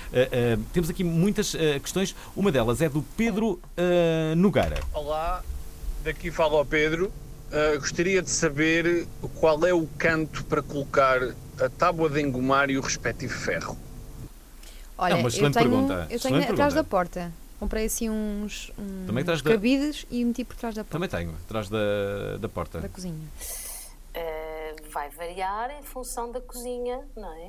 Temos 0.75 0.91
aqui 0.91 1.03
muitas 1.05 1.55
questões. 1.83 2.15
Uma 2.35 2.53
delas 2.53 2.83
é 2.83 2.89
do 2.89 3.01
Pedro 3.17 3.61
Nogueira. 4.37 4.81
Olá, 4.93 5.43
daqui 6.05 6.31
fala 6.31 6.61
o 6.61 6.67
Pedro. 6.67 7.11
Uh, 7.47 7.79
gostaria 7.79 8.21
de 8.21 8.29
saber 8.31 9.07
qual 9.41 9.65
é 9.65 9.73
o 9.73 9.87
canto 9.99 10.45
para 10.47 10.61
colocar 10.63 11.21
a 11.61 11.69
tábua 11.79 12.11
de 12.11 12.21
engomar 12.21 12.69
e 12.71 12.77
o 12.77 12.81
respectivo 12.81 13.33
ferro. 13.35 13.79
Olha, 14.99 15.13
É 15.13 15.15
uma 15.15 15.23
eu 15.25 15.29
excelente 15.29 15.55
tenho, 15.55 15.71
pergunta, 15.71 15.95
Eu 15.95 16.07
tenho 16.07 16.17
excelente 16.17 16.43
atrás 16.51 16.57
pergunta. 16.75 16.75
da 16.75 16.85
porta. 16.85 17.33
Comprei 17.61 17.87
assim 17.87 18.11
uns, 18.11 18.73
uns 18.79 19.07
Também 19.07 19.23
atrás 19.23 19.41
da- 19.43 19.51
cabides 19.53 20.07
e 20.11 20.25
meti 20.25 20.45
por 20.45 20.57
trás 20.57 20.75
da 20.75 20.83
porta 20.85 20.93
Também 20.93 21.09
tenho, 21.09 21.35
atrás 21.47 21.69
da, 21.69 22.37
da 22.39 22.49
porta. 22.49 22.81
da 22.81 22.89
cozinha. 22.89 23.15
Uh, 24.15 24.91
vai 24.91 25.09
variar 25.11 25.71
em 25.79 25.83
função 25.83 26.33
da 26.33 26.41
cozinha, 26.41 27.01
não 27.17 27.33
é? 27.33 27.47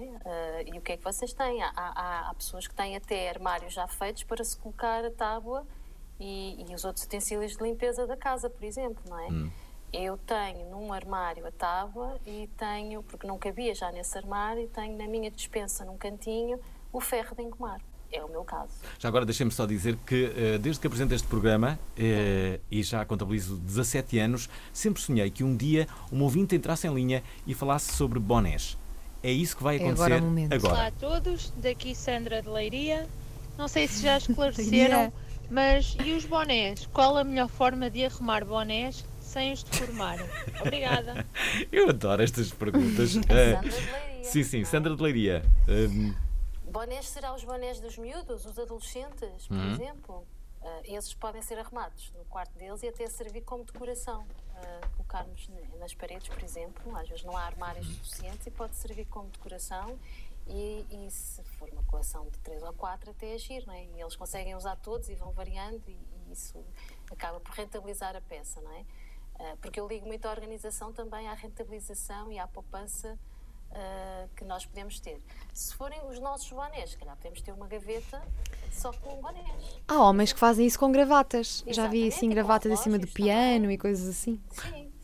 Uh, 0.70 0.76
e 0.76 0.78
o 0.78 0.82
que 0.82 0.92
é 0.94 0.98
que 0.98 1.04
vocês 1.04 1.34
têm? 1.34 1.62
Há, 1.64 1.72
há- 1.76 2.30
há 2.30 2.34
pessoas 2.36 2.68
que 2.68 2.74
têm 2.76 2.96
até 2.96 3.30
armários 3.30 3.74
já 3.74 3.88
feitos 3.88 4.24
para 4.24 4.44
se 4.44 4.56
colocar 4.58 5.04
a 5.04 5.10
tábua 5.12 5.66
e, 6.20 6.66
e 6.70 6.76
os 6.76 6.84
outros 6.86 7.06
utensílios 7.06 7.58
de 7.58 7.64
limpeza 7.64 8.06
da 8.06 8.16
casa, 8.18 8.50
por 8.50 8.64
exemplo, 8.64 9.02
não 9.10 9.20
é? 9.20 9.28
Hum. 9.28 9.50
Eu 9.94 10.18
tenho 10.18 10.70
num 10.70 10.92
armário 10.92 11.46
a 11.48 11.52
tábua 11.52 12.20
e 12.26 12.50
tenho, 12.58 13.02
porque 13.04 13.26
não 13.26 13.38
cabia 13.38 13.74
já 13.74 13.92
nesse 13.92 14.18
armário, 14.18 14.68
tenho 14.68 14.98
na 14.98 15.08
minha 15.08 15.32
despensa, 15.32 15.86
num 15.86 15.98
cantinho, 15.98 16.60
o 16.92 17.00
ferro 17.00 17.36
de 17.36 17.44
engomar. 17.44 17.80
É 18.12 18.24
o 18.24 18.30
meu 18.30 18.44
caso. 18.46 18.72
Já 18.98 19.10
agora 19.10 19.26
deixem-me 19.26 19.52
só 19.52 19.66
dizer 19.66 19.98
que 20.06 20.32
eh, 20.36 20.58
desde 20.58 20.80
que 20.80 20.88
apresento 20.88 21.14
este 21.14 21.28
programa 21.28 21.78
eh, 21.98 22.60
e 22.72 22.82
já 22.82 23.04
contabilizo 23.06 23.58
17 23.58 24.18
anos, 24.20 24.50
sempre 24.72 25.02
sonhei 25.02 25.30
que 25.30 25.44
um 25.44 25.56
dia 25.58 25.88
um 26.12 26.22
ouvinte 26.24 26.56
entrasse 26.56 26.88
em 26.88 26.94
linha 26.94 27.22
e 27.46 27.54
falasse 27.54 27.94
sobre 27.94 28.18
bonés. 28.18 28.78
É 29.22 29.30
isso 29.32 29.58
que 29.58 29.64
vai 29.64 29.76
É 29.76 29.80
acontecer 29.80 30.04
agora 30.04 30.22
o 30.22 30.26
momento. 30.26 30.54
agora. 30.54 30.74
Olá 30.74 30.88
a 30.88 30.92
todos, 30.92 31.52
daqui 31.58 31.94
Sandra 31.94 32.42
de 32.42 32.48
Leiria. 32.48 33.08
Não 33.58 33.68
sei 33.68 33.88
se 33.90 34.02
já 34.04 34.16
esclareceram, 34.20 35.12
mas 35.52 35.98
e 36.06 36.14
os 36.14 36.24
bonés? 36.24 36.86
Qual 36.94 37.18
a 37.18 37.26
melhor 37.26 37.50
forma 37.50 37.90
de 37.90 38.06
arrumar 38.06 38.46
bonés 38.46 39.04
sem 39.28 39.52
os 39.54 39.64
deformar? 39.64 40.18
Obrigada. 40.62 41.26
Eu 41.72 41.90
adoro 41.90 42.24
estas 42.24 42.52
perguntas. 42.52 43.12
Sandra 43.12 43.40
Eh, 43.40 43.56
de 43.62 43.70
Leiria. 43.70 44.24
sim, 44.24 44.44
sim, 44.44 44.64
Sandra 44.66 44.96
de 44.96 45.02
Leiria. 45.02 45.44
Hum, 45.68 46.16
Bonés 46.72 47.08
será 47.10 47.34
os 47.34 47.44
bonés 47.44 47.80
dos 47.80 47.98
miúdos, 47.98 48.46
os 48.46 48.58
adolescentes, 48.60 49.48
por 49.48 49.58
Uhum. 49.58 49.72
exemplo. 49.74 50.28
Ah, 50.62 50.82
esses 50.86 51.14
podem 51.14 51.42
ser 51.42 51.58
arrumados 51.60 52.12
no 52.18 52.26
quarto 52.26 52.58
deles 52.58 52.82
e 52.84 52.88
até 52.88 53.08
servir 53.08 53.42
como 53.42 53.64
decoração. 53.64 54.26
Ah, 54.56 54.82
colocarmos 54.96 55.50
nas 55.80 55.94
paredes, 55.94 56.28
por 56.28 56.42
exemplo. 56.44 56.96
Às 56.98 57.08
vezes 57.08 57.24
não 57.24 57.36
há 57.38 57.44
armários 57.44 57.88
suficientes 57.88 58.46
e 58.48 58.52
pode 58.52 58.76
servir 58.76 59.06
como 59.06 59.30
decoração. 59.30 59.98
E, 60.50 60.86
e 60.90 61.12
se 61.12 61.44
for 61.44 61.70
uma 61.70 61.84
coleção 61.84 62.26
de 62.30 62.38
três 62.40 62.64
ou 62.64 62.72
quatro, 62.74 63.12
até 63.12 63.34
agir, 63.34 63.66
não 63.68 63.74
é? 63.74 63.84
E 63.84 64.02
eles 64.02 64.16
conseguem 64.16 64.56
usar 64.56 64.78
todos 64.78 65.10
e 65.10 65.16
vão 65.16 65.32
variando, 65.32 65.82
e, 65.88 65.92
e 65.92 66.32
isso 66.32 66.64
acaba 67.12 67.40
por 67.42 67.52
rentabilizar 67.54 68.16
a 68.16 68.22
peça, 68.22 68.62
não 68.62 68.72
é? 68.72 68.86
Ah, 69.40 69.56
porque 69.62 69.80
eu 69.80 69.88
ligo 69.88 70.06
muito 70.08 70.26
à 70.26 70.32
organização 70.32 70.92
também 70.92 71.28
à 71.28 71.34
rentabilização 71.34 72.32
e 72.32 72.40
à 72.40 72.48
poupança 72.48 73.18
ah, 73.72 74.26
que 74.36 74.44
nós 74.44 74.66
podemos 74.66 75.00
ter. 75.00 75.20
Se 75.54 75.76
forem 75.76 76.00
os 76.10 76.20
nossos 76.20 76.50
bonés, 76.50 76.92
se 76.92 76.98
calhar 76.98 77.16
podemos 77.16 77.42
ter 77.42 77.52
uma 77.52 77.68
gaveta 77.68 78.22
só 78.72 78.92
com 78.92 79.22
bonés. 79.22 79.80
Há 79.88 80.02
homens 80.04 80.34
que 80.34 80.40
fazem 80.40 80.66
isso 80.66 80.80
com 80.80 80.92
gravatas. 80.92 81.64
Já 81.68 81.88
vi 81.88 82.00
Exatamente, 82.00 82.16
assim 82.16 82.30
gravatas 82.30 82.72
em 82.72 82.76
cima 82.78 82.98
do 82.98 83.08
piano 83.08 83.72
e 83.72 83.78
coisas 83.78 84.08
assim. 84.08 84.40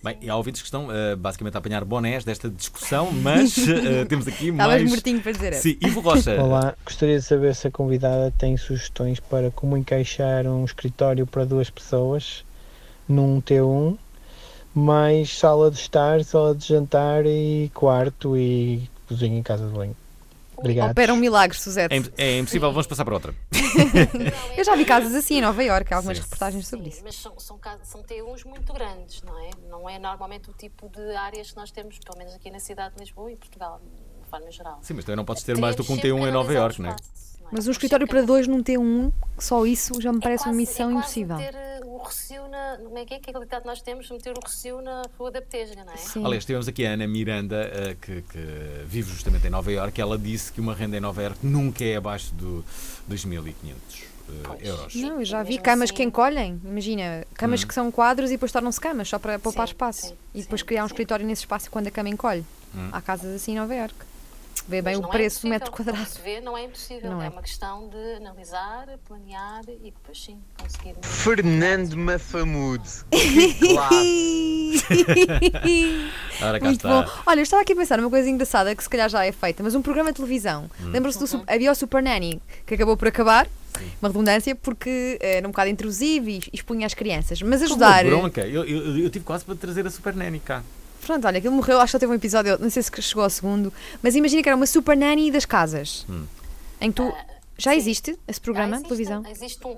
Bem, 0.04 0.18
e 0.20 0.30
há 0.30 0.36
ouvintes 0.36 0.62
que 0.62 0.68
estão 0.68 0.92
eh, 0.92 1.16
basicamente 1.16 1.56
a 1.56 1.60
apanhar 1.60 1.86
bonés 1.86 2.26
desta 2.26 2.50
discussão, 2.50 3.10
mas 3.10 3.58
eh, 3.58 4.04
temos 4.10 4.28
aqui 4.28 4.50
Estavas 4.50 4.82
mais. 4.82 4.90
mortinho 4.90 5.22
para 5.22 5.32
dizer. 5.32 5.54
Sim, 5.54 5.78
Ivo 5.80 6.02
Rocha. 6.02 6.44
Olá, 6.44 6.76
gostaria 6.84 7.18
de 7.18 7.24
saber 7.24 7.56
se 7.56 7.68
a 7.70 7.72
convidada 7.72 8.30
tem 8.38 8.58
sugestões 8.58 9.22
para 9.22 9.50
como 9.52 9.78
encaixar 9.78 10.46
um 10.46 10.66
escritório 10.66 11.26
para 11.26 11.46
duas 11.46 11.70
pessoas 11.70 12.44
num 13.08 13.42
T1, 13.42 13.98
mais 14.74 15.38
sala 15.38 15.70
de 15.70 15.78
estar, 15.78 16.24
sala 16.24 16.56
de 16.56 16.68
jantar 16.68 17.26
e 17.26 17.72
quarto 17.74 18.36
e 18.38 18.90
cozinha 19.08 19.38
em 19.38 19.44
casa 19.44 19.68
de 19.68 19.74
banho. 19.74 19.96
Obrigado. 20.56 20.92
Opera 20.92 21.14
um 21.14 21.18
milagre, 21.18 21.58
Suzete. 21.58 22.14
É, 22.18 22.26
é 22.26 22.40
impossível, 22.40 22.72
vamos 22.72 22.88
passar 22.88 23.04
para 23.04 23.14
outra. 23.14 23.36
Eu 24.58 24.64
já 24.64 24.76
vi 24.76 24.86
casas 24.86 25.14
assim 25.14 25.38
em 25.38 25.42
Nova 25.42 25.62
Iorque, 25.64 25.94
há 25.94 25.98
algumas 25.98 26.18
Sim. 26.18 26.24
Sim, 26.24 26.30
reportagens 26.30 26.68
sobre 26.68 26.90
isso. 26.90 27.02
mas 27.04 27.16
são, 27.16 27.38
são, 27.38 27.60
são 27.84 28.04
T1s 28.04 28.46
muito 28.46 28.72
grandes, 28.72 29.22
não 29.24 29.38
é? 29.38 29.50
Não 29.70 29.90
é 29.90 30.00
normalmente 30.00 30.50
o 30.50 30.54
tipo 30.54 30.88
de 30.90 31.16
áreas 31.16 31.52
que 31.52 31.58
nós 31.58 31.70
temos, 31.72 32.00
pelo 32.00 32.18
menos 32.18 32.34
aqui 32.34 32.50
na 32.50 32.60
cidade 32.60 32.96
de 32.96 33.02
Lisboa 33.02 33.32
e 33.32 33.36
Portugal, 33.36 33.82
de 34.24 34.30
forma 34.30 34.50
geral. 34.52 34.80
Sim, 34.82 34.94
mas 34.94 35.06
também 35.06 35.18
não 35.18 35.26
podes 35.26 35.44
ter 35.44 35.58
mais 35.58 35.76
do 35.76 35.84
que 35.84 35.92
um 35.92 35.98
Teremos 35.98 36.24
T1 36.24 36.30
em 36.30 36.32
Nova 36.32 36.50
que 36.50 36.56
Iorque, 36.56 36.82
não 36.82 36.92
é? 36.92 36.96
É? 37.54 37.58
Mas 37.58 37.68
um 37.68 37.72
escritório 37.72 38.08
para 38.08 38.22
dois 38.22 38.48
num 38.48 38.62
T1, 38.64 39.12
só 39.40 39.66
isso 39.66 40.02
já 40.02 40.12
me 40.12 40.20
parece 40.20 40.44
uma 40.44 40.52
Quase- 40.54 40.58
missão 40.58 40.90
é 40.90 40.94
quase 40.94 40.98
impossível. 41.22 41.36
meter 41.38 41.56
eh, 41.56 41.80
o 41.84 41.98
recio 42.04 42.48
na. 42.48 42.78
Como 42.84 42.98
é 42.98 43.06
que 43.06 43.14
é? 43.14 43.20
Que 43.20 43.30
é 43.30 43.32
aquele 43.32 43.46
ditado 43.46 43.62
que 43.62 43.68
nós 43.68 43.82
temos? 43.82 44.10
Meter 44.10 44.34
o 44.38 44.40
recio 44.46 44.82
na 44.82 45.04
Rua 45.18 45.32
da 45.32 45.42
Petesga, 45.42 45.84
não 45.86 45.94
é? 45.94 45.98
Sim. 45.98 46.26
Aliás, 46.26 46.44
tivemos 46.46 46.68
aqui 46.68 46.86
a 46.86 46.92
Ana 46.92 47.08
Miranda, 47.08 47.56
eh, 47.74 47.96
que, 48.02 48.22
que 48.24 48.40
vive 48.86 49.12
justamente 49.12 49.46
em 49.48 49.50
Nova 49.50 49.72
Iorque. 49.72 50.02
Ela 50.02 50.18
disse 50.18 50.52
que 50.52 50.60
uma 50.60 50.74
renda 50.74 50.98
em 50.98 51.00
Nova 51.00 51.22
Iorque 51.22 51.46
nunca 51.46 51.84
é 51.84 51.96
abaixo 51.96 52.34
do 52.36 52.64
2.500 53.10 53.74
eh, 54.62 54.68
euros. 54.68 54.96
Não, 54.96 55.20
eu 55.20 55.26
já 55.26 55.44
vi 55.44 55.58
camas 55.58 55.90
assim- 55.90 55.94
que 55.98 56.04
encolhem. 56.04 56.60
Imagina, 56.64 57.26
camas 57.36 57.64
Hum. 57.64 57.68
que 57.68 57.74
são 57.74 57.92
quadros 57.92 58.30
e 58.32 58.34
depois 58.34 58.52
tornam-se 58.52 58.80
camas, 58.80 59.08
só 59.10 59.20
para 59.20 59.38
poupar 59.40 59.68
espaço. 59.68 60.16
e 60.34 60.42
depois 60.42 60.62
criar 60.64 60.84
um 60.84 60.88
escritório 60.88 61.26
nesse 61.26 61.42
espaço 61.44 61.70
quando 61.70 61.88
a 61.88 61.92
cama 61.92 62.10
encolhe. 62.10 62.46
Hum. 62.76 62.90
Há 62.92 63.02
casas 63.02 63.36
assim 63.36 63.52
em 63.54 63.56
Nova 63.60 63.74
Iorque. 63.76 64.13
Vê 64.68 64.82
bem 64.82 64.96
o 64.96 65.06
é 65.06 65.08
preço 65.08 65.42
do 65.42 65.50
metro 65.50 65.72
quadrado. 65.72 66.08
Vê, 66.24 66.40
não 66.40 66.58
é 66.58 66.64
impossível. 66.64 67.12
Não 67.12 67.22
é. 67.22 67.26
é. 67.26 67.30
uma 67.30 67.42
questão 67.42 67.90
de 67.90 68.16
analisar, 68.16 68.88
planear 69.06 69.62
e 69.68 69.92
depois 69.92 70.24
sim 70.24 70.40
conseguir. 70.58 70.96
Fernando 71.02 71.98
Mafamude. 71.98 73.04
Ora, 76.42 76.60
cá 76.60 76.66
Muito 76.66 76.78
está. 76.88 77.02
bom. 77.04 77.12
Olha, 77.26 77.40
eu 77.40 77.44
estava 77.44 77.62
aqui 77.62 77.74
a 77.74 77.76
pensar 77.76 77.98
numa 77.98 78.10
coisa 78.10 78.30
engraçada 78.30 78.74
que 78.76 78.84
se 78.84 78.90
calhar 78.90 79.10
já 79.10 79.26
é 79.26 79.32
feita, 79.32 79.62
mas 79.62 79.76
um 79.76 79.82
programa 79.82 80.12
de 80.12 80.16
televisão. 80.16 80.70
Hum. 80.82 80.92
Lembram-se 80.92 81.20
do 81.20 81.28
Sup- 81.28 81.44
havia 81.48 81.72
o 81.72 81.76
Super 81.76 82.02
Nanny, 82.02 82.42
que 82.66 82.74
acabou 82.76 82.96
por 82.96 83.08
acabar, 83.10 83.48
uma 84.02 84.10
redundância, 84.10 84.56
porque 84.56 85.18
era 85.22 85.46
um 85.48 85.52
bocado 85.52 85.70
intrusivo 85.70 86.30
e 86.30 86.42
expunha 86.54 86.86
as 86.86 86.94
crianças. 86.94 87.42
Mas 87.42 87.62
ajudar. 87.62 88.06
uma 88.06 88.18
bronca. 88.20 88.42
Eu, 88.48 88.64
eu, 88.64 88.98
eu 88.98 89.10
tive 89.10 89.26
quase 89.26 89.44
para 89.44 89.56
trazer 89.56 89.86
a 89.86 89.90
Super 89.90 90.16
Nanny 90.16 90.40
cá. 90.40 90.64
Pronto, 91.06 91.26
olha, 91.28 91.38
aquilo 91.38 91.54
morreu, 91.54 91.78
acho 91.80 91.86
que 91.88 91.92
só 91.92 92.00
teve 92.00 92.12
um 92.12 92.16
episódio, 92.16 92.58
não 92.60 92.70
sei 92.70 92.82
se 92.84 92.92
chegou 93.02 93.24
ao 93.24 93.30
segundo, 93.30 93.72
mas 94.02 94.16
imagina 94.16 94.42
que 94.42 94.50
era 94.50 94.56
uma 94.56 94.66
Super 94.66 94.96
Nanny 94.98 95.32
das 95.32 95.46
casas. 95.46 96.06
Hum. 96.10 96.26
Em 96.82 96.92
que 96.92 96.96
tu. 97.02 97.14
Já 97.56 97.76
existe 97.76 98.18
esse 98.28 98.42
programa 98.42 98.78
de 98.78 98.84
televisão? 98.84 99.24
Existe 99.30 99.66
um, 99.68 99.70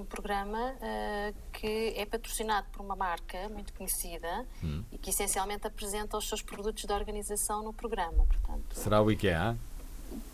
um- 0.00 0.04
programa 0.06 0.74
ah, 0.82 1.32
que 1.52 1.94
é 1.96 2.04
patrocinado 2.04 2.66
por 2.72 2.82
uma 2.84 2.96
marca 2.96 3.48
muito 3.50 3.72
conhecida 3.72 4.44
Hum. 4.62 4.82
e 4.90 4.98
que 4.98 5.10
essencialmente 5.10 5.64
apresenta 5.64 6.16
os 6.18 6.28
seus 6.28 6.42
produtos 6.42 6.84
de 6.84 6.92
organização 6.92 7.62
no 7.62 7.72
programa. 7.72 8.24
Portanto, 8.26 8.64
Será 8.74 9.00
o 9.00 9.10
IKEA? 9.12 9.56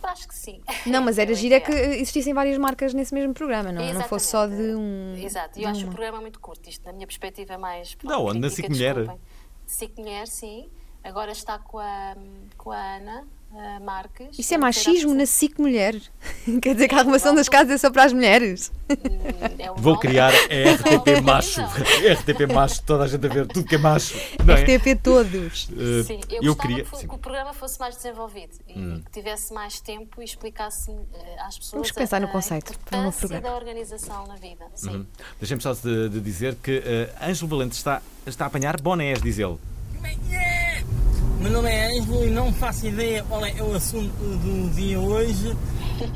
acho 0.02 0.26
que 0.28 0.34
sim. 0.34 0.60
Não, 0.86 1.02
mas 1.02 1.16
era 1.18 1.30
Eu 1.30 1.34
gira 1.36 1.56
é. 1.56 1.60
que 1.60 1.70
existissem 1.70 2.32
várias 2.32 2.56
marcas 2.56 2.94
nesse 2.94 3.12
mesmo 3.12 3.34
programa, 3.34 3.70
não, 3.70 3.92
não 3.92 4.02
fosse 4.04 4.28
só 4.28 4.46
de 4.46 4.74
um. 4.74 5.14
Exato, 5.22 5.58
e 5.58 5.64
eu 5.64 5.68
acho 5.68 5.84
o 5.86 5.90
programa 5.90 6.20
muito 6.22 6.40
curto, 6.40 6.68
isto 6.68 6.82
da 6.82 6.92
minha 6.94 7.06
perspectiva 7.06 7.58
mais. 7.58 7.94
Da 8.02 8.18
onde? 8.18 8.38
Na 8.40 8.48
crítica, 8.48 8.68
SIC 8.68 8.70
Mulher? 8.70 8.94
desculpem. 8.96 9.20
SIC 9.70 9.96
Mulher, 9.98 10.26
sim. 10.26 10.68
Agora 11.02 11.30
está 11.30 11.58
com 11.58 11.78
a, 11.78 12.16
com 12.58 12.72
a 12.72 12.96
Ana 12.96 13.26
ah, 13.52 13.80
Marques. 13.80 14.38
Isso 14.38 14.54
é 14.54 14.56
a 14.56 14.60
machismo 14.60 15.14
na 15.14 15.26
SIC 15.26 15.58
Mulher. 15.58 15.94
Quer 16.62 16.74
dizer 16.74 16.88
que 16.88 16.94
a 16.94 16.98
arrumação 17.00 17.34
das 17.34 17.48
casas 17.48 17.72
é 17.72 17.78
só 17.78 17.90
para 17.90 18.04
as 18.04 18.12
mulheres. 18.12 18.70
é 19.58 19.70
um 19.70 19.74
Vou 19.76 19.98
criar 19.98 20.32
a 20.32 20.36
RTP 20.36 21.20
macho. 21.22 21.60
RTP 22.20 22.52
macho, 22.52 22.82
toda 22.84 23.04
a 23.04 23.08
gente 23.08 23.26
a 23.26 23.28
ver 23.28 23.46
tudo 23.46 23.66
que 23.66 23.74
é 23.74 23.78
macho. 23.78 24.14
Não 24.44 24.54
é? 24.54 24.62
RTP 24.62 25.00
todos. 25.02 25.68
Eh, 25.72 26.02
Sim, 26.04 26.20
eu, 26.30 26.42
eu 26.42 26.54
gostava 26.54 26.68
queria. 26.68 26.84
que, 26.84 27.06
que 27.08 27.14
o 27.14 27.18
programa 27.18 27.52
fosse 27.52 27.78
mais 27.80 27.96
desenvolvido 27.96 28.52
e 28.68 28.78
Hum. 28.78 29.02
que 29.04 29.10
tivesse 29.20 29.52
mais 29.52 29.80
tempo 29.80 30.20
e 30.22 30.24
explicasse 30.24 30.90
eh, 30.90 31.36
às 31.40 31.58
pessoas 31.58 31.72
Vamos 31.72 31.92
pensar 31.92 32.16
a, 32.18 32.20
no 32.20 32.26
a 32.26 32.30
conceito 32.30 32.78
para 32.88 32.98
um 33.00 33.10
programa. 33.12 33.42
da 33.42 33.54
organização 33.56 34.26
na 34.26 34.36
vida. 34.36 34.64
Sim. 34.74 34.90
Uhum. 34.90 35.06
Deixem-me 35.40 35.62
só 35.62 35.72
de, 35.72 36.08
de 36.08 36.20
dizer 36.20 36.54
que 36.62 36.82
eh, 36.84 37.10
Ângelo 37.20 37.48
Valente 37.48 37.76
está, 37.76 38.00
está 38.26 38.44
a 38.44 38.48
apanhar 38.48 38.80
bonés, 38.80 39.20
diz 39.20 39.38
ele. 39.38 39.58
Meu 41.40 41.50
nome 41.50 41.70
é 41.70 41.86
Ângelo 41.98 42.24
e 42.26 42.30
não 42.30 42.52
faço 42.52 42.86
ideia 42.86 43.24
qual 43.24 43.44
é 43.44 43.62
o 43.62 43.74
assunto 43.74 44.12
do 44.14 44.70
dia 44.74 45.00
hoje, 45.00 45.56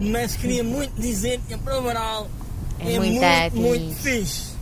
mas 0.01 0.37
queria 0.37 0.63
muito 0.63 1.01
dizer 1.01 1.41
que 1.49 1.55
a 1.55 1.59
prova 1.59 1.89
oral 1.89 2.29
É 2.79 2.95
é, 2.95 2.99
muito 2.99 3.21
muito, 3.21 3.57
muito, 3.57 3.97
fixe. 3.97 4.55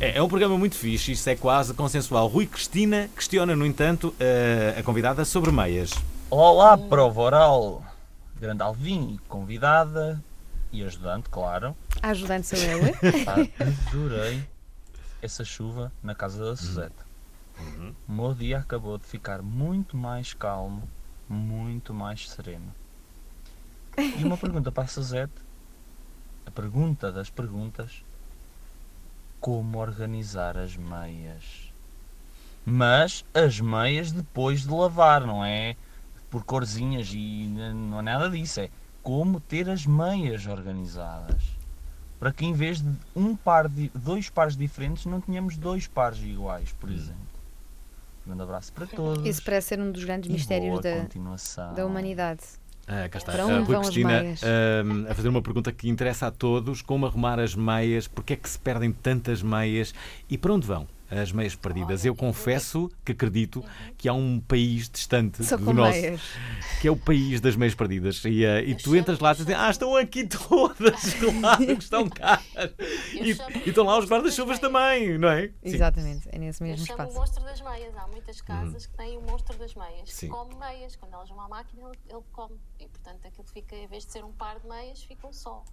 É, 0.00 0.16
é 0.18 0.22
um 0.22 0.28
programa 0.28 0.56
muito 0.56 0.76
fixe, 0.76 1.12
isto 1.12 1.28
é 1.28 1.34
quase 1.36 1.74
consensual. 1.74 2.28
Rui 2.28 2.46
Cristina 2.46 3.08
questiona, 3.14 3.56
no 3.56 3.66
entanto, 3.66 4.14
eh, 4.20 4.74
a 4.78 4.82
convidada 4.82 5.24
sobre 5.24 5.50
meias. 5.50 5.90
Olá, 6.30 6.78
prova 6.78 7.20
oral. 7.20 7.84
Grande 8.40 8.62
Alvin 8.62 9.14
e 9.14 9.18
convidada. 9.28 10.22
e 10.72 10.82
ajudante, 10.84 11.28
claro. 11.28 11.76
A 12.02 12.10
ajudante 12.10 12.46
sou 12.46 12.58
eu. 12.58 13.24
Pá, 13.24 13.36
adorei 13.88 14.42
essa 15.22 15.44
chuva 15.44 15.92
na 16.02 16.14
casa 16.14 16.44
da 16.44 16.56
Suzete. 16.56 17.03
O 18.08 18.12
meu 18.12 18.34
dia 18.34 18.58
acabou 18.58 18.98
de 18.98 19.06
ficar 19.06 19.42
muito 19.42 19.96
mais 19.96 20.34
calmo, 20.34 20.88
muito 21.28 21.94
mais 21.94 22.28
sereno. 22.28 22.74
E 23.96 24.24
uma 24.24 24.36
pergunta 24.36 24.72
para 24.72 24.84
a 24.84 24.88
Suzete, 24.88 25.32
a 26.46 26.50
pergunta 26.50 27.12
das 27.12 27.30
perguntas, 27.30 28.04
como 29.40 29.78
organizar 29.78 30.56
as 30.56 30.76
meias? 30.76 31.72
Mas 32.66 33.24
as 33.32 33.60
meias 33.60 34.10
depois 34.10 34.62
de 34.62 34.70
lavar, 34.70 35.26
não 35.26 35.44
é 35.44 35.76
por 36.30 36.44
corzinhas 36.44 37.10
e 37.12 37.46
não 37.74 38.00
é 38.00 38.02
nada 38.02 38.28
disso, 38.30 38.60
é 38.60 38.70
como 39.02 39.38
ter 39.38 39.68
as 39.68 39.86
meias 39.86 40.46
organizadas. 40.46 41.42
Para 42.18 42.32
que 42.32 42.44
em 42.44 42.52
vez 42.52 42.80
de 42.80 42.90
um 43.14 43.36
par 43.36 43.68
de 43.68 43.90
dois 43.94 44.30
pares 44.30 44.56
diferentes 44.56 45.04
não 45.04 45.20
tenhamos 45.20 45.56
dois 45.56 45.86
pares 45.86 46.18
iguais, 46.20 46.72
por 46.72 46.90
exemplo. 46.90 47.23
Um 48.24 48.28
grande 48.30 48.42
abraço 48.42 48.72
para 48.72 48.86
todos. 48.86 49.24
Esse 49.26 49.42
parece 49.42 49.68
ser 49.68 49.80
um 49.80 49.90
dos 49.92 50.04
grandes 50.04 50.30
E 50.30 50.32
mistérios 50.32 50.80
da, 50.80 51.72
da 51.72 51.86
humanidade. 51.86 52.40
Ah, 52.86 53.08
cá 53.08 53.18
está. 53.18 53.32
Para 53.32 53.44
A 53.44 53.46
onde 53.46 53.58
Rui 53.64 53.66
vão 53.66 53.80
as 53.80 53.86
Cristina 53.88 54.20
meias? 54.22 54.42
ahm, 54.42 55.06
a 55.10 55.14
fazer 55.14 55.28
uma 55.28 55.40
pergunta 55.42 55.72
que 55.72 55.88
interessa 55.88 56.26
a 56.26 56.30
todos: 56.30 56.82
como 56.82 57.06
arrumar 57.06 57.38
as 57.40 57.54
meias? 57.54 58.06
Porque 58.06 58.34
é 58.34 58.36
que 58.36 58.48
se 58.48 58.58
perdem 58.58 58.92
tantas 58.92 59.42
meias? 59.42 59.94
E 60.28 60.36
para 60.36 60.52
onde 60.52 60.66
vão 60.66 60.86
as 61.10 61.32
meias 61.32 61.54
perdidas? 61.54 62.04
Eu 62.04 62.14
confesso 62.14 62.90
que 63.04 63.12
acredito 63.12 63.64
que 63.96 64.08
há 64.08 64.12
um 64.12 64.40
país 64.40 64.88
distante 64.88 65.44
Só 65.44 65.56
do 65.56 65.72
nosso, 65.72 66.00
meias. 66.00 66.20
que 66.80 66.88
é 66.88 66.90
o 66.90 66.96
país 66.96 67.40
das 67.40 67.56
meias 67.56 67.74
perdidas. 67.74 68.22
E, 68.24 68.44
ah, 68.46 68.60
e 68.62 68.74
tu 68.74 68.94
entras 68.96 69.18
lá 69.18 69.32
e 69.32 69.36
dizes: 69.36 69.54
Ah, 69.54 69.70
estão 69.70 69.96
aqui 69.96 70.26
todas, 70.26 71.14
claro 71.14 71.66
que 71.66 71.72
estão 71.82 72.08
cá. 72.08 72.40
E, 73.12 73.30
e 73.64 73.68
estão 73.68 73.84
lá 73.84 73.98
os 73.98 74.06
guarda-chuvas 74.06 74.58
também, 74.58 75.18
não 75.18 75.28
é? 75.28 75.50
Exatamente, 75.62 76.28
é 76.32 76.38
nesse 76.38 76.62
Eu 76.62 76.66
mesmo 76.68 76.86
chamo 76.86 76.98
o 76.98 77.02
espaço. 77.06 77.18
monstro 77.20 77.44
das 77.44 77.60
meias. 77.60 77.96
Há 77.96 78.06
muitas 78.08 78.40
casas 78.40 78.86
que 78.86 78.96
têm 78.96 79.16
o 79.18 79.22
monstro 79.22 79.56
das 79.58 79.74
meias, 79.74 80.12
Sim. 80.12 80.26
que 80.26 80.32
come 80.32 80.54
meias. 80.56 80.96
Quando 80.96 81.14
elas 81.14 81.28
vão 81.28 81.40
à 81.40 81.48
máquina, 81.48 81.82
ele, 81.88 81.98
ele 82.08 82.22
come. 82.32 82.56
E 82.80 82.86
portanto 82.88 83.26
aquilo 83.26 83.46
fica, 83.52 83.76
em 83.76 83.86
vez 83.86 84.04
de 84.06 84.12
ser 84.12 84.24
um 84.24 84.32
par 84.32 84.58
de 84.60 84.66
meias, 84.68 85.02
fica 85.02 85.26
um 85.26 85.32
só. 85.32 85.64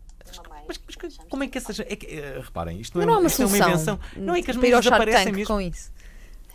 Meia. 0.49 0.63
Mas, 0.67 1.17
Como 1.29 1.43
é 1.43 1.47
que 1.47 1.57
essas. 1.57 1.79
É 1.79 1.95
que, 1.95 2.05
eh, 2.07 2.39
reparem, 2.39 2.79
isto 2.79 2.97
não, 2.97 3.05
Não 3.05 3.13
há 3.15 3.17
uma 3.19 3.27
isto 3.27 3.41
é 3.41 3.45
uma 3.45 3.49
solução 3.57 3.69
invenção. 3.73 3.99
Não 4.17 4.35
é 4.35 4.41
que 4.41 4.51
as 4.51 4.57
desaparecem 4.57 5.25
Tank 5.25 5.35
mesmo. 5.35 5.53
com 5.55 5.61
isso. 5.61 5.91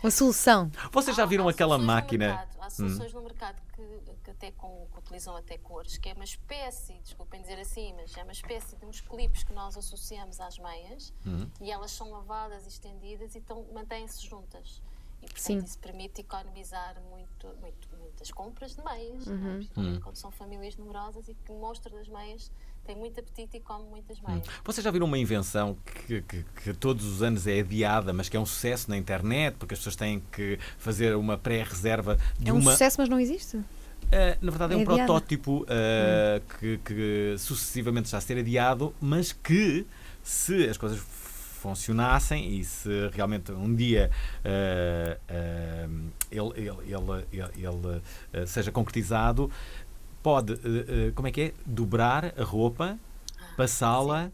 Uma 0.03 0.11
solução. 0.11 0.71
Vocês 0.91 1.15
já 1.17 1.25
viram 1.25 1.47
aquela 1.49 1.77
máquina? 1.77 2.47
Há 2.59 2.67
Hum. 2.67 2.69
soluções 2.69 3.13
no 3.13 3.21
mercado 3.23 3.59
que, 3.75 3.83
que 4.23 4.29
até 4.31 4.51
com, 4.51 4.87
que 4.91 4.99
utilizam 4.99 5.35
até 5.35 5.57
cores, 5.57 5.97
que 5.97 6.09
é 6.09 6.13
uma 6.13 6.23
espécie, 6.25 6.93
desculpem 7.03 7.41
dizer 7.41 7.57
assim, 7.59 7.93
mas 7.95 8.15
é 8.17 8.23
uma 8.23 8.31
espécie 8.33 8.75
de 8.75 8.85
uns 8.85 8.99
clipes 9.01 9.43
que 9.43 9.53
nós 9.53 9.75
associamos 9.77 10.39
às 10.41 10.57
meias 10.59 11.13
Uhum. 11.25 11.49
e 11.61 11.71
elas 11.71 11.91
são 11.91 12.11
lavadas 12.11 12.65
e 12.65 12.67
estendidas 12.69 13.33
e 13.35 13.39
então 13.39 13.65
mantêm-se 13.73 14.25
juntas. 14.27 14.81
E 15.19 15.25
portanto 15.25 15.39
Sim. 15.41 15.57
isso 15.59 15.79
permite 15.79 16.21
economizar 16.21 16.95
muito, 17.09 17.47
muito- 17.59 17.87
muitas 17.97 18.29
compras 18.31 18.75
de 18.75 18.83
meias, 18.83 19.25
é? 19.27 19.31
Uhum. 19.31 19.67
Hum. 19.77 19.99
quando 20.03 20.15
são 20.17 20.29
famílias 20.29 20.75
numerosas 20.77 21.27
e 21.29 21.33
que 21.33 21.51
o 21.51 21.55
monstro 21.55 21.91
das 21.95 22.07
meias 22.07 22.51
tem 22.87 22.95
muito 22.95 23.19
apetite 23.19 23.57
e 23.57 23.59
come 23.59 23.85
muitas 23.89 24.17
Hum. 24.19 24.23
meias. 24.29 24.45
Vocês 24.63 24.83
já 24.83 24.89
viram 24.91 25.05
uma 25.05 25.17
invenção 25.17 25.77
que, 26.07 26.21
que- 26.21 26.45
que 26.63 26.73
todos 26.73 27.05
os 27.05 27.21
anos 27.21 27.45
é 27.45 27.59
adiada, 27.59 28.13
mas 28.13 28.29
que 28.29 28.37
é 28.37 28.39
um 28.39 28.45
sucesso 28.45 28.89
na 28.89 28.97
internet, 28.97 29.55
porque 29.59 29.73
as 29.73 29.79
pessoas 29.79 29.95
têm 29.95 30.21
que 30.31 30.57
fazer 30.77 31.15
uma 31.15 31.37
pré-reserva 31.37 32.17
de 32.39 32.49
É 32.49 32.53
um 32.53 32.57
uma. 32.59 32.71
sucesso, 32.71 32.95
mas 32.99 33.09
não 33.09 33.19
existe. 33.19 33.57
Uh, 33.57 33.65
na 34.41 34.51
verdade, 34.51 34.73
é, 34.73 34.75
É 34.75 34.79
um 34.79 34.81
adiado. 34.83 34.97
protótipo 35.05 35.63
uh, 35.63 36.57
que, 36.59 36.77
que 36.85 37.35
sucessivamente 37.37 38.05
está 38.05 38.17
a 38.19 38.21
ser 38.21 38.37
adiado, 38.37 38.95
mas 39.01 39.33
que, 39.33 39.85
se 40.23 40.67
as 40.69 40.77
coisas 40.77 40.97
funcionassem 41.61 42.59
e 42.59 42.63
se 42.63 43.09
realmente 43.13 43.51
um 43.51 43.73
dia 43.75 44.09
uh, 44.45 45.89
uh, 45.89 46.11
ele, 46.31 46.67
ele, 46.67 46.77
ele, 46.93 47.25
ele- 47.33 47.67
ele, 47.67 48.43
uh, 48.43 48.47
seja 48.47 48.71
concretizado, 48.71 49.51
pode, 50.21 50.53
uh, 50.53 50.55
uh, 50.55 51.13
como 51.13 51.27
é 51.27 51.31
que 51.31 51.41
é? 51.41 51.53
Dobrar 51.65 52.33
a 52.39 52.43
roupa, 52.43 52.97
passá-la. 53.55 54.31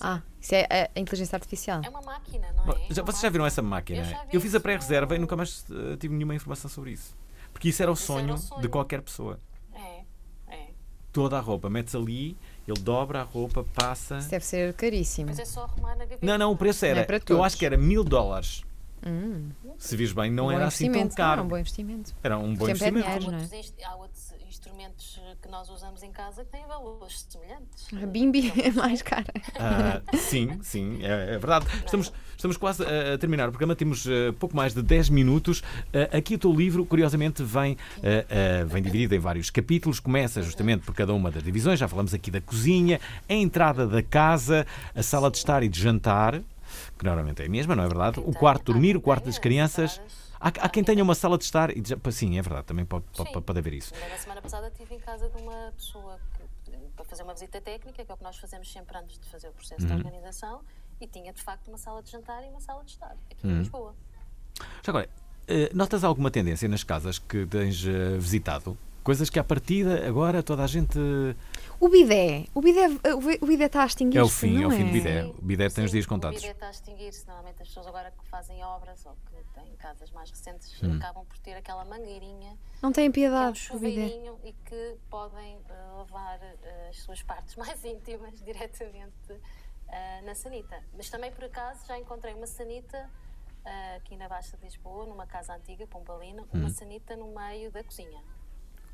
Ah, 0.00 0.20
isso 0.40 0.54
é 0.54 0.66
a, 0.70 0.90
a 0.94 1.00
inteligência 1.00 1.36
artificial. 1.36 1.80
É 1.84 1.88
uma 1.88 2.02
máquina, 2.02 2.46
não 2.54 2.64
Bom, 2.64 2.72
é? 2.72 2.94
já, 2.94 3.02
vocês 3.02 3.22
já 3.22 3.30
viram 3.30 3.46
essa 3.46 3.62
máquina? 3.62 4.00
Eu 4.00 4.04
vi 4.04 4.14
Eu 4.32 4.40
fiz 4.40 4.54
a 4.54 4.58
isso 4.58 4.62
pré-reserva 4.62 5.16
e 5.16 5.18
nunca 5.18 5.36
mais 5.36 5.64
uh, 5.70 5.96
tive 5.96 6.14
nenhuma 6.14 6.34
informação 6.34 6.70
sobre 6.70 6.92
isso. 6.92 7.16
Porque 7.52 7.68
isso 7.70 7.82
era 7.82 7.90
o 7.90 7.94
Isso 7.94 8.12
era 8.12 8.22
o 8.22 8.26
sonho, 8.26 8.38
sonho. 8.38 8.60
de 8.60 8.68
qualquer 8.68 9.00
pessoa. 9.00 9.40
É, 9.74 10.02
é. 10.48 10.66
Toda 11.12 11.38
a 11.38 11.40
roupa, 11.40 11.70
metes 11.70 11.94
ali, 11.94 12.36
ele 12.68 12.80
dobra 12.80 13.20
a 13.20 13.24
roupa, 13.24 13.64
passa. 13.74 14.18
Isso 14.18 14.28
deve 14.28 14.44
ser 14.44 14.74
caríssimo. 14.74 15.28
Mas 15.28 15.38
é 15.38 15.44
só 15.46 15.64
arrumar 15.64 15.96
na 15.96 16.04
gaveta. 16.04 16.26
Não, 16.26 16.36
não, 16.36 16.52
o 16.52 16.56
preço 16.56 16.84
era. 16.84 17.00
é 17.00 17.04
para 17.04 17.20
eu 17.28 17.42
acho 17.42 17.56
que 17.56 17.64
era 17.64 17.78
mil 17.78 18.04
dólares. 18.04 18.62
Hum. 19.06 19.50
Se 19.78 19.96
vires 19.96 20.12
bem, 20.12 20.30
não 20.30 20.46
Um 20.46 20.50
era 20.50 20.66
assim 20.66 20.90
tão 20.90 21.00
investimento, 21.00 21.16
caro. 21.16 21.36
Não, 21.36 21.42
é 21.42 21.46
um 21.46 21.48
bom 21.48 21.58
investimento. 21.58 22.14
Era 22.22 22.38
um 22.38 22.54
bom 22.54 22.66
Tempo 22.66 22.84
é 22.84 22.88
investimento. 22.88 23.18
dinheiro, 23.20 23.30
não 23.30 23.38
é? 23.38 23.84
Há 23.86 23.96
outros 23.96 24.32
instrumentos 24.66 25.20
que 25.40 25.48
nós 25.48 25.68
usamos 25.68 26.02
em 26.02 26.10
casa 26.10 26.44
que 26.44 26.50
têm 26.50 26.66
valores 26.66 27.24
semelhantes. 27.28 27.86
A 28.02 28.06
Bimbi 28.06 28.52
é 28.60 28.70
mais 28.72 29.00
cara. 29.00 29.32
Ah, 29.58 30.02
sim, 30.16 30.58
sim, 30.62 30.98
é, 31.02 31.34
é 31.34 31.38
verdade. 31.38 31.66
Estamos, 31.84 32.12
estamos 32.36 32.56
quase 32.56 32.82
a, 32.82 33.16
terminar 33.16 33.48
o 33.48 33.52
programa, 33.52 33.76
temos 33.76 34.06
eh, 34.06 34.32
pouco 34.40 34.56
mais 34.56 34.74
de 34.74 34.82
10 34.82 35.10
minutos. 35.10 35.62
Ah, 35.94 36.18
aqui 36.18 36.34
o 36.34 36.38
teu 36.38 36.52
livro, 36.52 36.84
curiosamente, 36.84 37.42
vem, 37.42 37.76
vem 38.66 38.82
dividido 38.82 39.14
em 39.14 39.18
vários 39.18 39.50
capítulos. 39.50 40.00
Começa 40.00 40.42
justamente 40.42 40.84
por 40.84 40.94
cada 40.94 41.14
uma 41.14 41.30
das 41.30 41.42
divisões. 41.42 41.78
Já 41.78 41.86
falamos 41.86 42.12
aqui 42.12 42.30
da 42.30 42.40
cozinha, 42.40 43.00
a 43.28 43.34
entrada 43.34 43.86
da 43.86 44.02
casa, 44.02 44.66
a 44.94 45.02
sala 45.02 45.30
de 45.30 45.38
estar 45.38 45.62
e 45.62 45.68
de 45.68 45.80
jantar, 45.80 46.40
que 46.98 47.04
normalmente 47.04 47.42
é 47.42 47.46
a 47.46 47.48
mesma, 47.48 47.76
não 47.76 47.84
é 47.84 47.88
verdade? 47.88 48.20
O 48.20 48.32
quarto 48.32 48.66
de 48.66 48.72
dormir, 48.72 48.96
o 48.96 49.00
quarto 49.00 49.26
das 49.26 49.38
crianças. 49.38 50.00
Há, 50.40 50.48
há 50.48 50.68
quem 50.68 50.84
tenha 50.84 51.02
uma 51.02 51.14
sala 51.14 51.36
de 51.38 51.44
estar 51.44 51.76
e 51.76 51.80
de 51.80 51.90
ja- 51.90 52.10
Sim, 52.12 52.38
é 52.38 52.42
verdade, 52.42 52.66
também 52.66 52.84
pode, 52.84 53.04
pode, 53.16 53.40
pode 53.42 53.58
haver 53.58 53.72
isso. 53.74 53.92
Na 54.10 54.16
semana 54.18 54.42
passada 54.42 54.68
estive 54.68 54.94
em 54.94 54.98
casa 55.00 55.28
de 55.28 55.40
uma 55.42 55.72
pessoa 55.76 56.18
que, 56.64 56.76
para 56.94 57.04
fazer 57.04 57.22
uma 57.22 57.32
visita 57.34 57.60
técnica, 57.60 58.04
que 58.04 58.10
é 58.10 58.14
o 58.14 58.16
que 58.16 58.24
nós 58.24 58.36
fazemos 58.36 58.70
sempre 58.70 58.96
antes 58.98 59.18
de 59.18 59.26
fazer 59.28 59.48
o 59.48 59.52
processo 59.52 59.84
de 59.86 59.92
Uhum. 59.92 59.98
organização, 59.98 60.60
e 61.00 61.06
tinha 61.06 61.32
de 61.32 61.42
facto 61.42 61.68
uma 61.68 61.78
sala 61.78 62.02
de 62.02 62.10
jantar 62.10 62.42
e 62.44 62.48
uma 62.48 62.60
sala 62.60 62.82
de 62.84 62.90
estar, 62.92 63.16
aqui 63.30 63.46
Uhum. 63.46 63.52
em 63.54 63.58
Lisboa. 63.58 63.94
Já 64.82 64.90
agora, 64.90 65.08
eh, 65.48 65.70
notas 65.74 66.04
alguma 66.04 66.30
tendência 66.30 66.68
nas 66.68 66.82
casas 66.84 67.18
que 67.18 67.44
tens 67.46 67.84
eh, 67.86 68.16
visitado? 68.18 68.76
Coisas 69.04 69.30
que 69.30 69.38
à 69.38 69.44
partida 69.44 70.04
agora 70.08 70.42
toda 70.42 70.64
a 70.64 70.66
gente. 70.66 70.98
O 71.78 71.88
bidé. 71.88 72.46
O 72.52 72.60
bidé, 72.60 72.88
o 73.14 73.20
bi- 73.20 73.38
o 73.40 73.46
bidé 73.46 73.66
está 73.66 73.84
a 73.84 73.86
extinguir-se, 73.86 74.18
É 74.18 74.24
o 74.24 74.28
fim, 74.28 74.62
é 74.62 74.66
o 74.66 74.70
fim 74.70 74.84
do 74.86 74.92
bidé. 74.92 75.24
O 75.26 75.34
bidé 75.42 75.68
tem 75.68 75.84
os 75.84 75.92
dias 75.92 76.06
O 76.06 76.08
contados. 76.08 76.40
bidé 76.40 76.50
está 76.52 76.66
a 76.66 76.70
extinguir-se. 76.70 77.24
Normalmente 77.26 77.62
as 77.62 77.68
pessoas 77.68 77.86
agora 77.86 78.10
que 78.10 78.26
fazem 78.28 78.64
obras 78.64 79.06
ou 79.06 79.12
que 79.30 79.35
casas 79.86 80.10
mais 80.10 80.28
recentes 80.30 80.82
Hum. 80.82 80.96
acabam 80.96 81.24
por 81.24 81.38
ter 81.38 81.54
aquela 81.54 81.84
mangueirinha 81.84 82.58
Não 82.82 82.90
têm 82.90 83.04
que 83.10 83.20
é 83.20 83.28
um 83.28 83.30
piedade, 83.30 83.58
chuveirinho 83.58 84.38
e 84.42 84.52
que 84.52 84.96
podem 85.08 85.60
eh, 85.68 85.72
lavar 85.96 86.40
eh, 86.42 86.88
as 86.90 86.96
suas 87.02 87.22
partes 87.22 87.54
mais 87.62 87.84
íntimas 87.84 88.34
diretamente 88.42 89.40
eh, 89.88 90.22
na 90.22 90.34
sanita. 90.34 90.82
Mas 90.96 91.08
também 91.08 91.30
por 91.30 91.44
acaso 91.44 91.86
já 91.86 91.96
encontrei 91.98 92.34
uma 92.34 92.46
sanita 92.48 93.08
aqui 93.96 94.16
na 94.16 94.28
Baixa 94.28 94.56
de 94.56 94.62
Lisboa, 94.64 95.06
numa 95.06 95.26
casa 95.26 95.52
antiga, 95.54 95.86
Pombalina, 95.88 96.44
uma 96.52 96.66
Hum. 96.66 96.70
sanita 96.70 97.16
no 97.16 97.34
meio 97.34 97.70
da 97.72 97.82
cozinha. 97.82 98.22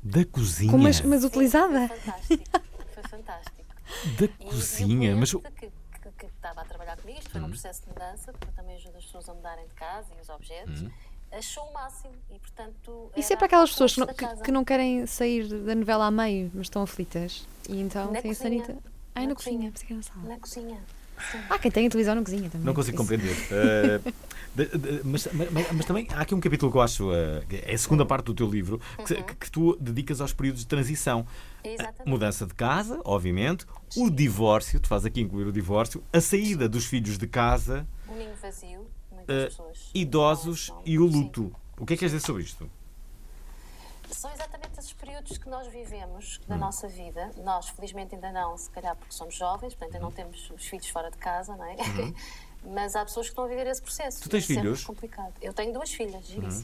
Da 0.03 0.25
cozinha. 0.25 0.71
Com 0.71 0.77
mas, 0.79 1.01
mas 1.01 1.23
utilizada? 1.23 1.87
Foi 1.87 1.97
fantástico. 1.97 2.43
Foi 2.93 3.03
fantástico. 3.03 3.75
Da 4.19 4.25
E 4.25 4.45
cozinha, 4.45 5.15
mas 5.15 5.31
que, 5.31 5.71
que, 6.29 6.35
estava 6.35 6.61
a 6.61 6.65
trabalhar 6.65 6.97
comigo, 6.97 7.19
isto 7.19 7.29
foi 7.31 7.41
num 7.41 7.49
processo 7.49 7.81
de 7.83 7.89
mudança, 7.89 8.31
porque 8.33 8.51
também 8.55 8.75
ajudo 8.75 8.97
as 8.97 9.05
pessoas 9.05 9.29
a 9.29 9.33
mudarem 9.33 9.67
de 9.67 9.73
casa 9.73 10.07
e 10.17 10.21
os 10.21 10.29
objetos, 10.29 10.81
Hum. 10.81 10.91
achou 11.31 11.63
o 11.69 11.73
máximo 11.73 12.13
e, 12.29 12.39
portanto. 12.39 13.11
Isso 13.15 13.33
é 13.33 13.35
para 13.35 13.45
aquelas 13.47 13.69
a 13.69 13.73
pessoas 13.73 13.93
que 13.93 13.99
não, 13.99 14.07
que, 14.43 14.51
não 14.51 14.63
querem 14.65 15.05
sair 15.05 15.47
da 15.47 15.75
novela 15.75 16.05
a 16.07 16.11
meio, 16.11 16.51
mas 16.53 16.65
estão 16.67 16.81
aflitas. 16.83 17.45
E 17.69 17.79
então 17.81 18.11
Na 18.11 18.21
têm 18.21 18.31
a 18.31 18.35
cozinha. 18.35 18.65
sanita. 18.65 18.77
Ai, 19.15 19.27
na, 19.27 19.35
cozinha, 19.35 19.73
na 19.89 20.01
sala. 20.01 20.21
Na 20.23 20.39
cozinha. 20.39 20.83
Há 21.49 21.57
quem 21.59 21.71
tenha 21.71 21.89
televisão 21.89 22.15
na 22.15 22.21
cozinha 22.23 22.49
também. 22.49 22.65
Não 22.65 22.73
consigo 22.73 22.95
isso. 22.95 23.03
compreender. 23.03 23.35
Eh, 24.55 24.65
de- 24.67 24.77
de- 24.77 25.01
mas, 25.03 25.27
mas- 25.51 25.71
mas 25.71 25.85
também 25.85 26.07
há 26.11 26.21
aqui 26.21 26.35
um 26.35 26.39
capítulo 26.39 26.71
que 26.71 26.77
eu 26.77 26.81
acho. 26.81 27.09
que 27.49 27.55
é 27.55 27.73
a 27.73 27.77
segunda 27.77 28.05
parte 28.05 28.25
do 28.25 28.35
teu 28.35 28.47
livro, 28.47 28.79
que, 29.07 29.15
que- 29.23 29.35
que 29.35 29.51
tu 29.51 29.75
dedicas 29.79 30.21
aos 30.21 30.31
períodos 30.31 30.61
de 30.61 30.67
transição. 30.67 31.25
Exatamente. 31.63 32.07
Mudança 32.07 32.45
de 32.45 32.53
casa, 32.53 33.01
obviamente, 33.03 33.65
o 33.97 34.09
divórcio, 34.11 34.79
tu 34.79 34.87
fazes 34.87 35.07
aqui 35.07 35.21
incluir 35.21 35.47
o 35.47 35.51
divórcio, 35.51 36.03
a 36.13 36.21
saída 36.21 36.69
dos 36.69 36.85
filhos 36.85 37.17
de 37.17 37.25
casa, 37.25 37.87
Um 38.07 38.15
ninho 38.15 38.29
vazio, 38.39 38.85
muitas 39.11 39.35
eh, 39.35 39.45
pessoas. 39.45 39.89
idosos 39.93 40.73
e 40.85 40.99
o 40.99 41.05
luto. 41.05 41.51
O 41.79 41.85
que 41.85 41.93
é 41.93 41.95
que 41.95 42.01
queres 42.01 42.11
dizer 42.13 42.23
sobre 42.25 42.43
isto? 42.43 42.69
São 44.15 44.31
exatamente 44.31 44.79
esses 44.79 44.93
períodos 44.93 45.37
que 45.37 45.49
nós 45.49 45.67
vivemos 45.67 46.39
da 46.47 46.55
Hum. 46.55 46.59
nossa 46.59 46.87
vida. 46.87 47.31
Nós, 47.37 47.69
felizmente, 47.69 48.15
ainda 48.15 48.31
não, 48.31 48.57
se 48.57 48.69
calhar 48.69 48.95
porque 48.95 49.13
somos 49.13 49.35
jovens, 49.35 49.73
portanto, 49.73 49.95
ainda 49.95 50.05
Uhum. 50.05 50.11
não 50.11 50.11
temos 50.11 50.49
os 50.51 50.65
filhos 50.67 50.87
fora 50.89 51.09
de 51.11 51.17
casa, 51.17 51.55
não 51.55 51.65
é? 51.65 51.75
Uhum. 51.75 52.13
Mas 52.73 52.95
há 52.95 53.03
pessoas 53.03 53.25
que 53.27 53.31
estão 53.31 53.43
a 53.43 53.47
viver 53.47 53.67
esse 53.67 53.81
processo. 53.81 54.21
Tu 54.21 54.29
tens 54.29 54.43
é 54.43 54.47
filhos? 54.47 54.83
complicado. 54.85 55.33
Eu 55.41 55.53
tenho 55.53 55.73
duas 55.73 55.91
filhas, 55.91 56.25
giríssimas. 56.25 56.63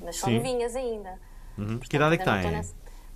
Mas 0.00 0.16
são 0.16 0.28
Sim. 0.30 0.36
novinhas 0.36 0.74
ainda. 0.74 1.10
Uhum. 1.58 1.66
Portanto, 1.78 1.88
Que 1.90 1.96
idade 1.96 2.14
é 2.14 2.18
que 2.18 2.24
têm? 2.24 2.62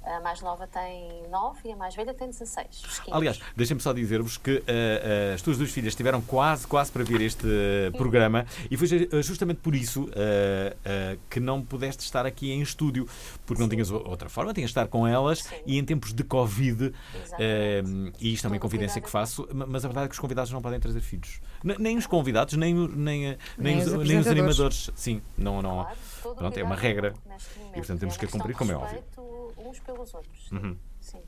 A 0.02 0.18
mais 0.20 0.40
nova 0.40 0.66
tem 0.66 1.22
9 1.30 1.68
e 1.68 1.72
a 1.72 1.76
mais 1.76 1.94
velha 1.94 2.14
tem 2.14 2.28
16. 2.28 2.66
os 2.70 2.98
quintos. 3.00 3.12
Aliás, 3.12 3.38
deixem-me 3.54 3.82
só 3.82 3.92
dizer-vos 3.92 4.38
que 4.38 4.62
eh, 4.66 5.30
eh, 5.30 5.32
as 5.34 5.42
tuas 5.42 5.58
duas 5.58 5.70
filhas 5.70 5.88
estiveram 5.92 6.22
quase, 6.22 6.66
quase 6.66 6.90
para 6.90 7.04
ver 7.04 7.20
este 7.20 7.46
eh, 7.46 7.90
programa 7.96 8.46
e 8.70 8.76
foi 8.78 8.86
ju- 8.86 9.22
justamente 9.22 9.58
por 9.58 9.74
isso 9.74 10.08
que 11.28 11.38
não 11.38 11.62
pudeste 11.62 12.02
estar 12.02 12.24
aqui 12.24 12.50
em 12.50 12.62
estúdio, 12.62 13.06
porque 13.44 13.60
não 13.60 13.68
tinhas 13.68 13.90
outra 13.90 14.28
forma, 14.28 14.54
tinhas 14.54 14.70
de 14.70 14.72
estar 14.72 14.86
com 14.88 15.06
elas 15.06 15.46
e 15.66 15.78
em 15.78 15.84
tempos 15.84 16.12
de 16.14 16.24
Covid, 16.24 16.92
e 18.18 18.32
isto 18.32 18.46
é 18.46 18.48
uma 18.50 18.58
confidência 18.58 19.00
que 19.00 19.10
faço, 19.10 19.46
ma- 19.52 19.66
mas 19.66 19.84
a 19.84 19.88
verdade 19.88 20.06
é 20.06 20.08
que 20.08 20.14
os 20.14 20.18
convidados 20.18 20.50
não 20.50 20.62
podem 20.62 20.80
trazer 20.80 21.00
filhos. 21.00 21.40
N- 21.62 21.76
nem 21.78 21.96
os 21.98 22.06
convidados, 22.06 22.54
nem, 22.54 22.72
nem, 22.74 22.88
nem, 22.96 23.36
Nem 23.58 23.78
os, 23.78 23.86
os 23.86 24.08
nem 24.08 24.18
os 24.18 24.26
animadores. 24.26 24.90
Sim, 24.94 25.20
não, 25.36 25.60
não. 25.60 25.86
todo 26.22 26.32
o 26.32 26.36
Pronto, 26.36 26.56
é 26.58 26.64
uma 26.64 26.74
regra 26.74 27.14
e 27.70 27.74
portanto 27.74 28.00
temos 28.00 28.14
É 28.16 28.18
que 28.18 28.24
a 28.24 28.28
cumprir, 28.28 28.56
como 28.56 28.72
é 28.72 28.76
óbvio. 28.76 29.02
Uns 29.66 29.78
pelos 29.80 30.12
outros. 30.14 30.50
Uhum. 30.50 30.76
Sim. 31.00 31.18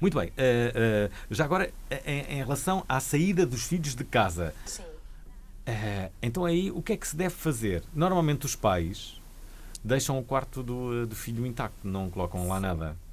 Muito 0.00 0.18
bem. 0.18 0.32
eh, 0.36 0.72
eh, 0.74 1.10
já 1.30 1.44
agora, 1.44 1.70
eh, 1.90 2.02
em, 2.06 2.34
em 2.34 2.38
relação 2.38 2.84
à 2.88 2.98
saída 3.00 3.44
dos 3.46 3.64
filhos 3.64 3.94
de 3.94 4.04
casa. 4.04 4.54
Sim. 4.64 4.84
eh, 5.66 6.10
então 6.22 6.44
aí, 6.44 6.70
o 6.70 6.80
que 6.82 6.92
é 6.92 6.96
que 6.96 7.06
se 7.06 7.16
deve 7.16 7.34
fazer? 7.34 7.82
Normalmente 7.94 8.46
os 8.46 8.56
pais 8.56 9.20
deixam 9.84 10.18
o 10.18 10.24
quarto 10.24 10.62
do, 10.62 11.06
do 11.06 11.14
filho 11.14 11.46
intacto, 11.46 11.86
não 11.86 12.10
colocam 12.10 12.48
lá 12.48 12.58
nada. 12.58 12.90
Sim, 12.90 12.96
e 12.96 13.05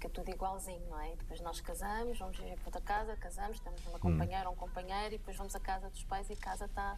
fica 0.00 0.08
tudo 0.08 0.30
igualzinho, 0.30 0.80
não 0.88 0.98
é? 0.98 1.10
Depois 1.18 1.40
nós 1.42 1.60
casamos, 1.60 2.18
vamos 2.18 2.38
viver 2.38 2.56
para 2.56 2.66
outra 2.68 2.80
casa, 2.80 3.14
casamos, 3.16 3.60
temos 3.60 3.80
uma 3.86 3.96
Hum. 3.96 4.00
companheira 4.00 4.48
ou 4.48 4.54
um 4.54 4.56
companheiro 4.56 5.14
e 5.14 5.18
depois 5.18 5.36
vamos 5.36 5.54
à 5.54 5.60
casa 5.60 5.90
dos 5.90 6.02
pais 6.04 6.28
e 6.30 6.32
a 6.32 6.36
casa 6.36 6.64
está. 6.64 6.96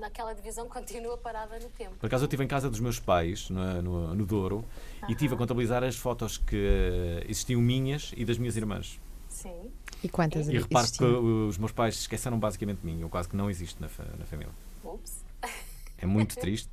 Naquela 0.00 0.34
divisão 0.34 0.68
continua 0.68 1.16
parada 1.16 1.58
no 1.60 1.68
tempo. 1.70 1.94
Por 1.96 2.06
acaso 2.06 2.24
eu 2.24 2.26
estive 2.26 2.42
em 2.42 2.48
casa 2.48 2.68
dos 2.68 2.80
meus 2.80 2.98
pais, 2.98 3.48
no, 3.50 3.80
no, 3.82 4.14
no 4.16 4.26
Douro, 4.26 4.64
e 5.08 5.12
estive 5.12 5.34
a 5.34 5.36
contabilizar 5.38 5.84
as 5.84 5.96
fotos 5.96 6.36
que 6.36 6.56
eh, 6.56 7.24
existiam 7.28 7.60
minhas 7.60 8.12
e 8.16 8.24
das 8.24 8.36
minhas 8.36 8.56
irmãs. 8.56 9.00
Sim. 9.28 9.72
E 10.02 10.08
quantas 10.08 10.48
E 10.48 10.52
reparo 10.58 10.68
que 10.86 11.04
existiam? 11.04 11.48
os 11.48 11.56
meus 11.56 11.70
pais 11.72 11.94
esqueceram 11.94 12.38
basicamente 12.38 12.80
de 12.80 12.86
mim. 12.86 13.00
Eu 13.00 13.08
quase 13.08 13.28
que 13.28 13.36
não 13.36 13.48
existo 13.48 13.80
na, 13.80 13.88
fa- 13.88 14.04
na 14.18 14.26
família. 14.26 14.52
Ups. 14.84 15.24
É 15.98 16.04
muito 16.04 16.34
triste. 16.36 16.70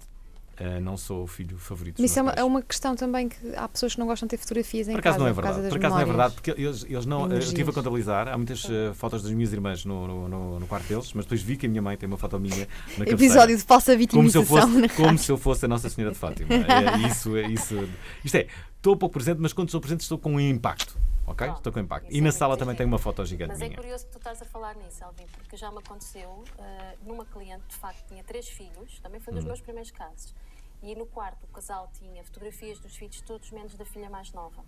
Eh, 0.64 0.80
não 0.80 0.96
sou 0.98 1.24
o 1.24 1.28
filho 1.28 1.58
favorito 1.58 2.02
Mas 2.02 2.12
isso 2.12 2.20
é 2.20 2.22
uma, 2.22 2.32
é 2.34 2.44
uma 2.44 2.62
questão 2.62 2.96
também 2.96 3.28
que 3.30 3.56
há 3.56 3.68
pessoas 3.68 3.94
que 3.94 4.00
não 4.00 4.06
gostam 4.08 4.28
de 4.28 4.32
ter 4.32 4.38
fotografias 4.38 4.88
em 4.88 4.92
Por 4.92 5.00
acaso 5.00 5.14
casa 5.18 5.24
não 5.24 5.32
é 5.32 5.34
por 5.34 5.44
causa 5.44 5.62
Por 5.70 5.78
acaso 5.78 5.96
não 5.96 6.02
é 6.02 6.06
verdade, 6.06 6.34
porque 6.36 6.52
eles, 6.52 6.84
eles 6.84 7.06
não. 7.06 7.32
eh, 7.32 7.36
Eu 7.36 7.40
estive 7.40 7.70
a 7.70 7.74
contabilizar, 7.74 8.28
há 8.28 8.38
muitas 8.38 8.64
eh, 8.70 8.94
fotos 8.94 9.24
das 9.24 9.32
minhas 9.32 9.52
irmãs 9.54 9.84
no, 9.86 10.08
no, 10.08 10.28
no- 10.30 10.60
no 10.60 10.68
quarto 10.68 10.88
deles, 10.88 11.12
mas 11.14 11.26
depois 11.26 11.42
vi 11.42 11.58
que 11.58 11.66
a 11.66 11.70
minha 11.70 11.82
mãe 11.82 11.98
tem 11.98 12.08
uma 12.08 12.18
foto 12.18 12.40
minha 12.40 12.68
na. 12.98 13.06
Episódio 13.10 13.58
de 13.58 13.64
falsa 13.64 13.94
como 13.98 14.30
se 14.30 14.38
eu 14.38 14.44
vitimização 14.44 14.70
fosse, 14.70 14.82
na 14.82 14.90
Como 14.90 15.18
se 15.18 15.32
eu 15.32 15.38
fosse 15.38 15.66
a 15.66 15.68
Nossa 15.68 15.90
Senhora 15.90 16.14
de 16.14 16.20
Fátima. 16.20 16.50
É, 16.72 17.08
isso, 17.08 17.36
é, 17.36 17.48
isso, 17.48 17.76
isto 18.24 18.36
é, 18.36 18.48
estou 18.78 18.96
pouco 18.96 19.14
presente, 19.14 19.40
mas 19.40 19.54
quando 19.54 19.68
estou 19.70 19.82
presente 19.82 20.02
estou 20.02 20.18
com 20.18 20.34
um 20.36 20.40
impacto. 20.40 20.98
Ok? 21.28 21.48
Estou 21.50 21.72
com 21.72 21.80
impacto. 21.80 22.08
E 22.12 22.20
na 22.20 22.32
sala 22.32 22.58
também 22.58 22.76
tenho 22.76 22.90
uma 22.90 22.98
foto 22.98 23.24
gigante 23.26 23.52
Mas 23.54 23.62
é 23.62 23.66
minha. 23.66 23.78
curioso 23.78 24.06
que 24.06 24.12
tu 24.12 24.18
estás 24.18 24.42
a 24.42 24.46
falar 24.46 24.76
nisso, 24.76 25.04
Alvin, 25.04 25.24
porque 25.38 25.56
já 25.56 25.72
me 25.72 25.78
aconteceu 25.78 26.44
eh, 26.60 26.96
numa 27.06 27.24
cliente, 27.26 27.64
de 27.70 27.76
facto, 27.78 28.06
tinha 28.10 28.22
três 28.24 28.50
filhos, 28.50 29.00
também 29.02 29.22
foi 29.22 29.34
dos 29.34 29.44
Hum. 29.44 29.48
meus 29.48 29.62
primeiros 29.62 29.92
casos. 29.92 30.34
E 30.82 30.96
no 30.96 31.06
quarto 31.06 31.44
o 31.46 31.48
casal 31.48 31.90
tinha 31.94 32.24
fotografias 32.24 32.80
dos 32.80 32.96
filhos 32.96 33.22
todos, 33.22 33.52
menos 33.52 33.76
da 33.76 33.86
filha 33.86 34.10
mais 34.10 34.32
nova. 34.34 34.64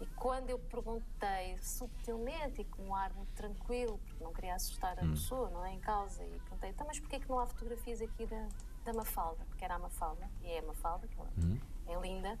E 0.00 0.06
quando 0.16 0.50
eu 0.50 0.58
perguntei 0.58 1.56
subtilmente 1.62 2.60
e 2.60 2.64
com 2.64 2.82
um 2.88 2.94
ar 2.94 3.12
muito 3.14 3.32
tranquilo, 3.32 3.98
porque 4.06 4.22
não 4.24 4.32
queria 4.32 4.54
assustar 4.54 4.98
a 4.98 5.02
Hum. 5.04 5.10
pessoa, 5.10 5.48
não 5.50 5.64
é? 5.64 5.72
Em 5.72 5.80
causa, 5.80 6.22
e 6.24 6.38
perguntei, 6.40 6.70
então, 6.70 6.86
mas 6.86 6.98
porquê 7.00 7.18
que 7.20 7.28
não 7.28 7.38
há 7.38 7.46
fotografias 7.46 8.02
aqui 8.02 8.26
da, 8.26 8.48
da 8.84 8.92
Mafalda? 8.92 9.44
Porque 9.46 9.64
era 9.64 9.76
a 9.76 9.78
Mafalda, 9.78 10.28
e 10.42 10.48
é 10.50 10.58
a 10.58 10.62
Mafalda, 10.62 11.06
que 11.08 11.18
ela 11.18 11.30
Hum. 11.38 11.58
é 11.86 12.00
linda. 12.00 12.38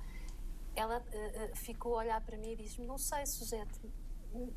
Ela 0.76 1.00
eh, 1.12 1.52
ficou 1.54 1.94
a 1.94 1.98
olhar 1.98 2.20
para 2.20 2.36
mim 2.36 2.50
e 2.50 2.56
disse-me: 2.56 2.84
Não 2.86 2.98
sei, 2.98 3.24
Suzete, 3.26 3.80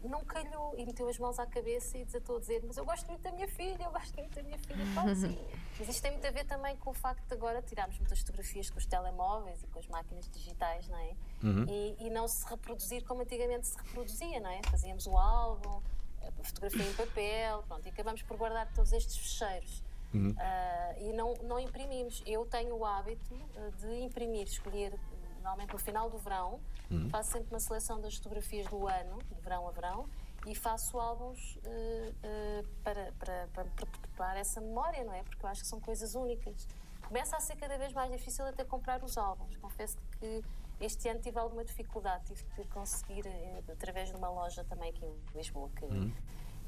não 0.03 0.23
calhou. 0.25 0.73
E 0.77 0.85
meteu 0.85 1.07
as 1.07 1.17
mãos 1.17 1.39
à 1.39 1.45
cabeça 1.45 1.97
e 1.97 2.05
desatou 2.05 2.37
a 2.37 2.39
dizer: 2.39 2.63
Mas 2.65 2.77
eu 2.77 2.85
gosto 2.85 3.07
muito 3.07 3.21
da 3.21 3.31
minha 3.31 3.47
filha, 3.47 3.83
eu 3.83 3.91
gosto 3.91 4.15
muito 4.17 4.35
da 4.35 4.43
minha 4.43 4.57
filha. 4.57 4.93
Claro, 4.93 5.15
sim. 5.15 5.37
Mas 5.79 5.89
isto 5.89 6.01
tem 6.01 6.11
muito 6.11 6.25
a 6.25 6.31
ver 6.31 6.45
também 6.45 6.75
com 6.77 6.89
o 6.89 6.93
facto 6.93 7.25
de 7.27 7.33
agora 7.33 7.61
tirarmos 7.61 7.97
muitas 7.99 8.19
fotografias 8.19 8.69
com 8.69 8.77
os 8.77 8.85
telemóveis 8.85 9.61
e 9.63 9.67
com 9.67 9.79
as 9.79 9.87
máquinas 9.87 10.29
digitais, 10.29 10.87
não 10.87 10.97
é? 10.97 11.15
Uhum. 11.43 11.65
E, 11.67 12.07
e 12.07 12.09
não 12.09 12.27
se 12.27 12.47
reproduzir 12.49 13.03
como 13.05 13.21
antigamente 13.21 13.67
se 13.67 13.77
reproduzia, 13.77 14.39
não 14.39 14.49
é? 14.49 14.61
Fazíamos 14.69 15.05
o 15.05 15.15
álbum, 15.17 15.81
a 16.21 16.43
fotografia 16.43 16.83
em 16.83 16.93
papel, 16.93 17.63
pronto, 17.67 17.85
e 17.85 17.89
acabamos 17.89 18.21
por 18.23 18.37
guardar 18.37 18.71
todos 18.73 18.91
estes 18.91 19.17
fecheiros. 19.17 19.83
Uhum. 20.13 20.33
Ah, 20.37 20.95
e 20.99 21.13
não, 21.13 21.33
não 21.43 21.59
imprimimos. 21.59 22.23
Eu 22.25 22.45
tenho 22.45 22.75
o 22.75 22.85
hábito 22.85 23.35
ah, 23.55 23.69
de 23.77 23.99
imprimir, 24.01 24.47
escolher, 24.47 24.93
eh, 24.93 24.97
normalmente 25.41 25.73
no 25.73 25.79
final 25.79 26.09
do 26.09 26.17
verão, 26.17 26.59
Uhum. 26.89 27.09
faço 27.09 27.31
sempre 27.33 27.53
uma 27.53 27.59
seleção 27.59 27.99
das 27.99 28.15
fotografias 28.15 28.65
do 28.67 28.87
ano, 28.87 29.17
de 29.33 29.41
verão 29.41 29.67
a 29.67 29.71
verão, 29.71 30.09
e 30.45 30.55
faço 30.55 30.97
álbuns 30.99 31.57
eh, 31.65 32.13
eh, 32.23 32.63
para, 32.83 33.11
para, 33.19 33.47
para, 33.53 33.65
preparar 33.65 34.37
essa 34.37 34.61
memória, 34.61 35.03
não 35.03 35.13
é? 35.13 35.23
Porque 35.23 35.45
eu 35.45 35.49
acho 35.49 35.61
que 35.61 35.67
são 35.67 35.79
coisas 35.81 36.15
únicas. 36.15 36.67
Começa 37.05 37.35
a 37.35 37.39
ser 37.39 37.55
cada 37.57 37.77
vez 37.77 37.91
mais 37.93 38.11
difícil 38.11 38.45
até 38.45 38.63
comprar 38.63 39.03
os 39.03 39.17
álbuns. 39.17 39.55
Confesso 39.57 39.97
que 40.19 40.43
este 40.79 41.09
ano 41.09 41.19
tive 41.19 41.37
alguma 41.39 41.65
dificuldade, 41.65 42.25
tive 42.25 42.43
que 42.55 42.63
conseguir, 42.65 43.25
eh, 43.25 43.63
através 43.71 44.09
de 44.09 44.15
uma 44.15 44.29
loja 44.29 44.63
também 44.63 44.89
aqui 44.89 45.05
em 45.05 45.15
Lisboa, 45.35 45.69
que, 45.75 45.85
Hum. 45.85 46.13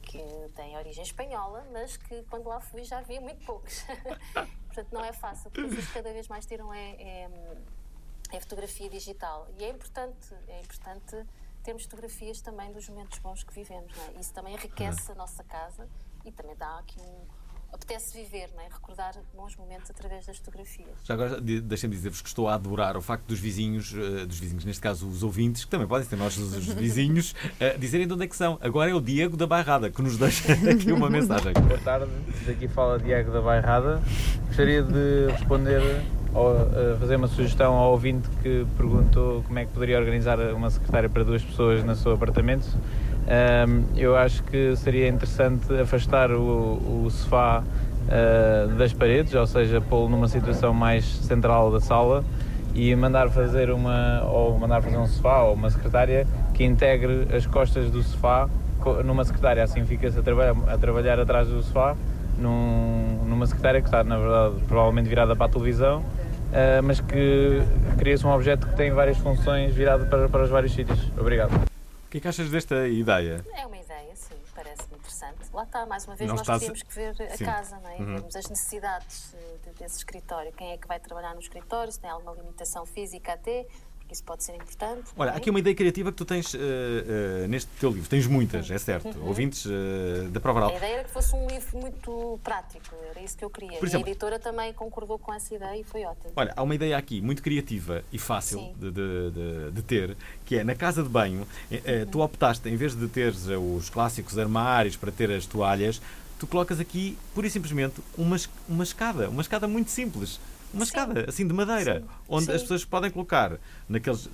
que 0.01 0.51
tem 0.55 0.75
origem 0.77 1.03
espanhola, 1.03 1.65
mas 1.71 1.95
que 1.95 2.23
quando 2.23 2.47
lá 2.47 2.59
fui 2.59 2.83
já 2.83 2.97
havia 2.99 3.21
muito 3.21 3.45
poucos. 3.45 3.83
Portanto, 4.67 4.87
não 4.91 5.03
é 5.03 5.13
fácil, 5.13 5.51
porque 5.51 5.75
as 5.79 5.87
cada 5.91 6.11
vez 6.11 6.27
mais 6.27 6.45
tiram 6.45 6.73
é, 6.73 6.91
é, 6.99 7.29
é 8.31 8.39
fotografia 8.39 8.89
digital. 8.89 9.47
E 9.57 9.63
é 9.63 9.69
importante, 9.69 10.33
é 10.47 10.61
importante 10.61 11.25
termos 11.63 11.83
fotografias 11.83 12.41
também 12.41 12.71
dos 12.71 12.87
momentos 12.89 13.19
bons 13.19 13.43
que 13.43 13.53
vivemos. 13.53 13.93
É? 13.97 14.19
Isso 14.19 14.33
também 14.33 14.53
enriquece 14.53 15.11
a 15.11 15.15
nossa 15.15 15.43
casa 15.43 15.89
e 16.25 16.31
também 16.31 16.55
dá 16.55 16.79
aqui 16.79 16.99
um. 17.01 17.38
Apetece 17.71 18.17
viver, 18.17 18.49
não 18.55 18.63
é? 18.63 18.67
recordar 18.71 19.13
bons 19.35 19.55
momentos 19.55 19.89
através 19.91 20.25
das 20.25 20.37
fotografias. 20.37 20.87
Já 21.03 21.13
agora 21.13 21.39
de- 21.39 21.61
deixem-me 21.61 21.95
dizer-vos 21.95 22.21
que 22.21 22.27
estou 22.27 22.47
a 22.47 22.55
adorar 22.55 22.97
o 22.97 23.01
facto 23.01 23.25
dos 23.27 23.39
vizinhos, 23.39 23.93
eh, 23.95 24.25
dos 24.25 24.39
vizinhos, 24.39 24.65
neste 24.65 24.81
caso 24.81 25.07
os 25.07 25.21
ouvintes, 25.21 25.65
que 25.65 25.69
também 25.69 25.87
podem 25.87 26.07
ser 26.07 26.15
nós 26.15 26.35
os 26.37 26.65
vizinhos, 26.73 27.35
eh, 27.59 27.77
dizerem 27.77 28.07
de 28.07 28.13
onde 28.13 28.23
é 28.23 28.27
que 28.27 28.35
são. 28.35 28.57
Agora 28.61 28.89
é 28.89 28.93
o 28.93 28.99
Diego 29.01 29.37
da 29.37 29.45
Bairrada 29.45 29.89
que 29.91 30.01
nos 30.01 30.17
deixa 30.17 30.51
aqui 30.69 30.91
uma 30.91 31.09
mensagem. 31.09 31.53
Boa 31.53 31.77
tarde, 31.79 32.09
daqui 32.47 32.67
fala 32.67 32.97
Diego 32.99 33.31
da 33.31 33.41
Bairrada. 33.41 34.01
Gostaria 34.47 34.81
de 34.81 35.27
responder 35.31 35.81
ou 36.33 36.55
eh, 36.55 36.97
fazer 36.99 37.15
uma 37.17 37.27
sugestão 37.27 37.73
ao 37.75 37.91
ouvinte 37.91 38.27
que 38.41 38.65
perguntou 38.77 39.43
como 39.43 39.59
é 39.59 39.65
que 39.65 39.71
poderia 39.71 39.97
organizar 39.99 40.39
uma 40.53 40.69
secretária 40.71 41.09
para 41.09 41.23
duas 41.23 41.43
pessoas 41.43 41.83
no 41.83 41.95
seu 41.95 42.13
apartamento. 42.13 42.65
Ahm, 43.29 43.83
eu 43.95 44.17
acho 44.17 44.41
que 44.43 44.75
seria 44.75 45.07
interessante 45.07 45.71
afastar 45.79 46.31
o, 46.31 47.03
o 47.05 47.09
sofá 47.11 47.63
ah, 48.09 48.67
das 48.75 48.91
paredes, 48.91 49.35
ou 49.35 49.45
seja, 49.45 49.79
pô-lo 49.79 50.09
numa 50.09 50.27
situação 50.27 50.73
mais 50.73 51.05
central 51.05 51.71
da 51.71 51.79
sala 51.79 52.23
e 52.73 52.95
mandar 52.95 53.29
fazer 53.29 53.69
uma 53.69 54.23
ou 54.25 54.57
mandar 54.57 54.81
fazer 54.81 54.97
um 54.97 55.05
sofá 55.05 55.43
ou 55.43 55.53
uma 55.53 55.69
secretária 55.69 56.25
que 56.55 56.63
integre 56.63 57.27
as 57.35 57.45
costas 57.45 57.91
do 57.91 58.01
sofá 58.01 58.49
numa 59.05 59.23
secretária, 59.23 59.63
assim 59.63 59.85
fica-se 59.85 60.17
a, 60.17 60.23
trabalhar, 60.23 60.55
a 60.67 60.77
trabalhar 60.77 61.19
atrás 61.19 61.47
do 61.47 61.61
sofá 61.61 61.95
num- 62.37 63.25
numa 63.27 63.45
secretária 63.45 63.81
que 63.81 63.87
está 63.87 64.03
na 64.03 64.17
verdade 64.17 64.55
provavelmente 64.67 65.07
virada 65.07 65.35
para 65.35 65.45
a 65.45 65.49
televisão 65.49 66.03
ah, 66.51 66.81
mas 66.81 66.99
que 66.99 67.61
cria-se 67.97 68.25
um 68.25 68.31
objeto 68.31 68.65
que 68.67 68.75
tem 68.75 68.91
várias 68.91 69.17
funções 69.17 69.73
virado 69.73 70.05
para, 70.07 70.27
para 70.29 70.43
os 70.43 70.49
vários 70.49 70.73
sítios. 70.73 70.99
Obrigado. 71.17 71.68
O 72.09 72.11
que 72.11 72.17
é 72.17 72.21
que 72.21 72.27
achas 72.27 72.49
desta 72.49 72.87
ideia? 72.87 73.45
É 73.53 73.67
uma 73.67 73.77
ideia, 73.77 74.15
sim, 74.15 74.33
parece-me 74.55 74.95
interessante. 74.97 75.37
Lá 75.53 75.61
está, 75.61 75.85
mais 75.85 76.05
uma 76.07 76.15
vez, 76.15 76.27
Não 76.27 76.37
nós 76.37 76.41
estás- 76.41 76.61
temos 76.63 76.81
que 76.81 76.95
ver 76.95 77.09
a 77.21 77.37
Sim. 77.37 77.45
casa, 77.45 77.77
não 77.79 77.87
é? 77.87 77.97
Uhum. 77.97 78.05
Vermos 78.15 78.35
as 78.35 78.49
necessidades 78.49 79.35
eh, 79.35 79.57
de- 79.63 79.73
desse 79.77 79.97
escritório. 79.99 80.51
Quem 80.53 80.71
é 80.71 80.77
que 80.79 80.87
vai 80.87 80.99
trabalhar 80.99 81.35
no 81.35 81.39
escritório, 81.39 81.91
se 81.93 81.99
tem 81.99 82.09
alguma 82.09 82.33
limitação 82.33 82.83
física 82.83 83.33
até, 83.33 83.67
isso 84.13 84.23
pode 84.23 84.43
ser 84.43 84.55
importante. 84.55 85.03
Olha, 85.17 85.31
não 85.31 85.35
é? 85.35 85.37
aqui 85.39 85.49
uma 85.49 85.59
ideia 85.59 85.75
criativa 85.75 86.11
que 86.11 86.17
tu 86.17 86.25
tens 86.25 86.53
eh, 86.55 86.59
eh, 86.59 87.47
neste 87.47 87.69
teu 87.79 87.89
livro. 87.91 88.09
Tens 88.09 88.25
muitas, 88.27 88.69
é 88.69 88.77
certo. 88.77 89.17
Uhum. 89.17 89.27
Ouvintes 89.27 89.65
eh, 89.65 90.27
da 90.29 90.39
Prova 90.39 90.59
Oral. 90.59 90.71
A 90.71 90.77
ideia 90.77 90.93
era 90.95 91.03
que 91.03 91.11
fosse 91.11 91.35
um 91.35 91.47
livro 91.47 91.77
muito 91.79 92.39
prático, 92.43 92.95
era 93.09 93.21
isso 93.21 93.37
que 93.37 93.45
eu 93.45 93.49
queria. 93.49 93.77
Por 93.79 93.85
e 93.85 93.89
exemplo- 93.89 94.07
a 94.07 94.09
editora 94.11 94.39
também 94.39 94.73
concordou 94.73 95.17
com 95.19 95.33
essa 95.33 95.53
ideia 95.53 95.79
e 95.79 95.83
foi 95.83 96.03
ótimo. 96.05 96.31
Olha, 96.35 96.53
há 96.55 96.63
uma 96.63 96.75
ideia 96.75 96.97
aqui 96.97 97.21
muito 97.21 97.41
criativa 97.43 98.03
e 98.11 98.17
fácil 98.17 98.73
de, 98.77 98.91
de- 98.91 99.31
de- 99.31 99.71
de 99.71 99.81
ter, 99.83 100.17
que 100.45 100.55
é 100.57 100.63
na 100.63 100.75
casa 100.75 101.03
de 101.03 101.09
banho, 101.09 101.47
eh, 101.71 102.05
tu 102.11 102.21
optaste, 102.21 102.67
em 102.69 102.75
vez 102.75 102.95
de 102.95 103.07
teres 103.07 103.47
os 103.47 103.89
clássicos 103.89 104.37
armários 104.37 104.95
para 104.95 105.11
ter 105.11 105.29
as 105.31 105.45
toalhas, 105.45 106.01
tu 106.39 106.47
colocas 106.47 106.79
aqui, 106.79 107.17
pura 107.35 107.47
e 107.47 107.49
simplesmente, 107.49 108.01
uma, 108.17 108.37
uma 108.67 108.83
escada. 108.83 109.29
Uma 109.29 109.41
escada 109.41 109.67
muito 109.67 109.91
simples. 109.91 110.39
Uma 110.73 110.83
escada, 110.83 111.25
assim, 111.27 111.47
de 111.47 111.53
madeira, 111.53 112.03
onde 112.27 112.45
Sim. 112.45 112.51
as 112.53 112.61
pessoas 112.61 112.85
podem 112.85 113.09
colocar 113.09 113.57
naqueles. 113.87 114.29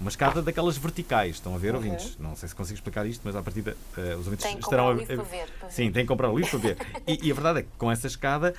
Uma 0.00 0.08
escada 0.10 0.40
daquelas 0.40 0.76
verticais, 0.78 1.36
estão 1.36 1.54
a 1.54 1.58
ver, 1.58 1.70
Uhum. 1.74 1.76
ouvintes? 1.76 2.16
Não 2.18 2.36
sei 2.36 2.48
se 2.48 2.54
consigo 2.54 2.76
explicar 2.76 3.04
isto, 3.04 3.20
mas 3.24 3.34
à 3.34 3.42
partida 3.42 3.76
eh, 3.96 4.14
os 4.14 4.26
ouvintes 4.26 4.44
Tem 4.46 4.54
que 4.56 4.62
estarão 4.62 4.88
a 4.88 4.94
ver, 4.94 5.06
para 5.06 5.22
ver. 5.24 5.48
Sim, 5.68 5.90
tem 5.90 6.04
que 6.04 6.08
comprar 6.08 6.30
o 6.30 6.36
livro 6.38 6.50
para 6.60 6.68
ver. 6.70 6.78
E, 7.06 7.26
e 7.26 7.30
a 7.30 7.34
verdade 7.34 7.58
é 7.60 7.62
que 7.64 7.68
com 7.76 7.90
essa 7.90 8.06
escada 8.06 8.54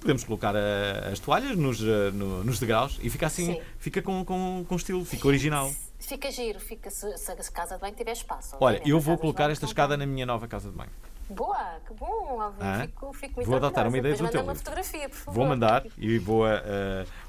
podemos 0.00 0.22
colocar 0.22 0.54
eh, 0.54 1.08
as 1.12 1.18
toalhas 1.18 1.56
nos, 1.56 1.80
eh, 1.82 2.10
no- 2.12 2.44
nos 2.44 2.60
degraus 2.60 2.98
e 3.02 3.08
fica 3.08 3.26
assim, 3.26 3.54
Sim. 3.54 3.60
fica 3.78 4.02
com, 4.02 4.22
com, 4.24 4.64
com 4.68 4.76
estilo, 4.76 5.02
fica 5.04 5.26
original. 5.26 5.72
Fica 5.98 6.30
giro, 6.30 6.60
fica, 6.60 6.90
se, 6.90 7.16
se 7.18 7.32
a 7.32 7.36
casa 7.36 7.74
de 7.76 7.80
banho 7.80 7.94
tiver 7.94 8.12
espaço. 8.12 8.56
Olha, 8.60 8.80
eu 8.86 9.00
vou 9.00 9.16
colocar 9.18 9.50
esta 9.50 9.64
escada 9.64 9.96
na 9.96 10.06
minha 10.06 10.26
nova 10.26 10.46
casa 10.46 10.70
de 10.70 10.76
banho. 10.76 10.90
Boa, 11.30 11.80
que 11.86 11.94
bom. 11.94 12.40
Alvin. 12.40 12.58
Ah, 12.60 12.80
Fico, 12.82 13.12
fico 13.12 13.34
muito 13.36 13.46
vou 13.46 13.56
adotar 13.56 13.86
uma 13.86 13.96
ideia 13.96 14.14
do 14.16 14.28
teu 14.28 14.40
uma 14.42 14.52
livro. 14.52 14.56
fotografia, 14.56 15.08
por 15.08 15.16
favor. 15.16 15.34
Vou 15.34 15.46
mandar 15.46 15.84
e 15.96 16.18
vou, 16.18 16.44
uh, 16.44 16.50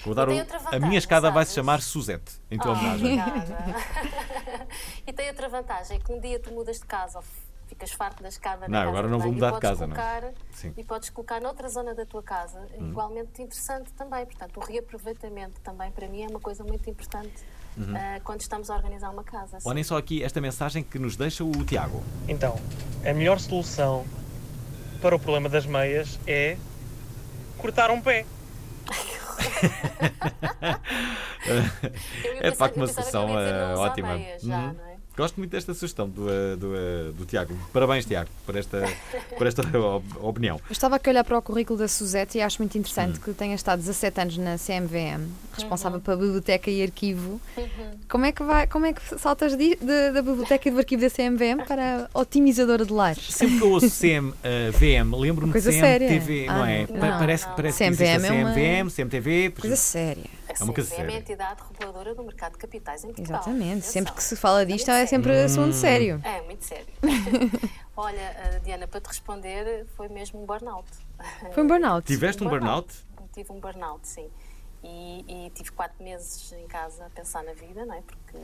vou 0.04 0.16
dar 0.16 0.28
o- 0.28 0.34
outra 0.36 0.58
A 0.58 0.60
vantagem, 0.60 0.88
minha 0.88 0.98
escada 0.98 1.30
vai 1.30 1.46
se 1.46 1.52
sabes? 1.52 1.56
chamar 1.56 1.82
Suzette, 1.82 2.42
em 2.50 2.58
tua 2.58 2.72
Ah, 2.72 2.80
homenagem. 2.80 3.18
e 5.06 5.14
tem 5.14 5.28
outra 5.30 5.48
vantagem, 5.50 5.98
é 5.98 6.00
que 6.00 6.12
um 6.12 6.20
dia 6.20 6.40
tu 6.40 6.52
mudas 6.52 6.80
de 6.80 6.86
casa 6.86 7.20
ou 7.20 7.24
ficas 7.68 7.92
farto 7.92 8.22
da 8.24 8.30
escada 8.30 8.68
Não, 8.68 8.80
agora 8.80 9.08
não 9.08 9.20
vou 9.20 9.32
mudar 9.32 9.52
de 9.52 9.60
casa, 9.60 9.86
não. 9.88 9.96
colocar, 9.96 10.24
Sim. 10.52 10.74
E 10.76 10.84
podes 10.84 11.10
colocar 11.10 11.40
noutra 11.40 11.70
zona 11.70 11.94
da 11.96 12.06
tua 12.06 12.22
casa, 12.24 12.60
Hum. 12.78 12.90
igualmente 12.90 13.42
interessante 13.42 13.94
também. 13.94 14.26
Portanto, 14.26 14.58
o 14.58 14.64
reaproveitamento 14.64 15.60
também 15.62 15.92
para 15.92 16.08
mim 16.08 16.24
é 16.24 16.28
uma 16.28 16.40
coisa 16.40 16.64
muito 16.64 16.90
importante 16.90 17.32
Uhum. 17.78 17.96
ah, 17.96 18.20
quando 18.24 18.42
estamos 18.42 18.70
a 18.70 18.76
organizar 18.76 19.10
uma 19.10 19.24
casa. 19.24 19.60
sim. 19.60 19.70
Olhem 19.70 19.84
só 19.84 19.98
aqui 19.98 20.24
esta 20.24 20.40
mensagem 20.42 20.84
que 20.84 21.00
nos 21.00 21.16
deixa 21.16 21.44
o 21.44 21.52
Tiago. 21.66 22.04
Então, 22.28 22.60
a 23.06 23.14
melhor 23.14 23.40
solução 23.40 24.06
para 25.02 25.16
o 25.16 25.20
problema 25.20 25.48
das 25.50 25.66
meias 25.66 26.20
é 26.28 26.58
cortar 27.58 27.90
um 27.92 28.02
pé. 28.02 28.26
É 32.40 32.52
de 32.52 32.58
facto 32.58 32.78
uma 32.78 32.88
solução 32.88 33.26
usar 33.32 33.76
ótima. 33.78 34.16
meias 34.16 34.42
já, 34.42 34.58
Uhum. 34.58 34.74
não 34.74 34.86
é? 34.86 34.91
Gosto 35.22 35.38
muito 35.38 35.52
desta 35.52 35.72
sugestão 35.76 36.10
do, 36.10 36.28
eh, 36.28 36.56
do, 36.56 36.76
eh, 36.76 37.12
do 37.16 37.26
Tiago. 37.26 37.54
Parabéns, 37.72 38.06
Tiago, 38.08 38.28
por 38.44 38.56
esta, 38.56 38.84
por 39.38 39.46
esta 39.46 39.62
op- 39.80 40.04
opinião. 40.20 40.56
Eu 40.68 40.72
estava 40.72 40.96
aqui 40.96 41.10
a 41.10 41.12
olhar 41.12 41.24
para 41.24 41.38
o 41.38 41.42
currículo 41.44 41.78
da 41.78 41.88
Suzette 41.88 42.40
e 42.40 42.42
acho 42.42 42.58
muito 42.60 42.76
interessante 42.76 43.20
Hum. 43.20 43.22
que 43.24 43.32
tenha 43.34 43.54
estado 43.54 43.78
17 43.80 44.20
anos 44.20 44.38
na 44.38 44.58
CMVM, 44.58 45.28
responsável 45.54 46.00
pela 46.00 46.18
biblioteca 46.18 46.72
e 46.72 46.82
arquivo. 46.82 47.40
Como 48.10 48.26
é 48.26 48.32
que 48.32 48.42
vai, 48.42 48.66
como 48.66 48.88
é 48.88 48.94
que 48.94 49.02
saltas 49.20 49.56
di- 49.56 49.76
de- 49.76 50.12
da 50.12 50.24
biblioteca 50.24 50.68
e 50.68 50.72
do 50.72 50.80
arquivo 50.80 51.02
da 51.04 51.10
CMVM 51.10 51.66
para 51.68 52.10
otimizadora 52.16 52.84
de 52.84 52.92
lares? 52.92 53.28
Sempre 53.32 53.58
que 53.60 53.64
eu 53.64 53.70
ouço 53.72 53.90
CM, 53.92 54.34
eh, 54.44 54.72
VM, 54.72 55.14
lembro-me 55.16 55.50
de 55.50 55.62
Coisa 55.62 55.72
séria. 55.72 56.08
CMTV, 56.08 56.46
não 56.48 56.64
Ah, 56.64 56.72
é? 56.72 56.88
não. 56.90 57.00
Pa- 57.00 57.18
parece 57.20 57.46
Não, 57.48 57.56
parece 57.56 57.78
que 57.78 57.84
existe 57.84 58.04
a 58.04 58.20
CMVM 58.20 58.26
é 58.26 58.44
uma 58.44 58.54
CMVM, 58.54 58.90
CMTV. 58.90 59.54
Coisa 59.62 59.76
séria. 59.76 60.24
A 60.62 60.64
É 60.64 60.66
uma 60.66 60.74
coisa 60.74 60.90
CMVM 60.90 61.02
é 61.02 61.04
a 61.04 61.10
séria. 61.10 61.20
entidade 61.20 61.62
reguladora 61.68 62.16
do 62.16 62.24
mercado 62.24 62.54
de 62.54 62.58
capitais 62.60 63.04
em 63.04 63.08
Portugal. 63.08 63.42
Exatamente. 63.42 63.86
Sempre 63.86 64.12
Atenção. 64.12 64.16
que 64.16 64.24
se 64.24 64.36
fala 64.36 64.66
disto 64.66 64.90
é 64.92 64.98
muito 64.98 65.10
sempre 65.10 65.32
sério. 65.32 65.46
assunto 65.46 65.74
sério. 65.74 66.22
É, 66.24 66.42
muito 66.42 66.64
sério. 66.66 66.88
Olha, 67.98 68.36
ah, 68.38 68.60
Diana, 68.60 68.88
para 68.88 69.02
te 69.02 69.08
responder, 69.08 69.86
foi 69.96 70.08
mesmo 70.08 70.42
um 70.42 70.46
burnout. 70.46 70.88
Foi 71.54 71.64
um 71.64 71.68
burnout? 71.68 72.06
Tiveste 72.08 72.44
um 72.44 72.50
burnout? 72.50 72.94
Tive 73.34 73.52
um 73.52 73.60
burnout, 73.60 74.08
sim. 74.08 74.30
E, 74.84 75.46
e 75.46 75.50
tive 75.52 75.72
quatro 75.72 76.04
meses 76.04 76.52
em 76.54 76.66
casa 76.68 77.06
a 77.06 77.10
pensar 77.12 77.44
na 77.44 77.54
vida, 77.54 77.86
não 77.86 77.94
é? 77.94 78.02
Porque 78.02 78.38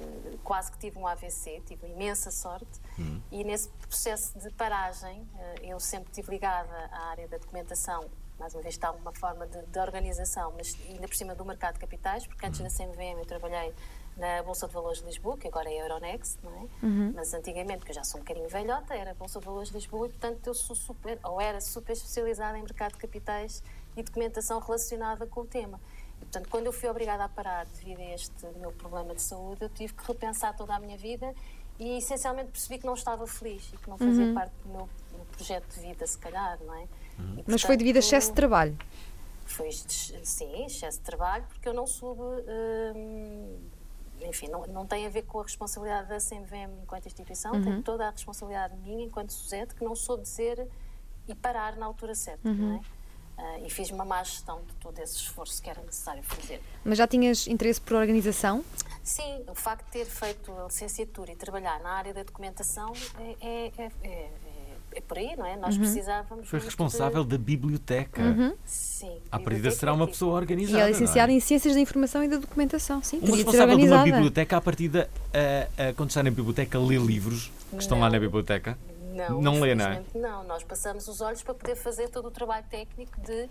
quase 0.44 0.72
que 0.72 0.78
tive 0.78 1.00
um 1.00 1.08
AVC, 1.08 1.64
tive 1.66 1.88
imensa 1.88 2.30
sorte. 2.30 2.80
Hum. 3.00 3.20
E 3.32 3.44
nesse 3.44 3.70
processo 3.70 4.38
de 4.38 4.52
paragem, 4.52 5.28
eh, 5.40 5.56
eu 5.64 5.80
sempre 5.80 6.10
estive 6.12 6.30
ligada 6.32 6.70
à 6.92 7.10
área 7.10 7.28
da 7.28 7.38
documentação. 7.38 8.06
Mais 8.40 8.54
uma 8.54 8.62
vez, 8.62 8.76
está 8.76 8.92
uma 8.92 9.14
forma 9.14 9.48
de, 9.48 9.62
de 9.66 9.80
organização, 9.80 10.54
mas 10.56 10.78
ainda 10.88 11.08
por 11.08 11.16
cima 11.16 11.34
do 11.34 11.44
mercado 11.44 11.76
de 11.76 11.80
capitais, 11.80 12.26
porque 12.28 12.46
antes 12.46 12.60
da 12.60 12.70
CMVM 12.70 13.20
eu 13.20 13.26
trabalhei 13.26 13.74
na 14.16 14.42
Bolsa 14.44 14.68
de 14.68 14.74
Valores 14.74 15.00
de 15.00 15.06
Lisboa, 15.06 15.38
que 15.38 15.48
agora 15.48 15.72
é 15.72 15.80
a 15.80 15.84
Euronext, 15.84 16.40
não 16.44 16.52
é? 16.52 16.86
Uhum. 16.86 17.14
Mas 17.16 17.34
antigamente, 17.34 17.86
que 17.86 17.92
eu 17.92 17.96
já 17.96 18.04
sou 18.04 18.20
um 18.20 18.24
bocadinho 18.24 18.50
velhota, 18.50 18.96
era 18.96 19.12
a 19.12 19.14
Bolsa 19.14 19.40
de 19.40 19.46
Valores 19.46 19.70
de 19.70 19.76
Lisboa 19.76 20.08
e, 20.08 20.10
portanto, 20.10 20.48
eu 20.48 20.54
sou 20.54 20.76
super, 20.76 21.20
ou 21.24 21.40
era 21.42 21.62
super 21.62 21.94
especializada 21.94 22.58
em 22.58 22.62
mercado 22.64 22.94
de 22.94 22.98
capitais 23.00 23.64
e 23.96 24.02
documentação 24.04 24.60
relacionada 24.60 25.26
com 25.28 25.42
o 25.42 25.46
tema. 25.46 25.80
E, 26.18 26.26
portanto, 26.26 26.50
quando 26.50 26.66
eu 26.66 26.74
fui 26.74 26.90
obrigada 26.90 27.24
a 27.26 27.30
parar 27.30 27.66
devido 27.68 28.00
a 28.00 28.14
este 28.14 28.46
meu 28.58 28.72
problema 28.72 29.14
de 29.14 29.22
saúde, 29.22 29.64
eu 29.64 29.70
tive 29.70 29.94
que 29.94 30.08
repensar 30.08 30.56
toda 30.56 30.76
a 30.76 30.80
minha 30.80 30.98
vida 30.98 31.34
e, 31.80 31.98
essencialmente, 32.00 32.50
percebi 32.50 32.80
que 32.80 32.86
não 32.88 32.96
estava 32.96 33.26
feliz 33.28 33.72
e 33.72 33.78
que 33.78 33.88
não 33.88 33.98
fazia 34.00 34.26
Uhum. 34.26 34.34
parte 34.34 34.54
do 34.64 34.70
meu, 34.70 34.90
meu 35.12 35.26
projeto 35.32 35.68
de 35.76 35.80
vida, 35.80 36.08
se 36.08 36.18
calhar, 36.18 36.58
não 36.64 36.74
é? 36.74 36.88
Mas 37.48 37.62
foi 37.62 37.78
devido 37.78 37.98
a 37.98 38.00
excesso 38.00 38.30
de 38.30 38.36
trabalho. 38.36 38.78
foi 39.46 39.72
sim, 39.72 40.66
excesso 40.66 41.00
de 41.00 41.04
trabalho, 41.06 41.46
porque 41.48 41.68
eu 41.68 41.74
não 41.74 41.88
soube. 41.88 42.22
hum, 42.96 43.60
enfim, 44.22 44.48
não, 44.48 44.66
não 44.68 44.86
tem 44.88 45.06
a 45.06 45.10
ver 45.10 45.22
com 45.24 45.40
a 45.40 45.44
responsabilidade 45.44 46.10
da 46.10 46.18
CMVM 46.20 46.82
enquanto 46.82 47.06
instituição, 47.06 47.54
Uhum. 47.54 47.64
tem 47.64 47.82
toda 47.84 48.08
a 48.08 48.10
responsabilidade 48.10 48.76
minha 48.78 49.06
enquanto 49.06 49.32
Suzete, 49.32 49.76
que 49.76 49.84
não 49.84 49.96
soube 49.96 50.24
dizer 50.24 50.68
e 51.28 51.36
parar 51.36 51.76
na 51.76 51.86
altura 51.86 52.16
certa, 52.16 52.48
Uhum. 52.50 52.56
não 52.56 52.76
é? 52.78 52.82
Ah, 53.40 53.60
e 53.60 53.70
fiz 53.70 53.92
uma 53.92 54.04
má 54.04 54.24
gestão 54.24 54.64
de 54.64 54.74
todo 54.76 54.98
esse 54.98 55.18
esforço 55.18 55.62
que 55.62 55.70
era 55.70 55.80
necessário 55.84 56.24
fazer. 56.24 56.60
Mas 56.84 56.98
já 56.98 57.08
tinhas 57.08 57.46
interesse 57.46 57.80
por 57.80 57.94
organização? 57.96 58.66
Sim, 59.04 59.44
o 59.48 59.54
facto 59.54 59.86
de 59.86 59.92
ter 59.92 60.06
feito 60.06 60.52
a 60.52 60.64
licenciatura 60.66 61.32
e 61.32 61.36
trabalhar 61.36 61.80
na 61.80 61.92
área 61.92 62.12
da 62.16 62.24
documentação 62.24 62.92
é, 63.20 63.70
é, 63.78 63.92
é, 64.04 64.32
é- 64.98 65.00
é 65.00 65.02
por 65.02 65.18
aí, 65.18 65.36
não 65.38 65.46
é? 65.46 65.56
Nós 65.56 65.76
Uhum. 65.76 65.82
precisávamos. 65.82 66.48
Foi 66.50 66.60
responsável 66.60 67.24
de... 67.24 67.30
da 67.32 67.38
biblioteca. 67.38 68.22
Uhum. 68.22 68.54
Sim. 68.66 69.18
À 69.32 69.40
partida 69.40 69.70
será 69.72 69.94
uma 69.94 70.08
pessoa 70.08 70.34
E 70.34 70.42
organizada. 70.42 70.84
é 70.84 70.88
licenciada 70.88 71.28
não 71.28 71.34
é? 71.34 71.38
em 71.38 71.40
Ciências 71.40 71.74
da 71.76 71.80
Informação 71.80 72.24
e 72.24 72.28
da 72.28 72.38
Documentação. 72.38 73.02
Sim, 73.04 73.20
Uma 73.22 73.36
responsável 73.36 73.68
de 73.78 73.84
uma 73.84 73.96
organizada. 73.98 74.04
biblioteca, 74.12 74.58
à 74.58 74.62
partida, 74.62 75.10
a- 75.34 75.90
a- 75.90 75.94
quando 75.94 76.10
está 76.10 76.24
na 76.24 76.30
biblioteca, 76.32 76.80
lê 76.80 76.98
livros 76.98 77.52
que 77.72 77.78
estão 77.78 78.00
lá 78.00 78.10
na 78.10 78.20
biblioteca? 78.20 78.78
Não, 79.14 79.42
Não 79.42 79.60
lê, 79.62 79.74
não 79.74 79.86
é? 79.86 80.02
não. 80.14 80.44
Nós 80.44 80.64
passamos 80.64 81.08
os 81.08 81.22
olhos 81.22 81.42
para 81.42 81.54
poder 81.56 81.76
fazer 81.76 82.08
todo 82.10 82.28
o 82.28 82.32
trabalho 82.32 82.66
técnico 82.70 83.20
de, 83.22 83.50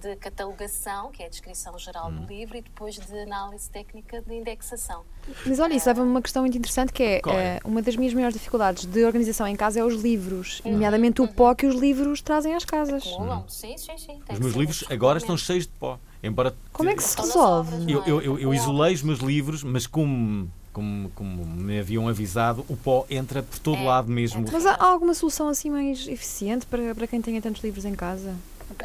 de 0.00 0.16
catalogação, 0.16 1.10
que 1.10 1.22
é 1.22 1.26
a 1.26 1.28
descrição 1.28 1.78
geral 1.78 2.10
Hum. 2.10 2.20
do 2.20 2.26
livro, 2.26 2.56
e 2.56 2.62
depois 2.62 2.94
de 2.96 3.18
análise 3.20 3.70
técnica 3.70 4.22
de 4.22 4.34
indexação. 4.34 5.02
Mas 5.44 5.58
olha, 5.58 5.74
isso 5.74 5.88
leva-me 5.88 6.08
a 6.08 6.10
uma 6.10 6.22
questão 6.22 6.42
muito 6.42 6.56
interessante 6.56 6.92
que 6.92 7.02
é, 7.02 7.16
é? 7.16 7.20
eh, 7.26 7.60
uma 7.64 7.82
das 7.82 7.96
minhas 7.96 8.14
maiores 8.14 8.34
dificuldades 8.34 8.84
de 8.84 9.04
organização 9.04 9.46
em 9.46 9.56
casa 9.56 9.80
é 9.80 9.84
os 9.84 10.00
livros, 10.00 10.60
Uhum. 10.64 10.72
nomeadamente 10.72 11.20
o 11.20 11.28
pó 11.28 11.54
que 11.54 11.66
os 11.66 11.74
livros 11.74 12.20
trazem 12.20 12.54
às 12.54 12.64
casas. 12.64 13.02
Acumulam. 13.06 13.44
Sim, 13.48 13.76
sim, 13.76 13.98
sim. 13.98 14.20
tem 14.24 14.34
Os 14.34 14.38
meus 14.40 14.54
livros 14.54 14.84
agora 14.88 15.18
estão 15.18 15.36
cheios 15.36 15.64
de 15.66 15.72
pó. 15.72 15.98
Embora 16.22 16.54
Como 16.72 16.88
é 16.88 16.94
que 16.94 17.02
se 17.02 17.16
resolve? 17.16 17.90
eu, 17.90 18.02
eu, 18.04 18.22
eu, 18.22 18.38
eu 18.38 18.54
isolei 18.54 18.94
os 18.94 19.02
meus 19.02 19.18
livros, 19.20 19.62
mas 19.62 19.86
como, 19.86 20.50
como, 20.72 21.10
como 21.10 21.44
me 21.46 21.78
haviam 21.78 22.08
avisado, 22.08 22.64
o 22.68 22.76
pó 22.76 23.06
entra 23.10 23.42
por 23.42 23.58
todo 23.58 23.82
lado 23.84 24.08
mesmo. 24.10 24.44
Mas 24.50 24.66
há 24.66 24.74
há 24.74 24.86
alguma 24.86 25.14
solução 25.14 25.48
assim 25.48 25.70
mais 25.70 26.06
eficiente 26.08 26.66
para, 26.66 26.94
para 26.94 27.06
quem 27.06 27.20
tenha 27.20 27.40
tantos 27.40 27.62
livros 27.62 27.84
em 27.84 27.94
casa? 27.94 28.34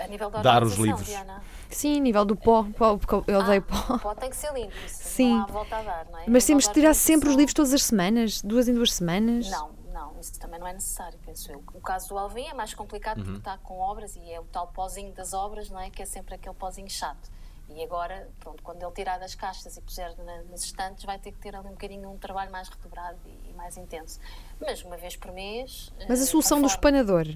A 0.04 0.08
nível 0.08 0.30
da 0.30 0.42
Dar 0.42 0.64
os 0.64 0.76
livros. 0.76 1.06
Diana. 1.08 1.42
Sim, 1.70 2.00
nível 2.02 2.24
do 2.26 2.36
pó, 2.36 2.66
pó, 2.78 2.98
porque 2.98 3.32
eu 3.32 3.40
odeio 3.40 3.62
pó. 3.62 3.96
O 3.96 4.00
pó 4.00 4.14
tem 4.16 4.30
que 4.30 4.36
ser 4.36 4.54
limpo, 4.54 4.74
isso 4.86 5.04
Sim. 5.04 5.36
não 5.36 5.44
há 5.44 5.48
volta 5.48 5.76
a 5.78 5.82
dar, 5.84 6.06
não 6.12 6.20
é? 6.20 6.24
A 6.26 6.30
Mas 6.30 6.46
temos 6.46 6.68
de 6.68 6.74
tirar 6.74 6.94
sempre 6.94 7.30
os 7.30 7.36
livros 7.36 7.54
todas 7.54 7.74
as 7.74 7.84
semanas, 7.84 8.42
duas 8.42 8.68
em 8.68 8.74
duas 8.74 8.94
semanas. 8.94 9.50
Não, 9.50 9.72
não, 9.94 10.20
isso 10.20 10.40
também 10.40 10.60
não 10.60 10.68
é 10.68 10.74
necessário, 10.74 11.18
penso 11.26 11.52
eu. 11.52 11.64
O 11.74 11.82
caso 11.82 12.10
do 12.10 12.18
Alvin 12.18 12.46
é 12.48 12.54
mais 12.54 12.74
complicado 12.74 13.18
Uhum. 13.20 13.24
porque 13.24 13.38
está 13.40 13.58
com 13.58 13.80
obras 13.80 14.16
e 14.16 14.32
é 14.32 14.40
o 14.40 14.44
tal 14.44 14.68
pozinho 14.68 15.12
das 15.14 15.34
obras, 15.34 15.70
não 15.70 15.80
é? 15.80 15.90
Que 15.90 16.04
é 16.04 16.06
sempre 16.06 16.36
aquele 16.36 16.56
pozinho 16.56 16.90
chato. 16.90 17.30
E 17.74 17.82
agora, 17.84 18.30
pronto, 18.42 18.62
quando 18.64 18.84
ele 18.84 18.92
tirar 18.92 19.18
das 19.18 19.34
caixas 19.34 19.78
e 19.78 19.82
puser 19.82 20.14
na, 20.18 20.42
nas 20.50 20.62
estantes, 20.66 21.06
vai 21.06 21.18
ter 21.18 21.32
que 21.32 21.38
ter 21.40 21.56
ali 21.56 21.68
um 21.68 21.72
bocadinho 21.72 22.10
um 22.12 22.18
trabalho 22.18 22.52
mais 22.52 22.68
redobrado 22.68 23.18
e, 23.26 23.50
e 23.50 23.54
mais 23.54 23.78
intenso. 23.78 24.20
Mas 24.60 24.84
uma 24.84 24.98
vez 24.98 25.16
por 25.16 25.32
mês. 25.32 25.90
Mas 26.10 26.20
a 26.20 26.24
eh, 26.24 26.26
solução 26.28 26.58
do 26.60 26.64
conforme- 26.68 26.98
espanador 27.00 27.28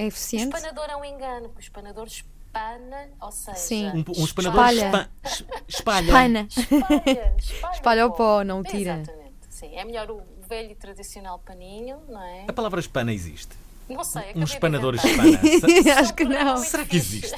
é 0.00 0.04
O 0.04 0.08
eficiente? 0.08 0.54
espanador 0.56 0.86
é 0.90 0.96
um 0.96 1.04
engano, 1.04 1.48
porque 1.48 1.60
o 1.60 1.60
espanador 1.60 2.06
espana, 2.06 3.08
ou 3.20 3.30
seja. 3.32 3.56
Sim. 3.56 3.88
Um, 3.88 4.04
um 4.20 4.24
espanador 4.24 4.68
Espalha. 4.70 4.86
espa- 4.86 5.08
es- 5.24 5.44
espalha. 5.68 6.06
Espana. 6.06 6.48
Espalha, 6.50 7.34
espalha, 7.38 7.74
Espalha 7.74 8.06
o 8.06 8.12
pó, 8.12 8.42
não 8.44 8.60
o 8.60 8.62
tira. 8.64 8.94
Exatamente, 9.02 9.34
sim. 9.50 9.74
É 9.76 9.84
melhor 9.84 10.10
o 10.10 10.22
velho 10.48 10.70
e 10.70 10.74
tradicional 10.74 11.38
paninho, 11.40 11.98
não 12.08 12.22
é? 12.22 12.44
A 12.48 12.52
palavra 12.52 12.80
espana 12.80 13.12
existe. 13.12 13.54
Não 13.88 14.04
sei, 14.04 14.32
Um 14.36 14.42
espanador 14.44 14.94
espana. 14.96 15.40
Acho 16.00 16.12
que 16.14 16.24
não. 16.24 16.58
Será 16.58 16.84
que 16.84 16.96
existe? 16.96 17.34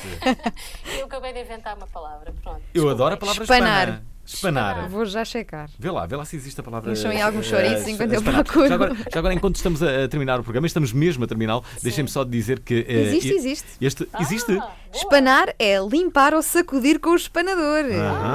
Eu 0.99 1.07
acabei 1.07 1.33
de 1.33 1.41
inventar 1.43 1.77
uma 1.77 1.87
palavra, 1.87 2.33
pronto. 2.43 2.61
Eu 2.75 2.89
adoro 2.91 3.15
a 3.15 3.17
palavra 3.17 3.45
Espanar. 3.45 3.89
espana. 3.89 4.07
Espanar. 4.35 4.89
Vou 4.89 5.05
já 5.05 5.25
checar. 5.25 5.69
Vê 5.79 5.91
lá, 5.91 6.07
vê 6.07 6.17
lá 6.17 6.25
se 6.25 6.37
existe 6.37 6.61
a 6.61 6.63
palavra. 6.63 6.93
Deixam 6.93 7.11
aí 7.11 7.21
alguns 7.21 7.47
eh, 7.47 7.51
chouriços 7.51 7.87
eh, 7.87 7.91
enquanto 7.91 8.13
eu 8.13 8.19
espanar. 8.19 8.45
procuro. 8.45 8.69
Já 8.69 8.75
agora, 8.75 8.95
já 8.95 9.19
agora, 9.19 9.35
enquanto 9.35 9.57
estamos 9.57 9.83
a, 9.83 10.09
terminar 10.09 10.41
o 10.41 10.43
programa, 10.43 10.67
estamos 10.67 10.93
mesmo 10.93 11.25
a 11.25 11.27
terminá-lo, 11.27 11.65
deixem-me 11.83 12.09
só 12.11 12.25
dizer 12.25 12.61
que. 12.61 12.85
eh, 12.89 13.03
Existe, 13.03 13.33
existe. 13.33 13.67
Este, 13.81 14.09
existe? 14.21 14.59
Espanar 14.93 15.55
é 15.59 15.79
limpar 15.79 16.35
ou 16.35 16.43
sacudir 16.43 16.99
com 16.99 17.11
o 17.11 17.17
espanador. 17.17 17.85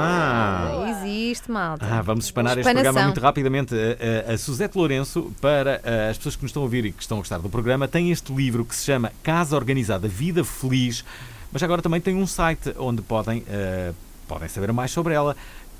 Ah. 0.00 0.96
Existe, 1.02 1.50
malta. 1.50 1.86
Ah, 1.90 2.02
vamos 2.02 2.24
espanar 2.26 2.56
este 2.58 2.72
programa 2.72 3.02
muito 3.02 3.20
rapidamente. 3.20 3.74
A, 3.74 4.30
a, 4.30 4.34
a 4.34 4.38
Suzete 4.38 4.76
Lourenço, 4.76 5.32
para 5.40 5.80
eh, 5.84 6.08
as 6.10 6.16
pessoas 6.16 6.36
que 6.36 6.42
nos 6.42 6.50
estão 6.50 6.62
a 6.62 6.64
ouvir 6.64 6.84
e 6.86 6.92
que 6.92 7.02
estão 7.02 7.18
a 7.18 7.20
gostar 7.20 7.38
do 7.38 7.48
programa, 7.48 7.86
tem 7.86 8.10
este 8.10 8.32
livro 8.32 8.64
que 8.64 8.74
se 8.74 8.84
chama 8.84 9.12
Casa 9.22 9.56
Organizada, 9.56 10.08
Vida 10.08 10.44
Feliz, 10.44 11.04
mas 11.52 11.62
agora 11.62 11.82
também 11.82 12.00
tem 12.00 12.14
um 12.16 12.26
site 12.26 12.74
onde 12.78 13.02
podem, 13.02 13.44
eh, 13.48 13.92
podem 14.26 14.48
saber 14.48 14.72
mais 14.72 14.90
sobre 14.90 15.14
ela, 15.14 15.36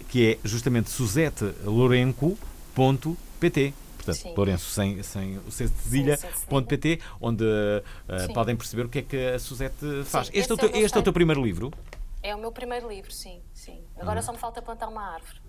que 0.09 0.33
é 0.33 0.39
justamente 0.49 0.91
suzetelourenco.pt. 0.91 3.75
Portanto, 3.97 4.17
Sim. 4.23 4.35
Lourenço 4.37 4.71
sem, 4.71 5.03
sem 5.03 5.39
o 5.39 5.51
C 5.51 5.65
de 5.67 5.73
cedilha, 5.79 6.17
ponto 6.49 6.69
.pt, 6.69 7.01
onde 7.21 7.45
Sim. 8.27 8.33
podem 8.33 8.55
perceber 8.55 8.87
o 8.87 8.89
que 8.89 9.01
é 9.01 9.03
que 9.03 9.17
a 9.31 9.39
Suzete 9.39 10.05
faz. 10.05 10.29
Sim, 10.29 10.33
este, 10.35 10.53
é 10.53 10.55
o 10.55 10.57
esse 10.57 10.61
teu, 10.61 10.69
é 10.69 10.71
o 10.71 10.75
meu 10.77 10.87
este 10.87 10.97
é 10.97 11.01
o 11.01 11.03
teu 11.03 11.13
primeiro 11.13 11.43
livro? 11.45 11.73
É 12.23 12.35
o 12.35 12.39
meu 12.39 12.53
primeiro 12.53 12.89
livro, 12.89 13.13
sim, 13.13 13.41
sim. 13.53 13.81
Agora 13.99 14.21
Uhum. 14.21 14.27
só 14.27 14.33
me 14.33 14.39
falta 14.39 14.63
plantar 14.63 14.89
uma 14.89 15.15
árvore. 15.15 15.41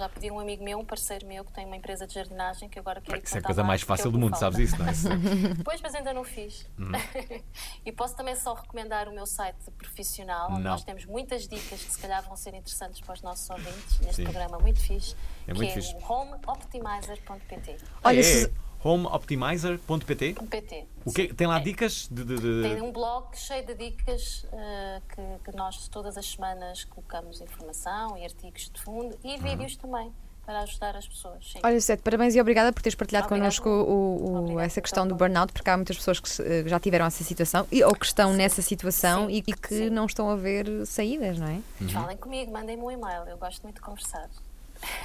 Já 0.00 0.08
pedi 0.08 0.30
a 0.30 0.32
um 0.32 0.40
amigo 0.40 0.64
meu, 0.64 0.78
um 0.78 0.84
parceiro 0.84 1.26
meu, 1.26 1.44
que 1.44 1.52
tem 1.52 1.66
uma 1.66 1.76
empresa 1.76 2.06
de 2.06 2.14
jardinagem, 2.14 2.70
que 2.70 2.78
agora 2.78 3.02
quer 3.02 3.18
ir 3.18 3.22
Isso 3.22 3.36
é 3.36 3.40
a 3.40 3.42
coisa 3.42 3.62
mais 3.62 3.82
fácil 3.82 4.10
do 4.10 4.18
mundo, 4.18 4.30
falta. 4.30 4.50
sabes 4.56 4.70
isso, 4.72 4.78
não 4.82 4.88
é? 4.88 4.92
Pois, 5.62 5.78
mas 5.82 5.94
ainda 5.94 6.14
não 6.14 6.24
fiz. 6.24 6.66
Hum. 6.78 6.90
e 7.84 7.92
posso 7.92 8.16
também 8.16 8.34
só 8.34 8.54
recomendar 8.54 9.08
o 9.08 9.12
meu 9.12 9.26
site 9.26 9.70
profissional, 9.76 10.52
onde 10.52 10.62
Não. 10.62 10.70
nós 10.70 10.82
temos 10.84 11.04
muitas 11.04 11.46
dicas 11.46 11.84
que 11.84 11.92
se 11.92 11.98
calhar 11.98 12.22
vão 12.22 12.34
ser 12.34 12.54
interessantes 12.54 12.98
para 13.02 13.12
os 13.12 13.20
nossos 13.20 13.50
ouvintes 13.50 14.00
neste 14.00 14.16
Sim. 14.16 14.24
programa 14.24 14.58
muito 14.58 14.80
fixe, 14.80 15.14
É 15.46 15.52
que 15.52 15.58
muito 15.58 15.70
é 15.70 15.74
fixe. 15.74 15.94
o 15.94 16.12
homeoptimizer.pt. 16.12 17.76
Olha, 18.02 18.20
é 18.20 18.50
homeoptimizer.pt 18.82 20.34
PT. 20.50 20.86
O 21.04 21.12
que 21.12 21.32
tem 21.34 21.46
lá 21.46 21.58
dicas 21.58 22.08
de, 22.10 22.24
de- 22.24 22.36
de- 22.38 22.62
Tem 22.62 22.82
um 22.82 22.92
blog 22.92 23.26
cheio 23.36 23.64
de 23.66 23.74
dicas 23.74 24.46
eh, 24.52 25.00
que, 25.14 25.50
que 25.50 25.56
nós 25.56 25.88
todas 25.88 26.16
as 26.16 26.26
semanas 26.26 26.84
colocamos 26.84 27.40
informação 27.40 28.16
e 28.16 28.24
artigos 28.24 28.70
de 28.72 28.80
fundo 28.80 29.16
e 29.24 29.34
Uhum. 29.36 29.38
vídeos 29.42 29.76
também 29.76 30.12
para 30.44 30.60
ajudar 30.62 30.96
as 30.96 31.06
pessoas. 31.06 31.52
Sim. 31.52 31.60
Olha, 31.62 31.80
Sete, 31.80 32.02
parabéns 32.02 32.34
e 32.34 32.40
obrigada 32.40 32.72
por 32.72 32.82
teres 32.82 32.94
partilhado 32.96 33.26
Obrigada. 33.26 33.42
connosco 33.62 33.68
o- 33.68 34.54
o- 34.54 34.60
essa 34.60 34.80
questão 34.80 35.06
do 35.06 35.14
burnout, 35.14 35.52
porque 35.52 35.70
há 35.70 35.76
muitas 35.76 35.96
pessoas 35.96 36.18
que 36.18 36.28
se- 36.28 36.42
eh, 36.42 36.64
já 36.66 36.80
tiveram 36.80 37.06
essa 37.06 37.22
situação 37.22 37.66
e, 37.70 37.84
ou 37.84 37.94
que 37.94 38.04
estão 38.06 38.32
nessa 38.32 38.60
situação 38.60 39.30
e, 39.30 39.38
e 39.46 39.52
que 39.52 39.88
não 39.90 40.06
estão 40.06 40.28
a 40.28 40.36
ver 40.36 40.84
saídas, 40.86 41.38
não 41.38 41.46
é? 41.46 41.60
Uhum. 41.80 41.88
Falem 41.90 42.16
comigo, 42.16 42.50
mandem-me 42.52 42.82
um 42.82 42.90
e-mail, 42.90 43.22
eu 43.28 43.36
gosto 43.38 43.62
muito 43.62 43.76
de 43.76 43.82
conversar. 43.82 44.28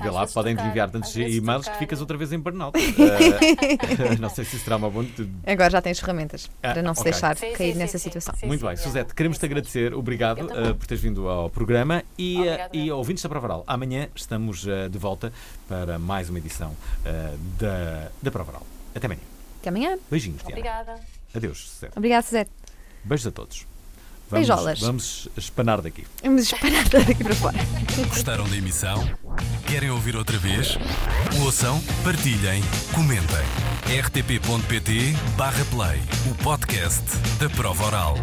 Vê 0.01 0.09
lá, 0.09 0.25
podem 0.27 0.55
trocar- 0.55 0.69
enviar 0.69 0.89
tantos 0.89 1.15
e-mails 1.15 1.67
que 1.67 1.77
ficas 1.77 1.99
outra 2.01 2.17
vez 2.17 2.31
em 2.33 2.39
burnout. 2.39 2.77
Eh, 3.05 4.17
não 4.19 4.29
sei 4.29 4.43
se 4.45 4.55
isso 4.55 4.65
será 4.65 4.77
uma 4.77 4.89
boa. 4.89 5.05
Agora 5.45 5.69
já 5.69 5.81
tens 5.81 5.99
ferramentas 5.99 6.49
Ah, 6.61 6.73
para 6.73 6.81
não 6.81 6.93
se 6.93 7.01
ok. 7.01 7.11
deixar 7.11 7.37
Sim, 7.37 7.53
cair 7.53 7.73
sim, 7.73 7.79
nessa 7.79 7.97
sim, 7.97 8.03
situação. 8.09 8.35
Muito 8.43 8.65
bem, 8.65 8.75
Suzete, 8.77 9.13
queremos 9.13 9.37
te 9.37 9.45
agradecer, 9.45 9.93
obrigado 9.93 10.47
eh, 10.51 10.73
por 10.73 10.85
teres 10.87 11.01
vindo 11.03 11.27
ao 11.27 11.49
programa 11.49 12.03
e, 12.17 12.37
Obrigada, 12.37 12.69
e 12.77 12.91
ouvintes 12.91 13.23
da 13.23 13.29
Prova 13.29 13.45
Oral. 13.47 13.63
Amanhã 13.67 14.07
estamos 14.15 14.65
de 14.89 14.97
volta 14.97 15.31
para 15.67 15.97
mais 15.99 16.29
uma 16.29 16.39
edição 16.39 16.75
da, 17.59 18.09
da 18.21 18.31
Prova 18.31 18.51
Oral. 18.51 18.67
Até 18.93 19.05
amanhã. 19.07 19.21
Até 19.61 19.69
amanhã. 19.69 19.97
Beijinhos, 20.09 20.39
Diana. 20.39 20.53
Obrigada. 20.59 20.95
Adeus, 21.33 21.69
Suzete. 21.69 21.93
Obrigada, 21.97 22.21
Suzete. 22.23 22.51
Beijos 23.03 23.27
a 23.27 23.31
todos. 23.31 23.65
Beijolas. 24.31 24.79
Vamos 24.79 25.27
espanar 25.37 25.81
daqui. 25.81 26.05
Vamos 26.23 26.43
espanar 26.43 26.87
daqui 26.89 27.23
para 27.23 27.35
fora. 27.35 27.57
Gostaram 28.09 28.47
da 28.49 28.55
emissão? 28.55 29.07
Querem 29.67 29.89
ouvir 29.91 30.15
outra 30.15 30.37
vez? 30.37 30.77
Ouçam, 31.41 31.81
partilhem, 32.03 32.63
comentem. 32.93 33.45
rtp.pt/play 34.03 35.15
o 36.31 36.35
podcast 36.43 37.03
da 37.39 37.49
prova 37.49 37.85
oral. 37.85 38.15